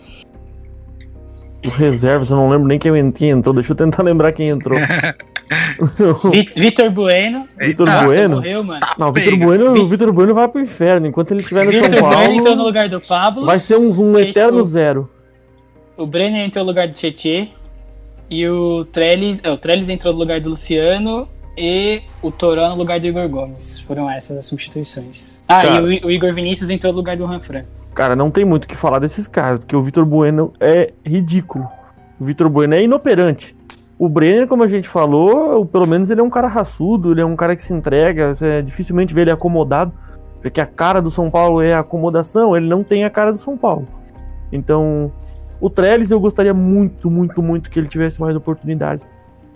Os 1.67 1.75
reservas, 1.75 2.31
eu 2.31 2.37
não 2.37 2.49
lembro 2.49 2.67
nem 2.69 2.79
quem, 2.79 3.11
quem 3.13 3.31
entrou. 3.31 3.55
Deixa 3.55 3.73
eu 3.73 3.77
tentar 3.77 4.03
lembrar 4.05 4.33
quem 4.33 4.49
entrou. 4.49 4.79
Vi- 6.33 6.51
Vitor 6.57 6.91
Bueno. 6.91 7.47
Vitor 7.59 7.89
Eita, 7.89 8.05
Bueno? 8.05 8.37
Morreu, 8.37 8.65
mano. 8.65 8.87
Não, 8.99 9.09
o 9.09 9.13
Vitor. 9.13 9.37
Bueno, 9.39 9.89
Vitor 9.89 10.13
Bueno 10.13 10.35
vai 10.35 10.49
pro 10.49 10.61
inferno. 10.61 11.07
Enquanto 11.07 11.31
ele 11.33 11.41
estiver 11.41 11.65
no 11.65 11.71
Vitor 11.71 11.91
São 11.91 12.01
Bueno 12.01 12.23
entrou 12.33 12.39
no 12.39 12.43
Paulo, 12.57 12.63
lugar 12.65 12.89
do 12.89 13.01
Pablo. 13.01 13.45
vai 13.47 13.59
ser 13.61 13.77
um, 13.77 13.91
um 13.91 14.19
eterno 14.19 14.65
zero. 14.65 15.09
O 15.97 16.07
Brenner 16.07 16.45
entrou 16.45 16.65
no 16.65 16.71
lugar 16.71 16.89
do 16.89 16.95
Tietê. 16.95 17.49
E 18.29 18.47
o 18.49 18.85
Trellis. 18.87 19.41
É, 19.45 19.51
o 19.51 19.57
Trellis 19.57 19.89
entrou 19.89 20.13
no 20.13 20.19
lugar 20.19 20.41
do 20.41 20.51
Luciano. 20.51 21.29
E 21.57 22.03
o 22.21 22.31
Toró 22.31 22.69
no 22.69 22.77
lugar 22.77 23.01
do 23.01 23.07
Igor 23.07 23.27
Gomes. 23.29 23.81
Foram 23.81 24.11
essas 24.11 24.37
as 24.37 24.47
substituições. 24.47 25.41
Ah, 25.49 25.63
Cara. 25.63 25.81
e 25.95 26.01
o, 26.01 26.07
o 26.09 26.11
Igor 26.11 26.35
Vinícius 26.35 26.69
entrou 26.71 26.93
no 26.93 26.99
lugar 26.99 27.17
do 27.17 27.25
Ranfran. 27.25 27.65
Cara, 27.97 28.15
não 28.15 28.31
tem 28.31 28.45
muito 28.45 28.67
o 28.67 28.69
que 28.69 28.77
falar 28.77 28.99
desses 28.99 29.27
caras, 29.27 29.59
porque 29.59 29.75
o 29.75 29.83
Vitor 29.83 30.05
Bueno 30.05 30.53
é 30.61 30.93
ridículo. 31.03 31.67
O 32.21 32.25
Vitor 32.27 32.47
Bueno 32.51 32.75
é 32.75 32.83
inoperante. 32.83 33.57
O 33.99 34.07
Brenner, 34.07 34.47
como 34.47 34.63
a 34.63 34.67
gente 34.67 34.87
falou, 34.87 35.65
pelo 35.65 35.87
menos 35.87 36.11
ele 36.11 36.21
é 36.21 36.23
um 36.23 36.29
cara 36.29 36.47
raçudo, 36.47 37.13
ele 37.13 37.23
é 37.23 37.25
um 37.25 37.35
cara 37.35 37.57
que 37.57 37.63
se 37.63 37.73
entrega, 37.73 38.35
você 38.35 38.61
dificilmente 38.61 39.15
vê 39.15 39.23
ele 39.23 39.31
acomodado, 39.31 39.95
porque 40.43 40.61
a 40.61 40.67
cara 40.67 41.01
do 41.01 41.11
São 41.11 41.31
Paulo 41.31 41.63
é 41.63 41.73
a 41.73 41.79
acomodação, 41.79 42.55
ele 42.55 42.69
não 42.69 42.85
tem 42.85 43.03
a 43.03 43.09
cara 43.09 43.33
do 43.33 43.39
São 43.39 43.57
Paulo. 43.57 43.89
Então, 44.53 45.11
o 45.59 45.71
Trellis 45.71 46.11
eu 46.11 46.21
gostaria 46.21 46.53
muito, 46.53 47.11
muito, 47.11 47.41
muito 47.41 47.71
que 47.71 47.79
ele 47.79 47.89
tivesse 47.89 48.21
mais 48.21 48.37
oportunidade. 48.37 49.03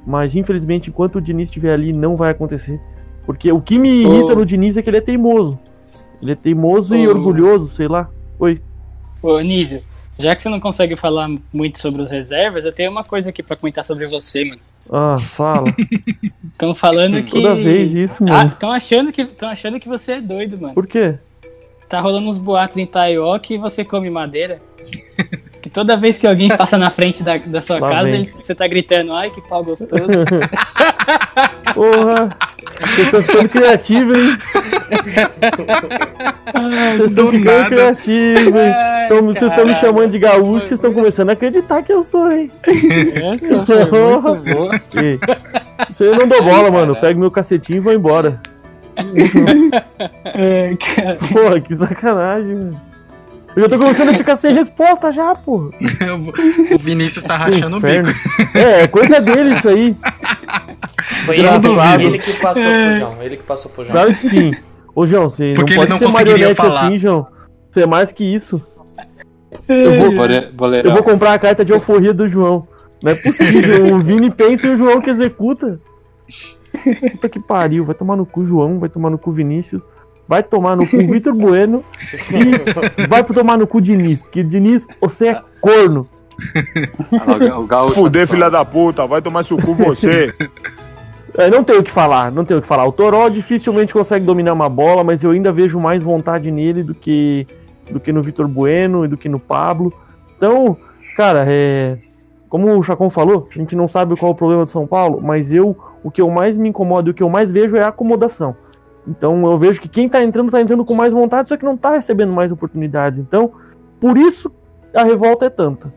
Mas 0.07 0.35
infelizmente, 0.35 0.89
enquanto 0.89 1.17
o 1.17 1.21
Diniz 1.21 1.51
estiver 1.51 1.75
ali, 1.75 1.93
não 1.93 2.17
vai 2.17 2.31
acontecer. 2.31 2.81
Porque 3.27 3.53
o 3.53 3.61
que 3.61 3.79
me 3.79 4.01
irrita 4.01 4.33
Ô. 4.33 4.37
no 4.37 4.47
Diniz 4.47 4.79
é 4.79 4.83
que 4.83 4.89
ele 4.89 4.97
é 4.97 5.03
teimoso. 5.03 5.59
Ele 6.23 6.33
é 6.33 6.35
teimoso 6.35 6.97
e 6.97 7.07
Ô. 7.07 7.11
orgulhoso, 7.11 7.69
sei 7.69 7.87
lá. 7.87 8.09
Oi. 8.41 8.61
Ô, 9.23 9.39
Nísio, 9.41 9.85
já 10.19 10.35
que 10.35 10.43
você 10.43 10.49
não 10.49 10.59
consegue 10.59 10.97
falar 10.97 11.29
muito 11.53 11.79
sobre 11.79 12.01
os 12.03 12.11
reservas, 12.11 12.65
eu 12.65 12.73
tenho 12.73 12.91
uma 12.91 13.05
coisa 13.05 13.31
aqui 13.31 13.43
pra 13.43 13.55
comentar 13.55 13.85
sobre 13.85 14.07
você, 14.07 14.45
mano. 14.45 14.61
Ah, 14.91 15.19
fala. 15.19 15.67
Estão 16.53 16.75
falando 16.75 17.23
que. 17.23 17.33
Toda 17.33 17.55
vez 17.55 17.95
isso, 17.95 18.23
Ah, 18.25 18.31
mano. 18.31 18.51
estão 18.53 18.73
achando, 18.73 19.13
que, 19.13 19.29
achando 19.43 19.79
que 19.79 19.89
você 19.89 20.13
é 20.13 20.21
doido, 20.21 20.59
mano. 20.59 20.75
Por 20.75 20.87
quê? 20.87 21.19
Tá 21.89 22.01
rolando 22.01 22.29
uns 22.29 22.39
boatos 22.39 22.77
em 22.77 22.87
Taió 22.87 23.39
que 23.39 23.57
você 23.59 23.85
come 23.85 24.09
madeira. 24.11 24.61
Toda 25.73 25.97
vez 25.97 26.19
que 26.19 26.27
alguém 26.27 26.49
passa 26.49 26.77
na 26.77 26.91
frente 26.91 27.23
da, 27.23 27.37
da 27.37 27.61
sua 27.61 27.79
Lá 27.79 27.91
casa, 27.91 28.09
ele- 28.11 28.35
você 28.37 28.55
tá 28.55 28.67
gritando, 28.67 29.13
ai 29.13 29.31
que 29.31 29.41
pau 29.43 29.63
gostoso. 29.63 29.93
Porra! 31.75 32.37
Vocês 32.81 33.07
estão 33.07 33.23
ficando 33.23 33.49
criativos, 33.49 34.19
hein? 34.19 34.39
Vocês 36.97 37.11
estão 37.11 37.25
Do 37.27 37.31
ficando 37.33 37.45
nada. 37.59 37.69
criativos, 37.69 38.47
hein? 38.49 38.73
Ai, 38.75 39.07
Então, 39.07 39.23
vocês 39.27 39.51
estão 39.51 39.67
me 39.67 39.75
chamando 39.77 40.11
de 40.11 40.19
gaúcho, 40.19 40.61
vocês 40.67 40.73
estão 40.73 40.93
começando 40.93 41.31
a 41.31 41.33
acreditar 41.35 41.83
que 41.83 41.93
eu 41.93 42.03
sou, 42.03 42.31
hein? 42.33 42.51
Essa 42.67 43.65
foi 43.67 43.85
muito 43.85 44.55
boa. 44.55 44.81
Isso 45.89 46.03
aí 46.03 46.09
eu 46.11 46.17
não 46.17 46.27
dou 46.29 46.43
bola, 46.43 46.71
mano. 46.71 46.93
Eu 46.93 46.97
pego 47.01 47.21
meu 47.21 47.31
cacetinho 47.31 47.77
e 47.77 47.81
vou 47.81 47.93
embora. 47.93 48.41
Ai, 50.25 50.77
cara. 50.77 51.17
Porra, 51.17 51.61
que 51.61 51.77
sacanagem, 51.77 52.55
mano. 52.55 52.81
Eu 53.57 53.63
já 53.63 53.69
tô 53.69 53.79
começando 53.79 54.11
a 54.11 54.15
ficar 54.15 54.37
sem 54.37 54.55
resposta 54.55 55.11
já, 55.11 55.35
porra. 55.35 55.71
o 56.73 56.79
Vinícius 56.79 57.25
tá 57.25 57.37
rachando 57.37 57.77
o 57.77 57.81
bico. 57.81 58.09
É, 58.55 58.83
é 58.83 58.87
coisa 58.87 59.21
dele 59.21 59.55
isso 59.55 59.69
aí. 59.69 59.97
Foi 61.27 61.39
ele, 61.39 61.49
ele 62.05 62.19
que 62.19 62.33
passou 62.35 62.63
pro 62.63 62.93
João. 62.99 63.23
Ele 63.23 63.37
que 63.37 63.43
passou 63.43 63.71
pro 63.71 63.85
João. 63.85 63.93
Claro 63.93 64.13
que 64.13 64.21
sim. 64.21 64.55
Ô, 64.95 65.07
João, 65.07 65.29
você 65.29 65.49
não 65.49 65.55
Porque 65.57 65.73
ele 65.73 65.81
pode 65.81 65.91
não 65.91 65.99
ser 65.99 66.13
marionete 66.13 66.55
falar. 66.55 66.87
assim, 66.87 66.97
João. 66.97 67.27
Você 67.71 67.83
é 67.83 67.87
mais 67.87 68.13
que 68.13 68.25
isso. 68.25 68.63
Eu 69.69 69.95
vou, 69.97 70.13
Boleirão. 70.53 70.91
eu 70.91 70.93
vou 70.93 71.03
comprar 71.03 71.33
a 71.33 71.39
carta 71.39 71.65
de 71.65 71.73
alforria 71.73 72.15
do 72.15 72.29
João. 72.29 72.67
Não 73.03 73.13
é 73.13 73.15
possível. 73.15 73.95
O 73.95 74.01
Vini 74.01 74.31
pensa 74.31 74.67
e 74.67 74.71
o 74.71 74.77
João 74.77 75.01
que 75.01 75.11
executa. 75.11 75.81
Puta 77.13 77.29
que 77.29 77.41
pariu. 77.41 77.85
Vai 77.85 77.95
tomar 77.95 78.17
no 78.17 78.27
cu 78.27 78.43
João, 78.43 78.79
vai 78.79 78.89
tomar 78.89 79.11
no 79.11 79.19
cu 79.19 79.33
Vinícius, 79.33 79.85
vai 80.31 80.45
tomar 80.45 80.77
no 80.77 80.87
cu 80.87 80.97
Vitor 80.99 81.35
Bueno 81.35 81.83
e 82.31 83.07
vai 83.09 83.25
tomar 83.25 83.59
no 83.59 83.67
cu 83.67 83.81
Diniz. 83.81 84.23
Porque 84.23 84.45
Diniz, 84.45 84.87
você 85.01 85.31
é 85.31 85.43
corno. 85.61 86.09
Fuder, 87.97 88.29
filha 88.29 88.49
da 88.49 88.65
puta, 88.65 89.05
vai 89.09 89.21
tomar 89.21 89.45
seu 89.45 89.57
cu 89.57 89.75
você. 89.75 90.33
É, 91.37 91.51
não 91.51 91.65
tenho 91.65 91.81
o 91.81 91.83
que 91.83 91.91
falar, 91.91 92.31
não 92.31 92.45
tenho 92.45 92.59
o 92.59 92.61
que 92.63 92.69
falar. 92.69 92.87
O 92.87 92.93
Toró 92.93 93.29
dificilmente 93.29 93.93
consegue 93.93 94.25
dominar 94.25 94.53
uma 94.53 94.69
bola, 94.69 95.03
mas 95.03 95.25
eu 95.25 95.33
ainda 95.33 95.53
vejo 95.53 95.81
mais 95.81 96.03
vontade 96.03 96.51
nele 96.51 96.85
do 96.85 96.95
que 96.95 97.47
do 97.91 97.99
que 97.99 98.13
no 98.13 98.23
Vitor 98.23 98.47
Bueno 98.47 99.05
e 99.05 99.09
do 99.09 99.17
que 99.17 99.29
no 99.29 99.41
Pablo. 99.41 99.93
Então, 100.37 100.77
cara, 101.17 101.45
é, 101.49 101.99
como 102.49 102.79
o 102.79 102.83
Chacon 102.85 103.11
falou, 103.11 103.49
a 103.51 103.59
gente 103.59 103.75
não 103.75 103.89
sabe 103.89 104.17
qual 104.17 104.31
é 104.31 104.33
o 104.33 104.37
problema 104.37 104.65
do 104.65 104.71
São 104.71 104.87
Paulo, 104.87 105.21
mas 105.21 105.53
eu 105.53 105.77
o 106.05 106.11
que 106.11 106.21
eu 106.21 106.31
mais 106.31 106.57
me 106.57 106.69
incomoda 106.69 107.09
e 107.09 107.11
o 107.11 107.15
que 107.15 107.23
eu 107.23 107.29
mais 107.29 107.51
vejo 107.51 107.77
é 107.77 107.83
a 107.83 107.89
acomodação. 107.89 108.57
Então 109.07 109.45
eu 109.51 109.59
vejo 109.59 109.81
que 109.81 109.89
quem 109.89 110.09
tá 110.09 110.23
entrando 110.23 110.51
tá 110.51 110.61
entrando 110.61 110.85
com 110.85 110.95
mais 110.95 111.13
vontade, 111.13 111.49
só 111.49 111.57
que 111.57 111.65
não 111.65 111.77
tá 111.77 111.91
recebendo 111.93 112.33
mais 112.33 112.53
oportunidades. 112.53 113.19
Então, 113.19 113.53
por 114.01 114.17
isso 114.19 114.51
a 114.95 115.03
revolta 115.05 115.47
é 115.47 115.51
tanta. 115.51 115.93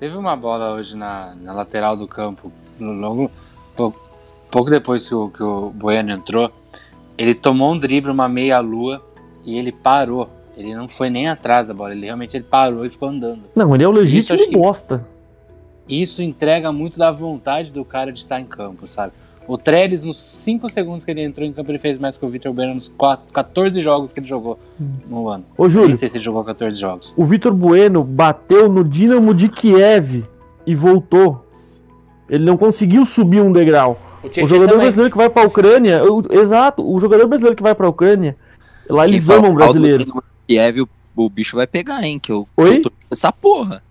Teve 0.00 0.16
uma 0.16 0.36
bola 0.36 0.74
hoje 0.74 0.96
na, 0.96 1.34
na 1.40 1.52
lateral 1.52 1.96
do 1.96 2.08
campo, 2.08 2.50
no 2.78 2.92
longo, 2.92 3.30
pouco, 3.76 4.00
pouco 4.50 4.68
depois 4.70 5.08
que 5.08 5.14
o, 5.14 5.28
que 5.30 5.42
o 5.42 5.70
Bueno 5.70 6.10
entrou. 6.10 6.50
Ele 7.16 7.34
tomou 7.34 7.72
um 7.72 7.78
drible, 7.78 8.10
uma 8.10 8.28
meia-lua, 8.28 9.00
e 9.44 9.56
ele 9.56 9.70
parou. 9.70 10.28
Ele 10.56 10.74
não 10.74 10.88
foi 10.88 11.08
nem 11.08 11.28
atrás 11.28 11.68
da 11.68 11.74
bola, 11.74 11.92
ele 11.92 12.04
realmente 12.06 12.36
ele 12.36 12.44
parou 12.44 12.84
e 12.84 12.90
ficou 12.90 13.08
andando. 13.08 13.42
Não, 13.56 13.72
ele 13.74 13.84
é 13.84 13.88
o 13.88 13.92
Isso, 13.92 14.00
legítimo 14.00 14.34
acho 14.40 14.48
que- 14.50 14.56
bosta. 14.56 15.04
Isso 15.88 16.22
entrega 16.22 16.72
muito 16.72 16.98
da 16.98 17.10
vontade 17.12 17.70
do 17.70 17.84
cara 17.84 18.12
de 18.12 18.18
estar 18.20 18.40
em 18.40 18.44
campo, 18.44 18.86
sabe? 18.86 19.12
O 19.48 19.58
Trellis, 19.58 20.04
nos 20.04 20.18
5 20.20 20.70
segundos 20.70 21.04
que 21.04 21.10
ele 21.10 21.22
entrou 21.22 21.46
em 21.46 21.52
campo, 21.52 21.70
ele 21.70 21.78
fez 21.78 21.98
mais 21.98 22.16
que 22.16 22.24
o 22.24 22.28
Vitor 22.28 22.52
Bueno 22.52 22.74
nos 22.74 22.88
quatro- 22.88 23.26
14 23.32 23.80
jogos 23.82 24.12
que 24.12 24.20
ele 24.20 24.26
jogou 24.26 24.58
no 25.08 25.28
ano. 25.28 25.44
Ô, 25.58 25.68
Júlio, 25.68 25.88
Nem 25.88 25.96
sei 25.96 26.08
se 26.08 26.16
ele 26.16 26.24
jogou 26.24 26.44
14 26.44 26.78
jogos. 26.78 27.12
o 27.16 27.24
Vitor 27.24 27.52
Bueno 27.52 28.04
bateu 28.04 28.68
no 28.68 28.84
Dinamo 28.84 29.34
de 29.34 29.48
Kiev 29.48 30.24
e 30.66 30.74
voltou. 30.74 31.44
Ele 32.30 32.44
não 32.44 32.56
conseguiu 32.56 33.04
subir 33.04 33.40
um 33.42 33.52
degrau. 33.52 34.00
O 34.22 34.28
O 34.28 34.30
jogador 34.48 34.66
também. 34.74 34.78
brasileiro 34.82 35.10
que 35.10 35.16
vai 35.16 35.28
pra 35.28 35.42
Ucrânia, 35.44 36.02
o- 36.04 36.24
exato, 36.32 36.88
o 36.88 37.00
jogador 37.00 37.26
brasileiro 37.26 37.56
que 37.56 37.62
vai 37.62 37.74
pra 37.74 37.88
Ucrânia, 37.88 38.36
lá 38.88 39.04
Quem 39.04 39.14
eles 39.14 39.26
fala 39.26 39.40
amam 39.40 39.50
o 39.50 39.54
brasileiro. 39.54 40.22
Kiev, 40.46 40.82
o, 40.82 40.88
o 41.16 41.28
bicho 41.28 41.56
vai 41.56 41.66
pegar, 41.66 42.04
hein? 42.04 42.20
Que 42.20 42.30
eu, 42.30 42.46
Oi? 42.56 42.76
eu 42.78 42.82
por 42.82 42.92
essa 43.10 43.32
porra. 43.32 43.82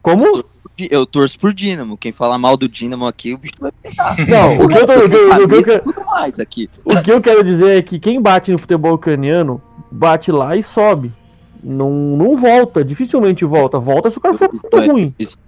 Como? 0.00 0.44
Eu 0.78 1.06
torço 1.06 1.38
por 1.38 1.52
Dinamo. 1.52 1.96
Quem 1.96 2.10
falar 2.12 2.36
mal 2.38 2.56
do 2.56 2.68
Dinamo 2.68 3.06
aqui, 3.06 3.32
o 3.34 3.38
bicho 3.38 3.54
vai 3.60 3.70
pegar. 3.70 4.16
Não, 4.26 4.58
o 4.64 4.68
que 4.68 4.74
eu, 4.76 4.86
tô- 4.86 4.92
o 4.92 5.08
que 5.08 5.16
o 5.16 5.48
que 5.48 5.54
eu 5.54 5.62
quero- 5.64 5.82
tudo 5.84 6.04
mais 6.06 6.38
aqui. 6.40 6.68
o 6.84 7.02
que 7.02 7.12
eu 7.12 7.20
quero 7.20 7.44
dizer 7.44 7.78
é 7.78 7.82
que 7.82 7.98
quem 7.98 8.20
bate 8.20 8.50
no 8.50 8.58
futebol 8.58 8.94
ucraniano, 8.94 9.62
bate 9.90 10.32
lá 10.32 10.56
e 10.56 10.62
sobe. 10.62 11.12
Não, 11.62 11.90
não 11.90 12.36
volta, 12.36 12.84
dificilmente 12.84 13.44
volta. 13.44 13.78
Volta 13.78 14.10
se 14.10 14.18
o 14.18 14.20
cara 14.20 14.34
for 14.34 14.50
muito 14.52 14.76
é- 14.76 14.86
ruim. 14.86 15.14
Isso 15.18 15.38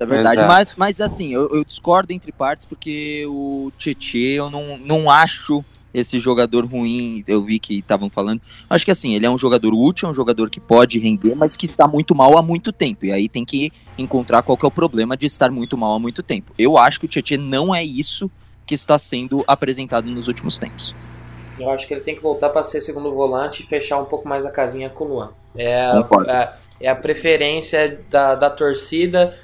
é 0.00 0.06
verdade. 0.06 0.36
Exato. 0.36 0.48
Mas, 0.48 0.74
mas 0.76 1.00
assim, 1.00 1.32
eu, 1.32 1.48
eu 1.54 1.62
discordo 1.64 2.12
entre 2.12 2.32
partes 2.32 2.64
porque 2.64 3.24
o 3.28 3.70
Tietê, 3.78 4.32
eu 4.38 4.50
não, 4.50 4.76
não 4.78 5.08
acho 5.10 5.64
esse 5.94 6.18
jogador 6.20 6.64
ruim. 6.64 7.22
Eu 7.26 7.42
vi 7.42 7.58
que 7.58 7.78
estavam 7.78 8.08
falando. 8.10 8.40
Acho 8.68 8.84
que 8.84 8.90
assim, 8.90 9.14
ele 9.14 9.26
é 9.26 9.30
um 9.30 9.38
jogador 9.38 9.72
útil, 9.74 10.08
é 10.08 10.10
um 10.10 10.14
jogador 10.14 10.48
que 10.50 10.60
pode 10.60 10.98
render, 10.98 11.34
mas 11.34 11.56
que 11.56 11.66
está 11.66 11.86
muito 11.88 12.14
mal 12.14 12.36
há 12.38 12.42
muito 12.42 12.72
tempo. 12.72 13.04
E 13.06 13.12
aí 13.12 13.28
tem 13.28 13.44
que 13.44 13.72
encontrar 13.98 14.42
qual 14.42 14.56
que 14.56 14.64
é 14.64 14.68
o 14.68 14.70
problema 14.70 15.16
de 15.16 15.26
estar 15.26 15.50
muito 15.50 15.76
mal 15.76 15.94
há 15.94 15.98
muito 15.98 16.22
tempo. 16.22 16.52
Eu 16.58 16.78
acho 16.78 16.98
que 17.00 17.06
o 17.06 17.08
Tietê 17.08 17.36
não 17.36 17.74
é 17.74 17.84
isso 17.84 18.30
que 18.66 18.74
está 18.74 18.98
sendo 18.98 19.42
apresentado 19.46 20.06
nos 20.10 20.28
últimos 20.28 20.56
tempos. 20.58 20.94
Eu 21.58 21.68
acho 21.70 21.86
que 21.86 21.92
ele 21.94 22.00
tem 22.00 22.14
que 22.16 22.22
voltar 22.22 22.48
para 22.48 22.62
ser 22.62 22.80
segundo 22.80 23.12
volante 23.12 23.62
e 23.62 23.66
fechar 23.66 23.98
um 24.00 24.04
pouco 24.06 24.26
mais 24.26 24.46
a 24.46 24.50
casinha 24.50 24.88
com 24.88 25.04
o 25.04 25.08
Luan. 25.08 25.30
É, 25.54 25.84
a- 25.84 26.56
é, 26.80 26.86
é 26.86 26.88
a 26.88 26.96
preferência 26.96 27.98
da, 28.10 28.34
da 28.34 28.48
torcida. 28.50 29.36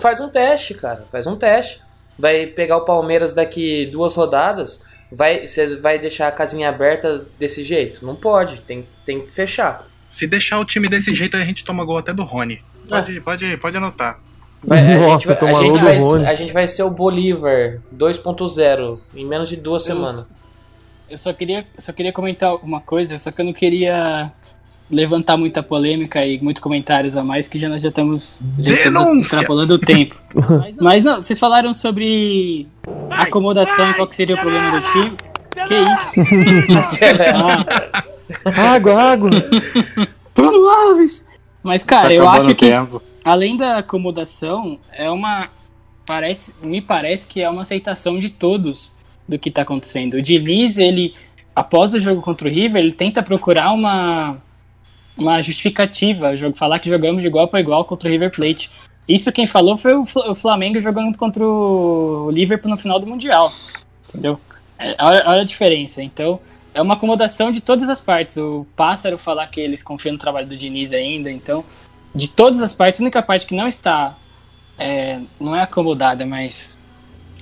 Faz 0.00 0.20
um 0.20 0.28
teste, 0.28 0.74
cara. 0.74 1.04
Faz 1.10 1.26
um 1.26 1.36
teste. 1.36 1.80
Vai 2.18 2.46
pegar 2.46 2.78
o 2.78 2.84
Palmeiras 2.84 3.32
daqui 3.34 3.86
duas 3.86 4.14
rodadas. 4.16 4.84
Vai, 5.10 5.46
você 5.46 5.76
vai 5.76 5.98
deixar 5.98 6.28
a 6.28 6.32
casinha 6.32 6.68
aberta 6.68 7.24
desse 7.38 7.62
jeito? 7.62 8.04
Não 8.04 8.14
pode. 8.16 8.60
Tem, 8.62 8.84
tem 9.04 9.20
que 9.20 9.30
fechar. 9.30 9.86
Se 10.08 10.26
deixar 10.26 10.58
o 10.58 10.64
time 10.64 10.88
desse 10.88 11.14
jeito, 11.14 11.36
a 11.36 11.44
gente 11.44 11.64
toma 11.64 11.84
gol 11.84 11.98
até 11.98 12.12
do 12.12 12.22
Rony. 12.24 12.62
Pode, 12.88 13.20
pode, 13.20 13.56
pode 13.58 13.76
anotar. 13.76 14.18
Vai- 14.62 14.80
a, 14.80 14.98
Nossa, 14.98 15.10
gente 15.10 15.26
vai, 15.26 15.36
a, 15.36 15.38
tomar 15.38 15.54
gente 15.54 15.80
vai, 15.80 15.98
Rony. 15.98 16.26
a 16.26 16.34
gente 16.34 16.52
vai 16.52 16.66
ser 16.66 16.82
o 16.82 16.90
Bolívar 16.90 17.78
2.0 17.94 18.98
em 19.14 19.24
menos 19.24 19.48
de 19.48 19.56
duas 19.56 19.86
Eu- 19.86 19.94
semanas. 19.96 20.30
Eu 21.08 21.16
só 21.18 21.32
queria, 21.32 21.64
só 21.78 21.92
queria 21.92 22.12
comentar 22.12 22.54
uma 22.56 22.80
coisa, 22.80 23.16
só 23.20 23.30
que 23.30 23.40
eu 23.40 23.44
não 23.44 23.52
queria 23.52 24.32
levantar 24.90 25.36
muita 25.36 25.62
polêmica 25.62 26.24
e 26.26 26.40
muitos 26.40 26.60
comentários 26.62 27.14
a 27.16 27.22
mais, 27.22 27.46
que 27.46 27.58
já 27.60 27.68
nós 27.68 27.80
já 27.82 27.88
estamos, 27.88 28.42
já 28.58 28.72
estamos 28.72 29.18
extrapolando 29.26 29.74
o 29.74 29.78
tempo. 29.78 30.16
Mas 30.80 31.04
não, 31.04 31.20
vocês 31.20 31.38
falaram 31.38 31.72
sobre 31.72 32.66
acomodação 33.10 33.90
e 33.90 33.94
qual 33.94 34.06
que 34.06 34.14
seria 34.14 34.34
o 34.36 34.38
problema 34.38 34.70
do 34.70 34.80
time. 34.92 35.16
Que 35.66 35.74
isso? 35.74 36.76
Acelera. 36.78 37.34
Ah, 38.44 38.72
Água, 38.74 39.02
água. 39.12 39.30
Bruno 40.34 40.68
Alves! 40.68 41.26
Mas, 41.62 41.82
cara, 41.82 42.08
Tá 42.08 42.14
eu 42.14 42.28
acho 42.28 42.54
que 42.54 42.68
tempo. 42.70 43.02
além 43.24 43.56
da 43.56 43.78
acomodação, 43.78 44.78
é 44.92 45.10
uma. 45.10 45.48
Parece, 46.04 46.54
me 46.62 46.80
parece 46.80 47.26
que 47.26 47.42
é 47.42 47.48
uma 47.50 47.62
aceitação 47.62 48.18
de 48.20 48.28
todos 48.28 48.94
do 49.28 49.38
que 49.38 49.50
tá 49.50 49.62
acontecendo. 49.62 50.14
O 50.14 50.22
Diniz, 50.22 50.78
ele, 50.78 51.14
após 51.54 51.94
o 51.94 52.00
jogo 52.00 52.22
contra 52.22 52.46
o 52.46 52.50
River, 52.50 52.80
ele 52.80 52.92
tenta 52.92 53.22
procurar 53.24 53.72
uma, 53.72 54.36
uma 55.16 55.42
justificativa, 55.42 56.32
falar 56.54 56.78
que 56.78 56.88
jogamos 56.88 57.22
de 57.22 57.26
igual 57.28 57.48
para 57.48 57.58
igual 57.60 57.84
contra 57.84 58.08
o 58.08 58.12
River 58.12 58.30
Plate. 58.30 58.70
Isso 59.08 59.30
quem 59.30 59.46
falou 59.46 59.76
foi 59.76 59.94
o 59.94 60.04
Fla- 60.04 60.30
o 60.30 60.34
Flamengo 60.34 60.80
jogando 60.80 61.16
contra 61.16 61.44
o 61.46 62.30
Liverpool 62.32 62.70
no 62.70 62.76
final 62.76 62.98
do 62.98 63.06
Mundial. 63.06 63.52
Entendeu? 64.08 64.40
É, 64.78 64.96
olha, 65.00 65.40
a 65.40 65.44
diferença. 65.44 66.02
Então, 66.02 66.40
é 66.74 66.82
uma 66.82 66.94
acomodação 66.94 67.52
de 67.52 67.60
todas 67.60 67.88
as 67.88 68.00
partes. 68.00 68.36
O 68.36 68.66
Pássaro 68.76 69.16
falar 69.16 69.46
que 69.46 69.60
eles 69.60 69.82
confiam 69.82 70.12
no 70.14 70.18
trabalho 70.18 70.46
do 70.46 70.56
Diniz 70.56 70.92
ainda. 70.92 71.30
Então, 71.30 71.64
de 72.14 72.28
todas 72.28 72.60
as 72.60 72.72
partes, 72.72 73.00
a 73.00 73.04
única 73.04 73.22
parte 73.22 73.46
que 73.46 73.54
não 73.54 73.68
está. 73.68 74.14
é, 74.78 75.20
não 75.40 75.54
é 75.54 75.62
acomodada, 75.62 76.26
mas. 76.26 76.76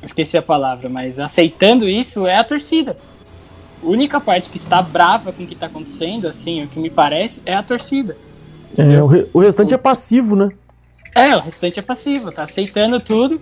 Esqueci 0.02 0.36
a 0.36 0.42
palavra, 0.42 0.90
mas 0.90 1.18
aceitando 1.18 1.88
isso 1.88 2.26
é 2.26 2.36
a 2.36 2.44
torcida. 2.44 2.94
A 3.82 3.86
única 3.86 4.20
parte 4.20 4.50
que 4.50 4.58
está 4.58 4.82
brava 4.82 5.32
com 5.32 5.44
o 5.44 5.46
que 5.46 5.54
está 5.54 5.64
acontecendo, 5.64 6.28
assim, 6.28 6.62
o 6.62 6.68
que 6.68 6.78
me 6.78 6.90
parece, 6.90 7.40
é 7.46 7.54
a 7.54 7.62
torcida. 7.62 8.14
É, 8.76 9.02
o, 9.02 9.06
re- 9.06 9.26
o 9.32 9.40
restante 9.40 9.72
é 9.72 9.78
passivo, 9.78 10.36
né? 10.36 10.50
É, 11.14 11.36
o 11.36 11.40
restante 11.40 11.78
é 11.78 11.82
passivo, 11.82 12.32
tá 12.32 12.42
aceitando 12.42 12.98
tudo. 13.00 13.40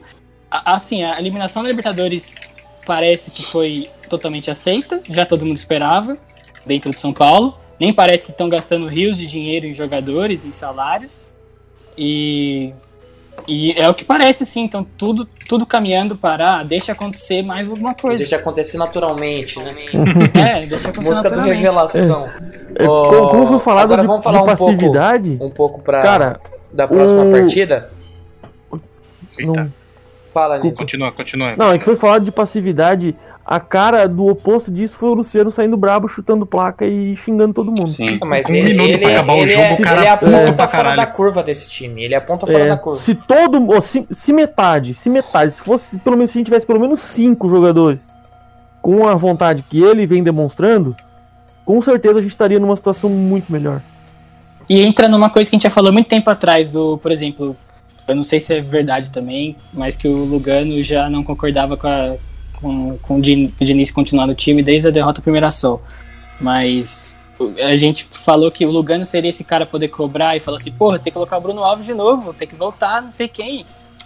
A- 0.51 0.75
Assim, 0.75 1.03
a 1.05 1.18
eliminação 1.18 1.62
da 1.62 1.68
Libertadores 1.68 2.39
parece 2.85 3.31
que 3.31 3.43
foi 3.45 3.89
totalmente 4.09 4.51
aceita, 4.51 5.01
já 5.09 5.25
todo 5.25 5.47
mundo 5.47 5.57
esperava, 5.57 6.16
dentro 6.66 6.91
de 6.91 7.01
São 7.01 7.12
Paulo. 7.12 7.57
Nem 7.81 7.93
parece 7.93 8.25
que 8.25 8.31
estão 8.31 8.49
gastando 8.49 8.87
rios 8.87 9.16
de 9.18 9.27
dinheiro 9.27 9.66
em 9.66 9.73
jogadores, 9.75 10.45
em 10.45 10.53
salários. 10.53 11.25
E, 11.97 12.73
e 13.49 13.73
é 13.73 13.89
o 13.89 13.95
que 13.95 14.05
parece, 14.05 14.43
assim, 14.45 14.62
então 14.62 14.87
tudo, 14.97 15.27
tudo 15.49 15.66
caminhando 15.66 16.14
para, 16.16 16.59
ah, 16.61 16.62
deixa 16.62 16.93
acontecer 16.93 17.43
mais 17.43 17.70
alguma 17.70 17.95
coisa. 17.95 18.18
Deixa 18.18 18.37
acontecer 18.37 18.77
naturalmente, 18.79 19.59
né? 19.59 19.75
É, 20.35 20.66
deixa 20.66 20.89
acontecer 20.91 21.01
Música 21.09 21.31
do 21.31 21.37
naturalmente. 21.37 21.62
Revelação. 21.62 22.29
É, 22.77 22.87
Ó, 22.87 23.03
como, 23.03 23.29
como 23.29 23.47
foi 23.49 23.59
falado 23.59 23.85
agora 23.85 24.03
de, 24.03 24.07
vamos 24.07 24.20
de 24.23 24.25
falar 24.25 24.43
um 24.43 24.47
passividade, 24.47 25.39
Um 25.41 25.51
pouco 25.51 25.81
pra, 25.83 26.03
cara, 26.03 26.41
da 26.73 26.87
próxima 26.89 27.23
o- 27.25 27.31
partida. 27.33 27.91
Não, 29.41 29.70
Fala 30.33 30.59
nisso. 30.59 30.81
Continua, 30.81 31.12
continua. 31.12 31.55
não, 31.57 31.73
é 31.73 31.79
que 31.79 31.85
foi 31.85 31.97
falado 31.97 32.25
de 32.25 32.33
passividade. 32.33 33.14
A 33.45 33.59
cara 33.61 34.07
do 34.09 34.29
oposto 34.29 34.70
disso 34.70 34.97
foi 34.97 35.11
o 35.11 35.14
Luciano 35.14 35.51
saindo 35.51 35.77
brabo, 35.77 36.09
chutando 36.09 36.47
placa 36.47 36.87
e 36.87 37.14
xingando 37.16 37.53
todo 37.53 37.66
mundo. 37.66 37.87
Sim. 37.89 38.18
Mas 38.25 38.49
Um 38.49 38.55
ele, 38.55 38.70
minuto 38.70 38.89
ele, 38.89 38.99
pra 38.99 39.11
acabar 39.11 39.33
o 39.35 39.37
ele 39.39 39.53
jogo, 39.53 39.62
é, 39.64 39.73
o 39.75 39.83
cara 39.83 39.97
ele 39.97 40.07
é 40.07 40.11
a 40.11 40.16
pula 40.16 40.39
ponta 40.39 40.53
pra 40.55 40.68
fora 40.68 40.97
da 40.97 41.07
curva 41.07 41.43
desse 41.43 41.68
time. 41.68 42.05
Ele 42.05 42.14
é 42.14 42.16
a 42.16 42.20
ponta 42.20 42.47
fora 42.47 42.59
É, 42.61 42.68
da 42.68 42.77
curva. 42.79 42.99
se 43.01 43.14
todo, 43.14 43.68
ou 43.68 43.83
se, 43.83 44.07
se 44.11 44.33
metade, 44.33 44.95
se 44.95 45.11
metade, 45.11 45.53
se 45.53 45.61
fosse 45.61 45.99
pelo 45.99 46.16
menos 46.16 46.31
se 46.31 46.39
a 46.39 46.41
gente 46.41 46.47
tivesse 46.47 46.64
pelo 46.64 46.81
menos 46.81 47.01
cinco 47.01 47.49
jogadores 47.51 48.09
com 48.81 49.07
a 49.09 49.14
vontade 49.14 49.62
que 49.68 49.83
ele 49.83 50.07
vem 50.07 50.23
demonstrando, 50.23 50.95
com 51.64 51.81
certeza 51.81 52.20
a 52.20 52.23
gente 52.23 52.31
estaria 52.31 52.61
numa 52.61 52.77
situação 52.77 53.11
muito 53.11 53.53
melhor. 53.53 53.83
E 54.69 54.81
entra 54.81 55.09
numa 55.09 55.29
coisa 55.31 55.51
que 55.51 55.57
a 55.57 55.59
gente 55.59 55.65
já 55.65 55.71
falou 55.71 55.93
muito 55.93 56.09
tempo 56.09 56.29
atrás, 56.31 56.71
do, 56.71 56.99
por 56.99 57.11
exemplo, 57.13 57.57
eu 58.07 58.17
não 58.17 58.23
sei 58.23 58.41
se 58.41 58.55
é 58.55 58.61
verdade 58.61 59.11
também, 59.11 59.57
mas 59.73 59.97
que 59.97 60.09
o 60.09 60.25
Lugano 60.25 60.83
já 60.83 61.09
não 61.11 61.23
concordava 61.23 61.77
com, 61.77 61.89
a, 61.89 62.17
com, 62.61 62.99
com 62.99 63.17
o 63.19 63.21
Din- 63.21 63.53
o 63.61 63.65
Diniz 63.65 63.91
continuar 63.91 64.27
no 64.27 64.35
time 64.35 64.63
desde 64.63 64.89
a 64.89 64.91
derrota 64.91 65.21
pro 65.21 65.33
Mirassol. 65.33 65.83
Mas 66.41 67.15
a 67.63 67.77
gente 67.77 68.07
falou 68.11 68.51
que 68.51 68.65
o 68.65 68.71
Lugano 68.71 69.05
seria 69.05 69.31
esse 69.31 69.45
cara 69.45 69.67
poder 69.67 69.89
cobrar 69.89 70.37
e 70.37 70.41
falar 70.41 70.57
assim, 70.57 70.73
porra, 70.73 70.99
você 70.99 71.05
tem 71.05 71.11
que 71.11 71.15
colocar 71.15 71.39
o 71.39 71.41
Bruno 71.41 71.63
Alves 71.63 71.87
de 71.87 71.95
novo, 71.95 72.33
tem 72.33 72.49
que 72.49 72.55
voltar, 72.55 73.03
não 73.03 73.11
sei 73.11 73.29
quem. 73.29 73.65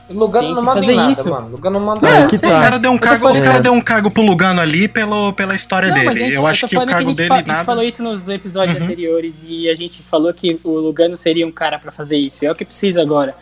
O 0.08 0.14
Lugano 0.14 0.48
não 0.50 0.56
que 0.56 0.62
manda 0.62 0.78
em 0.78 0.82
fazer 0.82 0.94
nada, 0.94 1.12
isso. 1.12 1.28
mano. 1.30 1.48
Lugano 1.48 1.78
não 1.80 1.86
manda 1.86 2.08
É, 2.08 2.12
nada. 2.12 2.26
que 2.28 2.34
Os 2.36 2.40
tá. 2.40 2.48
caras 2.50 2.80
deu 2.80 2.90
um 2.90 2.94
Eu 2.94 3.00
cargo, 3.00 3.26
os 3.26 3.38
falando- 3.38 3.44
cara 3.50 3.60
deu 3.60 3.72
um 3.72 3.80
cargo 3.80 4.10
pro 4.10 4.22
Lugano 4.22 4.60
ali 4.60 4.86
pelo, 4.86 5.32
pela 5.32 5.54
história 5.54 5.88
Não, 5.88 5.94
dele. 5.96 6.14
gente- 6.14 6.34
eu 6.34 6.46
acho 6.46 6.60
tô 6.62 6.68
que 6.68 6.76
o 6.76 6.86
cargo 6.86 6.94
a 6.94 7.00
gente 7.02 7.16
dele 7.16 7.28
fa- 7.28 7.34
A 7.34 7.38
gente 7.38 7.46
nada. 7.48 7.64
falou 7.64 7.82
isso 7.82 8.02
nos 8.02 8.28
episódios 8.28 8.76
Uhum. 8.78 8.84
anteriores 8.84 9.44
e 9.46 9.68
a 9.68 9.74
gente 9.74 10.02
falou 10.04 10.32
que 10.32 10.60
o 10.62 10.70
Lugano 10.78 11.16
seria 11.16 11.46
um 11.46 11.50
cara 11.52 11.78
pra 11.78 11.90
fazer 11.90 12.16
isso. 12.16 12.44
E 12.44 12.46
é 12.46 12.52
o 12.52 12.54
que 12.54 12.64
precisa 12.64 13.02
agora. 13.02 13.34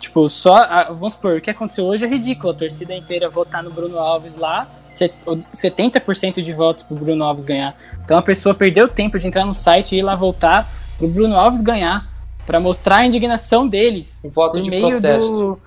Tipo, 0.00 0.28
só. 0.28 0.56
a- 0.56 0.84
vamos 0.92 1.12
supor, 1.14 1.36
o 1.36 1.40
que 1.40 1.50
aconteceu 1.50 1.84
hoje 1.84 2.04
é 2.04 2.08
ridículo. 2.08 2.50
A 2.52 2.54
torcida 2.54 2.94
inteira 2.94 3.28
votar 3.28 3.62
no 3.62 3.70
Bruno 3.70 3.98
Alves 3.98 4.36
lá. 4.36 4.66
set- 4.92 5.14
o- 5.26 5.38
70% 5.52 6.42
de 6.42 6.52
votos 6.52 6.82
pro 6.82 6.96
Bruno 6.96 7.22
Alves 7.22 7.44
ganhar. 7.44 7.76
Então 8.04 8.16
a 8.18 8.22
pessoa 8.22 8.54
perdeu 8.54 8.88
tempo 8.88 9.16
de 9.18 9.26
entrar 9.28 9.44
no 9.44 9.52
site 9.54 9.94
e 9.94 9.98
ir 9.98 10.02
lá 10.02 10.16
votar 10.16 10.68
pro 10.96 11.06
Bruno 11.06 11.36
Alves 11.36 11.60
ganhar. 11.60 12.08
Pra 12.46 12.58
mostrar 12.58 12.96
a 12.96 13.06
indignação 13.06 13.68
deles. 13.68 14.22
Um 14.24 14.30
voto 14.30 14.52
por 14.54 14.62
de 14.62 14.70
meio 14.70 14.88
protesto. 14.88 15.30
do. 15.30 15.58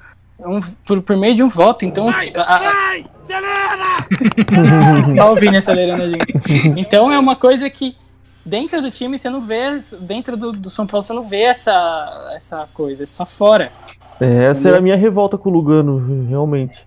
Um- 0.46 0.62
por, 0.86 1.02
por 1.02 1.18
meio 1.18 1.36
de 1.36 1.44
um 1.44 1.50
voto. 1.50 1.86
Então. 1.86 2.10
a- 2.10 2.14
a- 2.38 2.96
Ó 5.26 5.32
o 5.32 5.36
Vini 5.36 5.58
acelerando 5.58 6.04
a 6.04 6.08
gente. 6.08 6.34
Então 6.78 7.12
é 7.12 7.18
uma 7.20 7.36
coisa 7.36 7.70
que 7.70 7.96
dentro 8.46 8.82
do 8.82 8.90
time 8.92 9.18
você 9.18 9.30
não 9.30 9.42
vê, 9.42 9.78
dentro 10.00 10.36
do, 10.36 10.52
do 10.52 10.70
São 10.70 10.86
Paulo 10.88 11.04
você 11.04 11.14
não 11.14 11.24
vê 11.24 11.44
essa, 11.44 12.32
essa 12.36 12.68
coisa, 12.74 13.04
é 13.04 13.06
só 13.06 13.26
fora. 13.26 13.72
É, 14.20 14.46
essa 14.46 14.68
era 14.68 14.78
a 14.78 14.82
minha 14.82 14.96
revolta 14.96 15.38
com 15.38 15.50
o 15.50 15.54
Lugano, 15.54 16.26
realmente. 16.28 16.86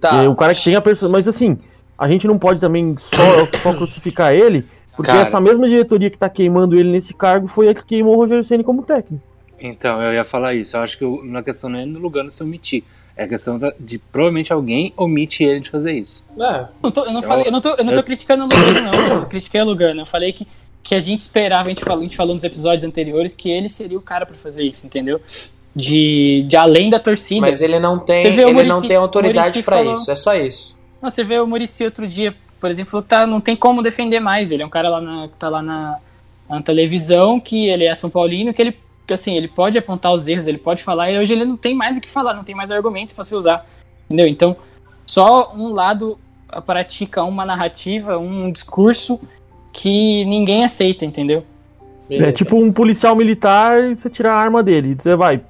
Tá. 0.00 0.22
É, 0.22 0.28
o 0.28 0.34
cara 0.36 0.54
que 0.54 0.62
tem 0.64 0.74
a 0.76 0.80
pessoa. 0.80 1.10
Mas 1.10 1.26
assim, 1.26 1.58
a 1.98 2.08
gente 2.08 2.26
não 2.26 2.38
pode 2.38 2.60
também 2.60 2.94
só, 2.98 3.22
só 3.62 3.72
crucificar 3.74 4.32
ele, 4.32 4.64
porque 4.96 5.10
Cara. 5.10 5.22
essa 5.22 5.40
mesma 5.40 5.68
diretoria 5.68 6.10
que 6.10 6.18
tá 6.18 6.28
queimando 6.28 6.76
ele 6.78 6.90
nesse 6.90 7.14
cargo 7.14 7.46
foi 7.46 7.68
a 7.68 7.74
que 7.74 7.84
queimou 7.84 8.14
o 8.14 8.18
Rogério 8.18 8.44
Ceni 8.44 8.62
como 8.64 8.82
técnico. 8.82 9.22
Então, 9.62 10.02
eu 10.02 10.12
ia 10.12 10.24
falar 10.24 10.54
isso. 10.54 10.76
Eu 10.76 10.80
acho 10.80 10.98
que 10.98 11.04
o- 11.04 11.22
na 11.24 11.42
questão 11.42 11.70
não 11.70 11.78
é 11.78 11.84
no 11.86 11.98
Lugano 11.98 12.30
se 12.32 12.42
omitir. 12.42 12.82
É 13.16 13.24
a 13.24 13.28
questão 13.28 13.60
de 13.78 13.98
provavelmente 13.98 14.52
alguém 14.52 14.92
omite 14.96 15.44
ele 15.44 15.60
de 15.60 15.70
fazer 15.70 15.92
isso. 15.92 16.24
É, 16.40 16.66
Não 16.82 16.90
tô- 16.90 17.04
eu, 17.04 17.12
não 17.12 17.20
Eu- 17.20 17.28
falei, 17.28 17.46
eu 17.46 17.52
não 17.52 17.60
tô, 17.60 17.68
eu 17.74 17.84
não 17.84 17.92
tô 17.92 17.98
eu- 18.00 18.04
criticando 18.04 18.44
o 18.44 18.46
Lugano, 18.48 18.80
não. 18.90 19.08
Eu 19.20 19.26
critiquei 19.26 19.60
o 19.60 19.64
Lugano. 19.66 20.00
Eu 20.00 20.06
falei 20.06 20.32
que, 20.32 20.46
que 20.82 20.94
a 20.94 20.98
gente 21.00 21.20
esperava, 21.20 21.66
a 21.66 21.68
gente, 21.68 21.84
falou, 21.84 22.00
a 22.00 22.02
gente 22.02 22.16
falou 22.16 22.34
nos 22.34 22.42
episódios 22.42 22.84
anteriores, 22.84 23.34
que 23.34 23.50
ele 23.50 23.68
seria 23.68 23.98
o 23.98 24.00
cara 24.00 24.24
pra 24.26 24.34
fazer 24.34 24.64
isso, 24.64 24.86
entendeu? 24.86 25.20
De, 25.76 26.44
de 26.48 26.56
além 26.56 26.90
da 26.90 26.98
torcida. 26.98 27.40
mas 27.40 27.60
ele 27.62 27.78
não 27.78 27.98
tem, 27.98 28.18
ele 28.26 28.44
Muricy- 28.52 28.68
não 28.68 28.80
tem 28.82 28.96
autoridade 28.96 29.62
falou- 29.62 29.92
isso, 29.92 30.10
é 30.10 30.16
só 30.16 30.34
isso. 30.34 30.80
Não, 31.00 31.08
você 31.10 31.22
vê 31.24 31.38
o 31.38 31.46
Murici 31.46 31.84
outro 31.84 32.06
dia, 32.06 32.34
por 32.60 32.70
exemplo, 32.70 32.90
falou 32.90 33.02
que 33.02 33.08
tá, 33.10 33.26
não 33.26 33.40
tem 33.40 33.56
como 33.56 33.82
defender 33.82 34.20
mais. 34.20 34.50
Ele 34.50 34.62
é 34.62 34.66
um 34.66 34.70
cara 34.70 34.88
lá 34.88 35.00
na, 35.00 35.28
que 35.28 35.34
tá 35.38 35.48
lá 35.48 35.62
na, 35.62 35.98
na 36.48 36.62
televisão, 36.62 37.38
que 37.40 37.68
ele 37.68 37.84
é 37.84 37.94
São 37.94 38.08
Paulino, 38.10 38.52
que 38.54 38.60
ele, 38.62 38.76
que, 39.06 39.12
assim, 39.12 39.36
ele 39.36 39.48
pode 39.48 39.76
apontar 39.76 40.12
os 40.12 40.26
erros, 40.26 40.46
ele 40.46 40.58
pode 40.58 40.82
falar, 40.82 41.10
e 41.10 41.18
hoje 41.18 41.32
ele 41.32 41.44
não 41.44 41.56
tem 41.56 41.74
mais 41.74 41.96
o 41.96 42.00
que 42.00 42.10
falar, 42.10 42.34
não 42.34 42.44
tem 42.44 42.54
mais 42.54 42.70
argumentos 42.70 43.14
pra 43.14 43.24
se 43.24 43.34
usar. 43.34 43.66
Entendeu? 44.06 44.26
Então, 44.26 44.56
só 45.06 45.52
um 45.54 45.72
lado 45.72 46.18
pratica 46.66 47.24
uma 47.24 47.44
narrativa, 47.44 48.18
um 48.18 48.50
discurso 48.50 49.20
que 49.72 50.24
ninguém 50.26 50.64
aceita, 50.64 51.04
entendeu? 51.04 51.44
Beleza. 52.08 52.28
É 52.28 52.32
tipo 52.32 52.56
um 52.56 52.72
policial 52.72 53.16
militar 53.16 53.82
e 53.84 53.96
você 53.96 54.10
tira 54.10 54.32
a 54.32 54.36
arma 54.36 54.62
dele. 54.62 54.94
Você 54.98 55.16
vai, 55.16 55.40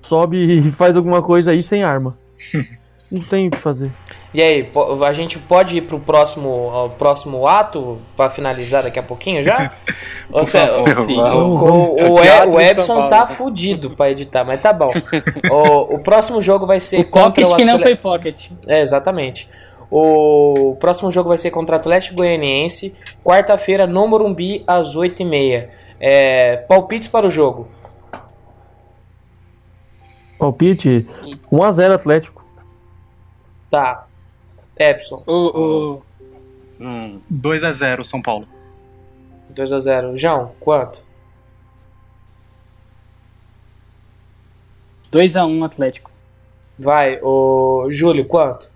sobe 0.00 0.36
e 0.38 0.70
faz 0.72 0.96
alguma 0.96 1.20
coisa 1.20 1.50
aí 1.50 1.62
sem 1.62 1.82
arma. 1.82 2.16
Não 3.14 3.22
tem 3.22 3.46
o 3.46 3.50
que 3.52 3.58
fazer. 3.58 3.92
E 4.34 4.42
aí, 4.42 4.68
a 5.06 5.12
gente 5.12 5.38
pode 5.38 5.76
ir 5.76 5.82
pro 5.82 6.00
próximo, 6.00 6.70
ao 6.72 6.90
próximo 6.90 7.46
ato 7.46 7.98
pra 8.16 8.28
finalizar 8.28 8.82
daqui 8.82 8.98
a 8.98 9.02
pouquinho 9.04 9.40
já? 9.40 9.70
Ou 10.32 10.44
você- 10.44 10.58
favor, 10.66 11.00
Sim, 11.02 11.14
vamos. 11.16 11.60
o, 11.60 11.94
o, 11.94 12.60
É 12.60 12.70
Epson 12.72 13.06
tá 13.06 13.24
fudido 13.24 13.90
pra 13.90 14.10
editar, 14.10 14.42
mas 14.44 14.60
tá 14.60 14.72
bom. 14.72 14.90
o, 15.48 15.94
o 15.94 15.98
próximo 16.00 16.42
jogo 16.42 16.66
vai 16.66 16.80
ser 16.80 17.02
O 17.02 17.04
contra 17.04 17.44
pocket 17.44 17.52
o 17.52 17.56
que 17.56 17.64
não 17.64 17.78
foi 17.78 17.94
pocket. 17.94 18.50
É, 18.66 18.80
exatamente. 18.80 19.48
O 19.88 20.76
próximo 20.80 21.12
jogo 21.12 21.28
vai 21.28 21.38
ser 21.38 21.52
contra 21.52 21.76
o 21.76 21.78
Atlético 21.78 22.16
Goianiense, 22.16 22.96
quarta-feira 23.22 23.86
no 23.86 24.08
Morumbi, 24.08 24.64
às 24.66 24.96
8h30. 24.96 25.68
É, 26.00 26.56
palpites 26.56 27.06
para 27.06 27.28
o 27.28 27.30
jogo. 27.30 27.68
Palpite 30.36 31.06
1x0 31.52 31.92
Atlético. 31.94 32.43
Tá. 33.74 34.06
Epson, 34.78 35.24
O, 35.26 35.34
o, 35.34 36.02
Hum, 36.80 37.20
2x0 37.32 38.04
São 38.04 38.22
Paulo. 38.22 38.46
2x0. 39.52 40.16
João, 40.16 40.52
quanto? 40.60 41.02
2x1 45.12 45.64
Atlético. 45.64 46.08
Vai. 46.78 47.18
O 47.20 47.88
Júlio, 47.90 48.24
quanto? 48.26 48.70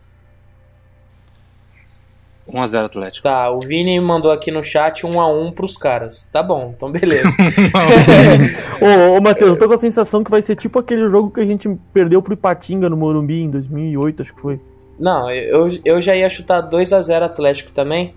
1x0 2.48 2.86
Atlético. 2.86 3.22
Tá, 3.22 3.52
o 3.52 3.60
Vini 3.60 4.00
mandou 4.00 4.32
aqui 4.32 4.50
no 4.50 4.64
chat 4.64 5.06
1x1 5.06 5.54
pros 5.54 5.76
caras. 5.76 6.24
Tá 6.24 6.42
bom, 6.42 6.74
então 6.76 6.90
beleza. 6.90 7.28
Ô, 8.82 9.16
ô 9.16 9.20
Matheus, 9.20 9.50
eu 9.50 9.58
tô 9.60 9.68
com 9.68 9.74
a 9.74 9.78
sensação 9.78 10.24
que 10.24 10.30
vai 10.30 10.42
ser 10.42 10.56
tipo 10.56 10.76
aquele 10.76 11.06
jogo 11.06 11.30
que 11.30 11.38
a 11.38 11.46
gente 11.46 11.68
perdeu 11.92 12.20
pro 12.20 12.34
Ipatinga 12.34 12.90
no 12.90 12.96
Morumbi 12.96 13.42
em 13.42 13.50
2008, 13.50 14.22
acho 14.22 14.34
que 14.34 14.40
foi. 14.40 14.60
Não, 14.98 15.30
eu, 15.30 15.66
eu 15.84 16.00
já 16.00 16.16
ia 16.16 16.28
chutar 16.28 16.62
2x0 16.68 17.22
Atlético 17.22 17.72
também. 17.72 18.14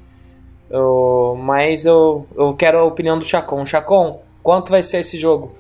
Eu- 0.70 1.38
mas 1.40 1.86
eu, 1.86 2.26
eu 2.36 2.54
quero 2.54 2.80
a 2.80 2.84
opinião 2.84 3.20
do 3.20 3.26
Chacon. 3.26 3.66
Chacon, 3.66 4.22
quanto 4.42 4.72
vai 4.72 4.82
ser 4.82 5.00
esse 5.00 5.18
jogo? 5.18 5.54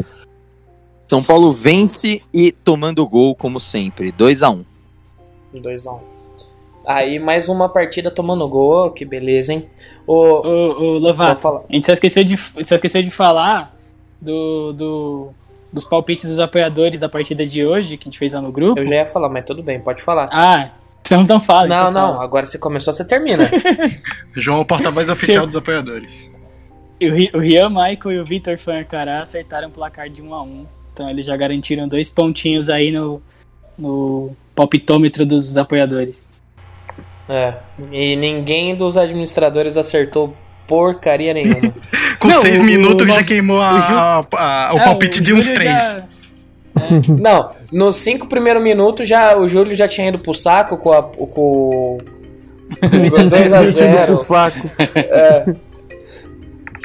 São 1.01 1.21
Paulo 1.23 1.51
vence 1.53 2.21
e 2.33 2.51
tomando 2.51 3.05
gol, 3.07 3.35
como 3.35 3.59
sempre. 3.59 4.11
2x1. 4.11 4.63
2x1. 5.53 5.99
Aí 6.85 7.19
mais 7.19 7.47
uma 7.49 7.69
partida 7.69 8.09
tomando 8.09 8.47
gol, 8.47 8.89
que 8.91 9.05
beleza, 9.05 9.53
hein? 9.53 9.69
O, 10.07 10.13
Ô, 10.15 10.95
ô, 10.95 10.97
Lovato, 10.97 11.47
a 11.47 11.63
gente 11.73 11.85
só 11.85 11.93
esqueceu 11.93 12.23
de, 12.23 12.35
só 12.37 12.75
esqueceu 12.75 13.03
de 13.03 13.11
falar 13.11 13.77
do, 14.19 14.73
do- 14.73 15.29
dos 15.71 15.85
palpites 15.85 16.27
dos 16.29 16.39
apoiadores 16.39 16.99
da 16.99 17.07
partida 17.07 17.45
de 17.45 17.63
hoje, 17.65 17.97
que 17.97 18.03
a 18.03 18.11
gente 18.11 18.17
fez 18.17 18.33
lá 18.33 18.41
no 18.41 18.51
grupo. 18.51 18.79
eu 18.79 18.85
já 18.85 18.95
ia 18.95 19.05
falar, 19.05 19.29
mas 19.29 19.45
tudo 19.45 19.61
bem, 19.61 19.79
pode 19.79 20.01
falar. 20.01 20.27
Ah, 20.31 20.71
você 21.11 21.17
não 21.17 21.25
tão 21.25 21.39
fala. 21.41 21.67
não, 21.67 21.75
então 21.75 21.91
não, 21.91 22.11
fala. 22.13 22.23
agora 22.23 22.45
você 22.45 22.57
começou, 22.57 22.91
você 22.93 23.05
termina. 23.05 23.49
João 24.35 24.59
é 24.59 24.61
o 24.61 24.65
porta-voz 24.65 25.09
oficial 25.09 25.45
dos 25.45 25.55
apoiadores. 25.55 26.31
O, 27.01 27.13
Ri- 27.13 27.31
o 27.33 27.39
Rian 27.39 27.69
Michael 27.69 28.11
e 28.11 28.19
o 28.19 28.25
Vitor 28.25 28.57
Fancará 28.57 29.21
acertaram 29.21 29.67
o 29.69 29.71
placar 29.71 30.09
de 30.09 30.21
1 30.21 30.33
a 30.33 30.43
1 30.43 30.65
Então 30.93 31.09
eles 31.09 31.25
já 31.25 31.35
garantiram 31.35 31.87
dois 31.87 32.09
pontinhos 32.09 32.69
aí 32.69 32.91
no, 32.91 33.21
no 33.77 34.35
palpitômetro 34.55 35.25
dos 35.25 35.57
apoiadores. 35.57 36.29
é. 37.27 37.55
E 37.91 38.15
ninguém 38.15 38.75
dos 38.75 38.97
administradores 38.97 39.75
acertou 39.77 40.35
porcaria 40.67 41.33
nenhuma. 41.33 41.73
Com 42.19 42.27
Não, 42.27 42.39
6 42.39 42.59
o- 42.59 42.63
minutos 42.63 43.07
o- 43.09 43.11
já 43.13 43.23
queimou 43.23 43.59
a- 43.59 44.19
a- 44.31 44.67
a- 44.69 44.73
o 44.75 44.77
É, 44.79 44.83
palpite 44.85 45.19
de 45.21 45.33
uns 45.33 45.45
Júlio 45.45 45.59
3. 45.59 45.97
Já- 46.75 47.13
não, 47.19 47.49
nos 47.71 47.97
cinco 47.97 48.27
primeiros 48.27 48.61
minutos 48.63 49.07
já 49.07 49.37
o 49.37 49.47
Júlio 49.47 49.73
já 49.75 49.87
tinha 49.87 50.07
ido 50.09 50.19
pro 50.19 50.33
saco 50.33 50.77
com 50.77 50.91
a, 50.93 51.03
com, 51.03 51.97
pro 52.79 53.29
2x0. 53.29 54.17
saco. 54.17 54.69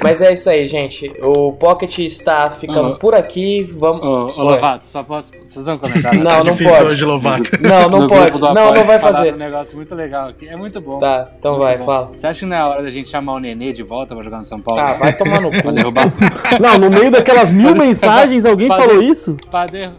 Mas 0.03 0.21
é 0.21 0.33
isso 0.33 0.49
aí, 0.51 0.67
gente. 0.67 1.11
O 1.23 1.53
Pocket 1.53 1.99
está 2.01 2.51
ficando 2.51 2.91
Uhum. 2.91 2.99
por 2.99 3.15
aqui. 3.15 3.63
Vamos. 3.63 4.03
Ô, 4.03 4.07
ô 4.07 4.27
Oi. 4.27 4.55
Lovato, 4.55 4.87
só 4.87 5.03
posso 5.03 5.33
fazer 5.53 5.73
um 5.73 5.79
comentário? 5.79 6.19
Não, 6.23 6.31
Tá 6.31 6.45
não 6.45 6.53
difícil 6.53 6.79
pode. 6.79 6.93
hoje, 6.93 7.05
Lovato. 7.05 7.51
Não, 7.61 7.89
não 7.89 8.07
pode. 8.09 8.41
Não, 8.41 8.55
não 8.73 8.85
vai 8.85 8.99
fazer. 8.99 9.35
um 9.35 9.39
negócio 9.39 9.77
muito 9.77 9.95
legal 9.95 10.29
aqui. 10.29 10.49
É 10.49 10.57
muito 10.57 10.81
bom. 10.81 10.99
Tá, 10.99 11.29
então 11.39 11.53
Muito 11.53 11.63
vai, 11.65 11.79
bom. 11.79 11.85
fala. 11.85 12.11
Você 12.15 12.27
acha 12.27 12.41
que 12.41 12.47
não 12.47 12.57
é 12.57 12.65
hora 12.65 12.83
da 12.83 12.89
gente 12.91 13.09
chamar 13.09 13.35
o 13.35 13.39
Nenê 13.41 13.73
de 13.73 13.83
volta 13.83 14.15
pra 14.15 14.23
jogar 14.23 14.39
no 14.39 14.45
São 14.45 14.61
Paulo? 14.61 14.81
Ah, 14.83 14.93
vai 14.95 15.13
tomar 15.13 15.41
no 15.41 15.51
Pra 15.57 15.63
cu. 15.63 15.73
derrubar, 15.73 16.13
Não, 16.61 16.79
no 16.79 16.91
meio 16.91 17.11
daquelas 17.11 17.51
mil 17.51 17.75
mensagens, 17.75 18.45
alguém 18.45 18.69
Padre- 18.69 18.87
falou 18.87 19.03
isso? 19.03 19.37
pra, 19.51 19.67
der- 19.67 19.93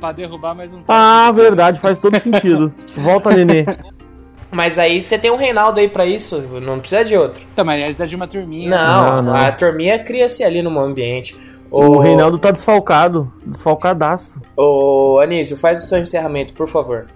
pra 0.00 0.12
derrubar 0.12 0.54
mais 0.54 0.72
um 0.72 0.78
Ah, 0.88 1.30
verdade, 1.34 1.78
faz 1.80 1.98
todo 1.98 2.18
sentido. 2.18 2.72
Volta, 2.96 3.30
Nenê. 3.30 3.64
Mas 4.54 4.78
aí 4.78 5.02
você 5.02 5.18
tem 5.18 5.30
um 5.30 5.36
Reinaldo 5.36 5.80
aí 5.80 5.88
pra 5.88 6.06
isso. 6.06 6.40
Não 6.62 6.78
precisa 6.78 7.04
de 7.04 7.16
outro. 7.16 7.42
Então, 7.52 7.64
mas 7.64 7.82
eles 7.82 8.00
é 8.00 8.06
de 8.06 8.14
uma 8.16 8.28
turminha. 8.28 8.70
Não, 8.70 9.16
Não, 9.16 9.22
não. 9.22 9.36
a 9.36 9.50
turminha 9.52 9.98
cria-se 9.98 10.44
ali 10.44 10.62
no 10.62 10.78
ambiente. 10.78 11.36
O 11.70 11.98
Reinaldo 11.98 12.38
tá 12.38 12.52
desfalcado, 12.52 13.32
desfalcadaço. 13.44 14.40
Ô, 14.56 15.18
Anísio, 15.20 15.56
faz 15.56 15.82
o 15.82 15.86
seu 15.88 15.98
encerramento, 15.98 16.54
por 16.54 16.68
favor. 16.68 17.06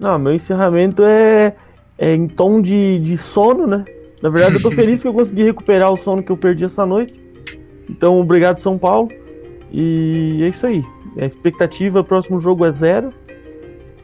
Não, 0.00 0.18
meu 0.18 0.32
encerramento 0.32 1.02
é, 1.04 1.54
é 1.98 2.14
em 2.14 2.26
tom 2.26 2.62
de, 2.62 2.98
de 3.00 3.18
sono, 3.18 3.66
né? 3.66 3.84
Na 4.22 4.30
verdade, 4.30 4.54
eu 4.54 4.62
tô 4.62 4.70
feliz 4.72 5.02
que 5.02 5.08
eu 5.08 5.12
consegui 5.12 5.44
recuperar 5.44 5.92
o 5.92 5.96
sono 5.98 6.22
que 6.22 6.32
eu 6.32 6.36
perdi 6.36 6.64
essa 6.64 6.86
noite. 6.86 7.20
Então, 7.90 8.18
obrigado, 8.18 8.58
São 8.58 8.78
Paulo. 8.78 9.10
E 9.70 10.40
é 10.42 10.48
isso 10.48 10.66
aí. 10.66 10.82
A 11.18 11.26
expectativa, 11.26 12.02
próximo 12.02 12.40
jogo 12.40 12.64
é 12.64 12.70
zero. 12.70 13.12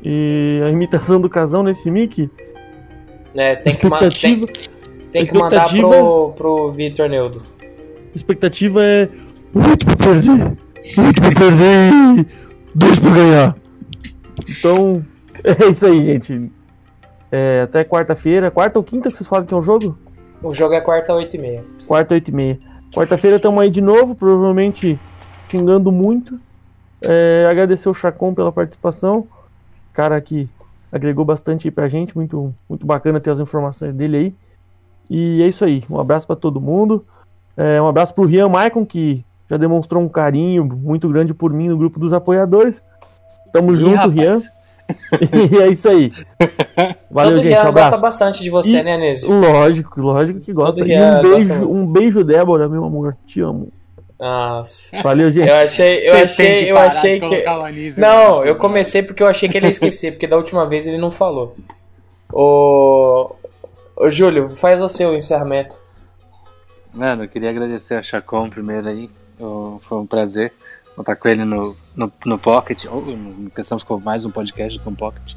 E 0.04 0.60
a 0.64 0.68
imitação 0.68 1.18
do 1.20 1.30
casão 1.30 1.62
nesse 1.62 1.90
mic. 1.90 2.28
É, 3.34 3.56
tem 3.56 3.74
que, 3.74 3.86
ma- 3.86 3.98
tem, 3.98 4.08
Expectativa, 4.08 4.46
tem 5.10 5.26
que 5.26 5.34
mandar 5.34 5.56
expectativa- 5.62 5.88
pro, 5.88 6.32
pro 6.36 6.70
Vitor 6.72 7.08
Neudo. 7.08 7.42
expectativa 8.14 8.82
é. 8.84 9.08
Oito 9.54 9.86
pra 9.86 9.96
perder! 9.96 10.58
Oito 10.98 11.20
pra 11.20 11.32
perder! 11.34 12.26
Dois 12.74 12.98
pra 12.98 13.10
ganhar! 13.10 13.56
Então, 14.48 15.04
é 15.44 15.68
isso 15.68 15.86
aí, 15.86 16.00
gente. 16.00 16.50
É, 17.30 17.62
até 17.62 17.84
quarta-feira. 17.84 18.50
Quarta 18.50 18.78
ou 18.78 18.84
quinta 18.84 19.10
que 19.10 19.16
vocês 19.16 19.26
falam 19.28 19.46
que 19.46 19.54
é 19.54 19.56
um 19.56 19.62
jogo? 19.62 19.96
O 20.42 20.52
jogo 20.52 20.74
é 20.74 20.80
quarta, 20.80 21.14
8 21.14 21.36
e 21.36 21.38
meia. 21.40 21.64
Quarta, 21.86 22.14
oito 22.14 22.28
e 22.28 22.34
meia. 22.34 22.58
Quarta-feira 22.94 23.36
estamos 23.36 23.62
aí 23.62 23.70
de 23.70 23.80
novo, 23.80 24.14
provavelmente 24.14 24.98
xingando 25.48 25.90
muito. 25.92 26.38
É, 27.00 27.46
agradecer 27.50 27.88
o 27.88 27.94
Chacon 27.94 28.34
pela 28.34 28.52
participação. 28.52 29.26
Cara 29.92 30.20
que 30.20 30.48
agregou 30.92 31.24
bastante 31.24 31.66
aí 31.66 31.72
pra 31.72 31.88
gente. 31.88 32.14
Muito, 32.16 32.54
muito 32.68 32.86
bacana 32.86 33.18
ter 33.18 33.30
as 33.30 33.40
informações 33.40 33.92
dele 33.94 34.16
aí. 34.16 34.34
E 35.10 35.42
é 35.42 35.48
isso 35.48 35.64
aí. 35.64 35.82
Um 35.90 35.98
abraço 35.98 36.26
para 36.26 36.36
todo 36.36 36.60
mundo. 36.60 37.04
É, 37.56 37.80
um 37.82 37.88
abraço 37.88 38.14
pro 38.14 38.24
Rian 38.26 38.48
Maicon, 38.48 38.84
que 38.86 39.24
já 39.50 39.56
demonstrou 39.56 40.02
um 40.02 40.08
carinho 40.08 40.64
muito 40.64 41.08
grande 41.08 41.34
por 41.34 41.52
mim 41.52 41.68
no 41.68 41.76
grupo 41.76 41.98
dos 41.98 42.12
apoiadores. 42.12 42.82
Tamo 43.52 43.72
Ih, 43.72 43.76
junto, 43.76 43.96
rapaz. 43.96 44.14
Rian. 44.14 44.38
e 45.52 45.56
é 45.58 45.68
isso 45.68 45.88
aí. 45.88 46.10
Valeu, 47.10 47.34
Todo 47.34 47.42
gente. 47.42 47.48
Rian 47.52 47.60
Abraço. 47.68 47.90
gosta 47.90 47.98
bastante 47.98 48.42
de 48.42 48.50
você, 48.50 48.78
E- 48.78 48.82
né, 48.82 48.94
Anísio? 48.94 49.32
Lógico, 49.38 50.00
lógico 50.00 50.40
que 50.40 50.52
gosta. 50.52 50.80
E 50.80 50.84
um 50.84 50.98
gosta 50.98 51.22
beijo, 51.22 51.54
muito. 51.54 51.72
um 51.72 51.86
beijo, 51.86 52.24
Débora, 52.24 52.68
meu 52.68 52.84
amor. 52.84 53.16
Te 53.26 53.40
amo. 53.40 53.68
Nossa. 54.22 55.02
Valeu, 55.02 55.32
gente. 55.32 55.48
Eu 55.48 55.54
achei, 55.56 56.08
eu 56.08 56.12
Você 56.12 56.12
tem 56.12 56.22
achei, 56.22 56.64
que 56.64 56.70
eu 56.70 56.78
achei 56.78 57.20
que. 57.20 57.44
Anísio 57.44 58.00
Não, 58.00 58.38
no 58.38 58.44
eu 58.44 58.54
comecei 58.54 59.02
porque 59.02 59.20
eu 59.20 59.26
achei 59.26 59.48
que 59.48 59.56
ele 59.56 59.66
ia 59.66 59.70
esquecer, 59.72 60.12
porque 60.12 60.28
da 60.28 60.36
última 60.36 60.64
vez 60.64 60.86
ele 60.86 60.96
não 60.96 61.10
falou. 61.10 61.56
Ô. 62.32 63.34
Ô, 63.96 64.10
Júlio, 64.12 64.50
faz 64.50 64.80
o 64.80 64.88
seu 64.88 65.12
encerramento. 65.16 65.76
Mano, 66.94 67.24
eu 67.24 67.28
queria 67.28 67.50
agradecer 67.50 67.96
ao 67.96 68.02
Chacon 68.02 68.48
primeiro 68.48 68.88
aí. 68.88 69.10
Foi 69.88 69.98
um 69.98 70.06
prazer 70.06 70.52
contar 70.94 71.16
com 71.16 71.28
ele 71.28 71.44
no, 71.44 71.74
no, 71.96 72.12
no 72.24 72.38
Pocket. 72.38 72.84
Ou 72.84 73.04
pensamos 73.52 73.82
com 73.82 73.98
mais 73.98 74.24
um 74.24 74.30
podcast 74.30 74.78
do 74.78 74.92
Pocket. 74.92 75.34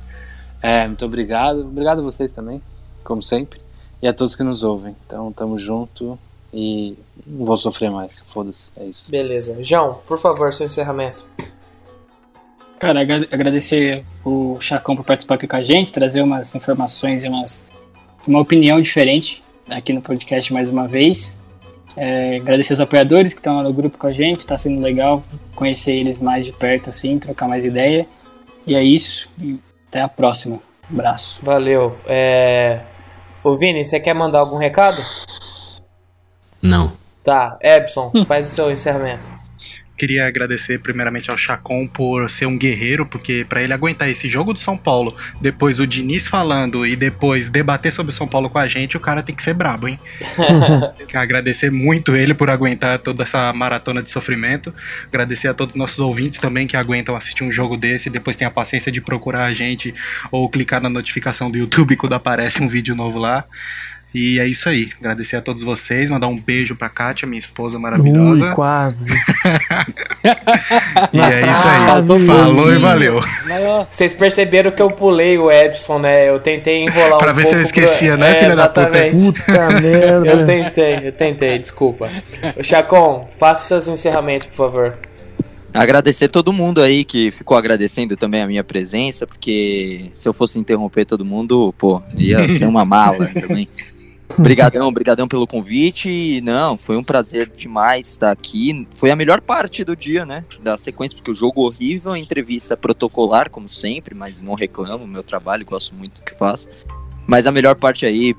É, 0.62 0.86
muito 0.86 1.04
obrigado. 1.04 1.62
Obrigado 1.62 2.00
a 2.00 2.04
vocês 2.04 2.34
também, 2.34 2.62
como 3.04 3.20
sempre. 3.20 3.60
E 4.00 4.08
a 4.08 4.14
todos 4.14 4.36
que 4.36 4.44
nos 4.44 4.64
ouvem. 4.64 4.96
Então, 5.08 5.34
tamo 5.34 5.58
junto 5.58 6.20
e 6.56 6.98
não 7.28 7.46
vou 7.46 7.58
sofrer 7.58 7.92
mais. 7.92 8.24
Foda-se, 8.26 8.72
é 8.78 8.86
isso. 8.86 9.12
Beleza. 9.12 9.62
João, 9.62 10.00
por 10.08 10.18
favor, 10.18 10.54
seu 10.54 10.66
encerramento. 10.66 11.26
Cara, 12.80 13.02
agra- 13.02 13.28
agradecer 13.32 14.06
o 14.24 14.58
Chacão 14.60 14.96
por 14.96 15.04
participar 15.06 15.36
aqui 15.36 15.48
com 15.48 15.56
a 15.56 15.64
gente, 15.64 15.92
trazer 15.92 16.22
umas 16.22 16.56
informações 16.56 17.24
e 17.24 17.28
umas, 17.28 17.66
uma 18.28 18.40
opinião 18.40 18.80
diferente 18.82 19.44
aqui 19.70 19.92
no 19.94 20.02
podcast 20.02 20.54
mais 20.54 20.70
uma 20.70 20.88
vez. 20.88 21.40
É, 21.98 22.36
agradecer 22.38 22.74
os 22.74 22.80
apoiadores 22.82 23.34
que 23.34 23.40
estão 23.40 23.56
lá 23.56 23.64
no 23.64 23.72
grupo 23.74 23.98
com 23.98 24.08
a 24.08 24.12
gente, 24.12 24.40
está 24.40 24.58
sendo 24.58 24.82
legal 24.82 25.24
conhecer 25.56 25.94
eles 25.94 26.20
mais 26.20 26.46
de 26.46 26.52
perto, 26.52 26.90
assim, 26.90 27.18
trocar 27.18 27.48
mais 27.48 27.64
ideia. 27.64 28.06
E 28.68 28.76
é 28.76 28.84
isso, 28.84 29.30
até 29.88 30.02
a 30.02 30.08
próxima. 30.10 30.60
Abraço. 30.90 31.40
Valeu. 31.42 31.98
É... 32.06 32.82
Ô, 33.44 33.56
Vini, 33.56 33.86
você 33.86 34.00
quer 34.00 34.14
mandar 34.14 34.40
algum 34.40 34.58
recado? 34.58 34.98
Não. 36.66 36.92
Tá, 37.24 37.58
Epson, 37.62 38.12
faz 38.26 38.52
o 38.52 38.56
seu 38.56 38.72
encerramento. 38.72 39.46
Queria 39.98 40.28
agradecer 40.28 40.80
primeiramente 40.80 41.32
ao 41.32 41.38
Chacon 41.38 41.88
por 41.88 42.30
ser 42.30 42.46
um 42.46 42.58
guerreiro, 42.58 43.06
porque 43.06 43.46
pra 43.48 43.64
ele 43.64 43.72
aguentar 43.72 44.10
esse 44.10 44.28
jogo 44.28 44.54
do 44.54 44.60
São 44.60 44.78
Paulo, 44.78 45.16
depois 45.40 45.80
o 45.80 45.88
Diniz 45.88 46.28
falando 46.28 46.86
e 46.86 46.98
depois 46.98 47.50
debater 47.50 47.94
sobre 47.94 48.12
o 48.12 48.14
São 48.14 48.28
Paulo 48.28 48.50
com 48.50 48.60
a 48.60 48.68
gente, 48.68 48.98
o 48.98 49.00
cara 49.00 49.24
tem 49.24 49.34
que 49.34 49.42
ser 49.42 49.54
brabo, 49.54 49.88
hein? 49.88 49.98
Quero 51.08 51.24
agradecer 51.24 51.72
muito 51.72 52.14
ele 52.14 52.34
por 52.34 52.50
aguentar 52.50 53.00
toda 53.00 53.24
essa 53.24 53.54
maratona 53.54 54.04
de 54.04 54.12
sofrimento. 54.12 54.74
Agradecer 55.08 55.48
a 55.48 55.54
todos 55.54 55.74
os 55.74 55.80
nossos 55.80 56.00
ouvintes 56.00 56.40
também 56.40 56.68
que 56.68 56.76
aguentam 56.76 57.16
assistir 57.16 57.46
um 57.46 57.52
jogo 57.52 57.78
desse 57.78 58.10
e 58.10 58.12
depois 58.12 58.36
tem 58.36 58.46
a 58.46 58.52
paciência 58.52 58.92
de 58.92 59.00
procurar 59.00 59.46
a 59.46 59.54
gente 59.54 59.96
ou 60.30 60.50
clicar 60.50 60.82
na 60.82 60.90
notificação 60.90 61.50
do 61.50 61.58
YouTube 61.58 61.96
quando 61.96 62.14
aparece 62.14 62.62
um 62.62 62.68
vídeo 62.68 62.96
novo 62.96 63.18
lá. 63.18 63.46
E 64.14 64.40
é 64.40 64.48
isso 64.48 64.70
aí. 64.70 64.90
Agradecer 64.98 65.36
a 65.36 65.42
todos 65.42 65.62
vocês, 65.62 66.10
mandar 66.10 66.28
um 66.28 66.40
beijo 66.40 66.74
pra 66.76 66.88
Kátia, 66.88 67.28
minha 67.28 67.40
esposa 67.40 67.78
maravilhosa. 67.78 68.48
Ui, 68.50 68.56
quase. 68.56 69.06
E 71.14 71.20
é 71.20 71.52
isso 71.52 71.68
aí. 71.68 71.86
Faltou 71.86 72.20
Falou 72.20 72.74
e 72.74 72.78
valeu. 72.78 73.20
Vocês 73.92 74.14
perceberam 74.14 74.72
que 74.72 74.82
eu 74.82 74.90
pulei 74.92 75.38
o 75.38 75.52
Epson, 75.52 76.00
né? 76.00 76.28
Eu 76.30 76.40
tentei 76.40 76.84
enrolar 76.84 77.20
Pra 77.20 77.32
um 77.32 77.36
ver 77.36 77.42
pouco. 77.44 77.50
se 77.50 77.56
eu 77.56 77.62
esquecia, 77.62 78.18
né, 78.18 78.32
é, 78.32 78.40
filha 78.40 78.56
da 78.56 78.68
puta? 78.68 78.82
exatamente. 78.82 79.34
Puta 79.34 79.70
merda. 79.82 80.28
Eu 80.28 80.46
tentei, 80.46 81.08
eu 81.08 81.12
tentei, 81.12 81.60
desculpa. 81.60 82.10
Chacon, 82.64 83.28
faça 83.38 83.68
seus 83.68 83.88
encerramentos, 83.88 84.48
por 84.48 84.56
favor. 84.56 84.98
Agradecer 85.74 86.30
todo 86.30 86.54
mundo 86.54 86.82
aí 86.82 87.04
que 87.04 87.32
ficou 87.32 87.58
agradecendo 87.58 88.16
também 88.16 88.42
a 88.42 88.48
minha 88.48 88.64
presença, 88.64 89.28
porque 89.28 90.10
se 90.14 90.28
eu 90.28 90.34
fosse 90.34 90.58
interromper 90.58 91.04
todo 91.06 91.26
mundo, 91.26 91.74
pô, 91.78 92.02
ia 92.18 92.48
ser 92.50 92.66
uma 92.66 92.86
mala 92.86 93.28
também. 93.42 93.68
Obrigadão, 94.38 94.88
obrigadão 94.88 95.28
pelo 95.28 95.48
convite. 95.48 96.42
Não, 96.42 96.78
foi 96.78 96.98
um 96.98 97.04
prazer 97.04 97.50
demais 97.56 98.08
estar 98.08 98.32
aqui. 98.32 98.88
Foi 98.96 99.12
a 99.12 99.16
melhor 99.16 99.40
parte 99.40 99.84
do 99.84 99.96
dia, 99.96 100.26
né? 100.26 100.44
Da 100.62 100.78
sequência, 100.78 101.16
porque 101.16 101.32
o 101.32 101.36
jogo 101.36 101.62
horrível, 101.62 102.14
a 102.14 102.20
entrevista 102.20 102.76
protocolar, 102.76 103.50
como 103.50 103.70
sempre, 103.70 104.16
mas 104.16 104.42
não 104.42 104.56
reclamo, 104.56 105.08
meu 105.08 105.24
trabalho, 105.24 105.66
gosto 105.66 105.94
muito 105.94 106.16
do 106.16 106.22
que 106.22 106.36
faço. 106.36 106.68
Mas 107.28 107.48
a 107.48 107.52
melhor 107.52 107.76
parte 107.76 108.06
aí, 108.06 108.36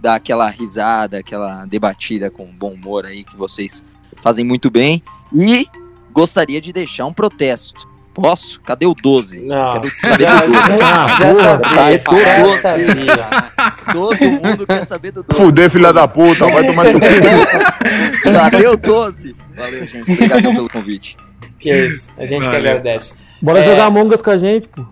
dar 0.00 0.14
aquela 0.14 0.48
risada, 0.48 1.18
aquela 1.18 1.64
debatida 1.66 2.30
com 2.30 2.46
bom 2.46 2.72
humor 2.72 3.06
aí, 3.06 3.22
que 3.22 3.36
vocês 3.36 3.84
fazem 4.22 4.44
muito 4.44 4.70
bem. 4.70 5.02
E 5.32 5.66
gostaria 6.12 6.60
de 6.60 6.72
deixar 6.72 7.06
um 7.06 7.12
protesto. 7.12 7.86
Posso? 8.22 8.60
Cadê 8.62 8.86
o 8.86 8.94
12? 8.94 9.40
Não, 9.40 9.72
Cadê, 9.74 9.88
já, 10.02 10.08
cadê 10.08 10.24
o 10.24 10.48
12? 10.48 10.54
já 10.54 11.16
Quero 11.16 11.34
sabia, 11.36 11.68
saber 11.68 11.98
do 11.98 12.18
já 12.18 12.38
12. 12.42 12.58
sabia. 12.60 13.52
Todo 13.92 14.24
mundo 14.30 14.66
quer 14.66 14.84
saber 14.86 15.10
do 15.12 15.22
12. 15.22 15.42
Fuder, 15.42 15.70
filha 15.70 15.92
da 15.92 16.08
puta, 16.08 16.46
vai 16.46 16.66
tomar 16.66 16.84
seu 16.86 16.98
cu. 17.00 17.06
Cadê 18.50 18.66
o 18.68 18.76
12? 18.76 19.36
Valeu, 19.56 19.86
gente. 19.86 20.10
Obrigado 20.12 20.42
pelo 20.42 20.68
convite. 20.68 21.16
Que 21.58 21.74
isso, 21.86 22.12
a 22.18 22.26
gente 22.26 22.40
que 22.40 22.46
Valeu. 22.46 22.60
agradece. 22.72 23.14
Bora 23.42 23.60
É. 23.60 23.62
jogar 23.62 23.84
Among 23.86 24.14
Us 24.14 24.22
com 24.22 24.30
a 24.30 24.36
gente, 24.38 24.68
pô. 24.68 24.84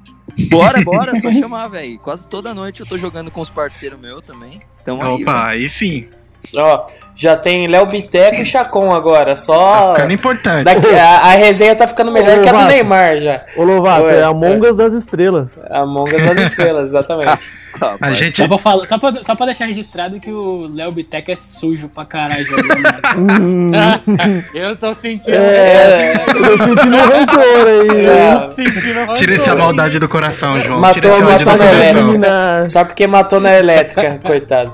Bora, 0.51 0.81
bora, 0.83 1.13
só 1.21 1.31
chamar, 1.33 1.69
velho. 1.69 1.99
Quase 1.99 2.27
toda 2.27 2.53
noite 2.55 2.81
eu 2.81 2.87
tô 2.87 2.97
jogando 2.99 3.31
com 3.31 3.41
os 3.41 3.51
parceiros 3.51 3.99
meus 4.01 4.27
também. 4.27 4.61
Então 4.83 4.99
aí, 5.01 5.23
Opa, 5.23 5.47
aí 5.49 5.69
sim. 5.69 6.09
Ó, 6.57 6.87
já 7.17 7.37
tem 7.37 7.67
Léo 7.69 7.87
Biteco 7.87 8.37
e 8.37 8.45
Chacon 8.45 8.93
agora, 8.95 9.35
só... 9.37 9.95
Ficando 9.95 10.13
importante. 10.13 10.65
Daqui, 10.65 10.87
a, 10.95 11.19
a 11.21 11.31
resenha 11.31 11.75
tá 11.75 11.87
ficando 11.89 12.11
melhor 12.13 12.39
Ô, 12.39 12.43
que 12.43 12.49
a 12.49 12.53
do. 12.53 12.65
Neymar 12.65 13.19
já. 13.19 13.43
Ô, 13.57 13.63
Lovato, 13.65 14.05
Ué, 14.05 14.19
é 14.21 14.23
Among 14.25 14.67
Us 14.69 14.77
das 14.77 14.93
estrelas. 14.93 15.65
Among 15.71 16.15
Us 16.15 16.23
das 16.23 16.39
estrelas, 16.39 16.89
exatamente. 16.91 17.51
Tá, 17.75 17.97
A 18.01 18.13
gente. 18.13 18.37
Só 18.37 18.47
pra, 18.47 18.57
falar, 18.57 18.85
só, 18.87 18.99
pra, 18.99 19.13
só 19.21 19.35
pra 19.35 19.47
deixar 19.47 19.65
registrado 19.65 20.21
que 20.21 20.31
o 20.31 20.71
Léo 20.73 20.93
Bitec 20.93 21.33
é 21.33 21.35
sujo 21.35 21.89
pra 21.89 22.05
caralho 22.05 22.47
né? 22.49 23.01
Hum, 23.19 23.73
Eu 24.55 24.77
tô 24.77 24.95
sentindo. 24.95 25.35
É, 25.35 26.23
eu 26.25 26.57
tô 26.57 26.65
sentindo 26.65 26.97
rancor 26.97 27.67
aí. 27.67 28.03
né? 28.07 28.39
tô 28.39 28.47
sentindo 28.51 29.15
Tira 29.15 29.35
essa 29.35 29.57
maldade 29.57 29.99
do 29.99 30.09
coração, 30.09 30.61
João. 30.61 30.79
Matou- 30.79 30.95
Tira 31.03 31.09
esse 31.09 31.23
ódio 31.25 31.45
do 31.45 31.51
na 31.51 31.59
coração. 31.67 32.01
Eliminar. 32.01 32.67
só 32.69 32.85
porque 32.85 33.09
matou 33.09 33.41
na 33.41 33.53
elétrica, 33.59 34.21
coitado. 34.25 34.73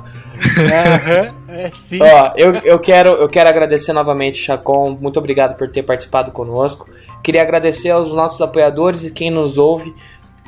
Aham, 0.59 1.35
é 1.61 1.71
sim. 1.75 1.99
Ó, 2.01 2.33
eu, 2.37 2.55
eu, 2.57 2.79
quero, 2.79 3.11
eu 3.11 3.29
quero 3.29 3.49
agradecer 3.49 3.93
novamente, 3.93 4.39
Chacon. 4.39 4.97
Muito 5.01 5.19
obrigado 5.19 5.57
por 5.57 5.69
ter 5.71 5.83
participado 5.83 6.31
conosco. 6.31 6.89
Queria 7.23 7.43
agradecer 7.43 7.91
aos 7.91 8.13
nossos 8.13 8.41
apoiadores 8.41 9.05
e 9.05 9.13
quem 9.13 9.31
nos 9.31 9.59
ouve. 9.59 9.95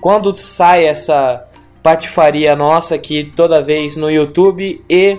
Quando 0.01 0.35
sai 0.35 0.85
essa 0.87 1.47
patifaria 1.83 2.55
nossa 2.57 2.95
aqui 2.95 3.33
toda 3.37 3.63
vez 3.63 3.97
no 3.97 4.11
YouTube 4.11 4.83
e 4.89 5.19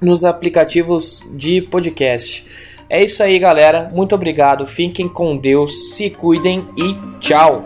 nos 0.00 0.24
aplicativos 0.24 1.22
de 1.32 1.60
podcast. 1.62 2.44
É 2.88 3.02
isso 3.04 3.22
aí, 3.22 3.38
galera. 3.38 3.90
Muito 3.92 4.14
obrigado. 4.14 4.66
Fiquem 4.66 5.08
com 5.08 5.36
Deus, 5.36 5.94
se 5.94 6.10
cuidem 6.10 6.66
e 6.76 6.96
tchau. 7.20 7.64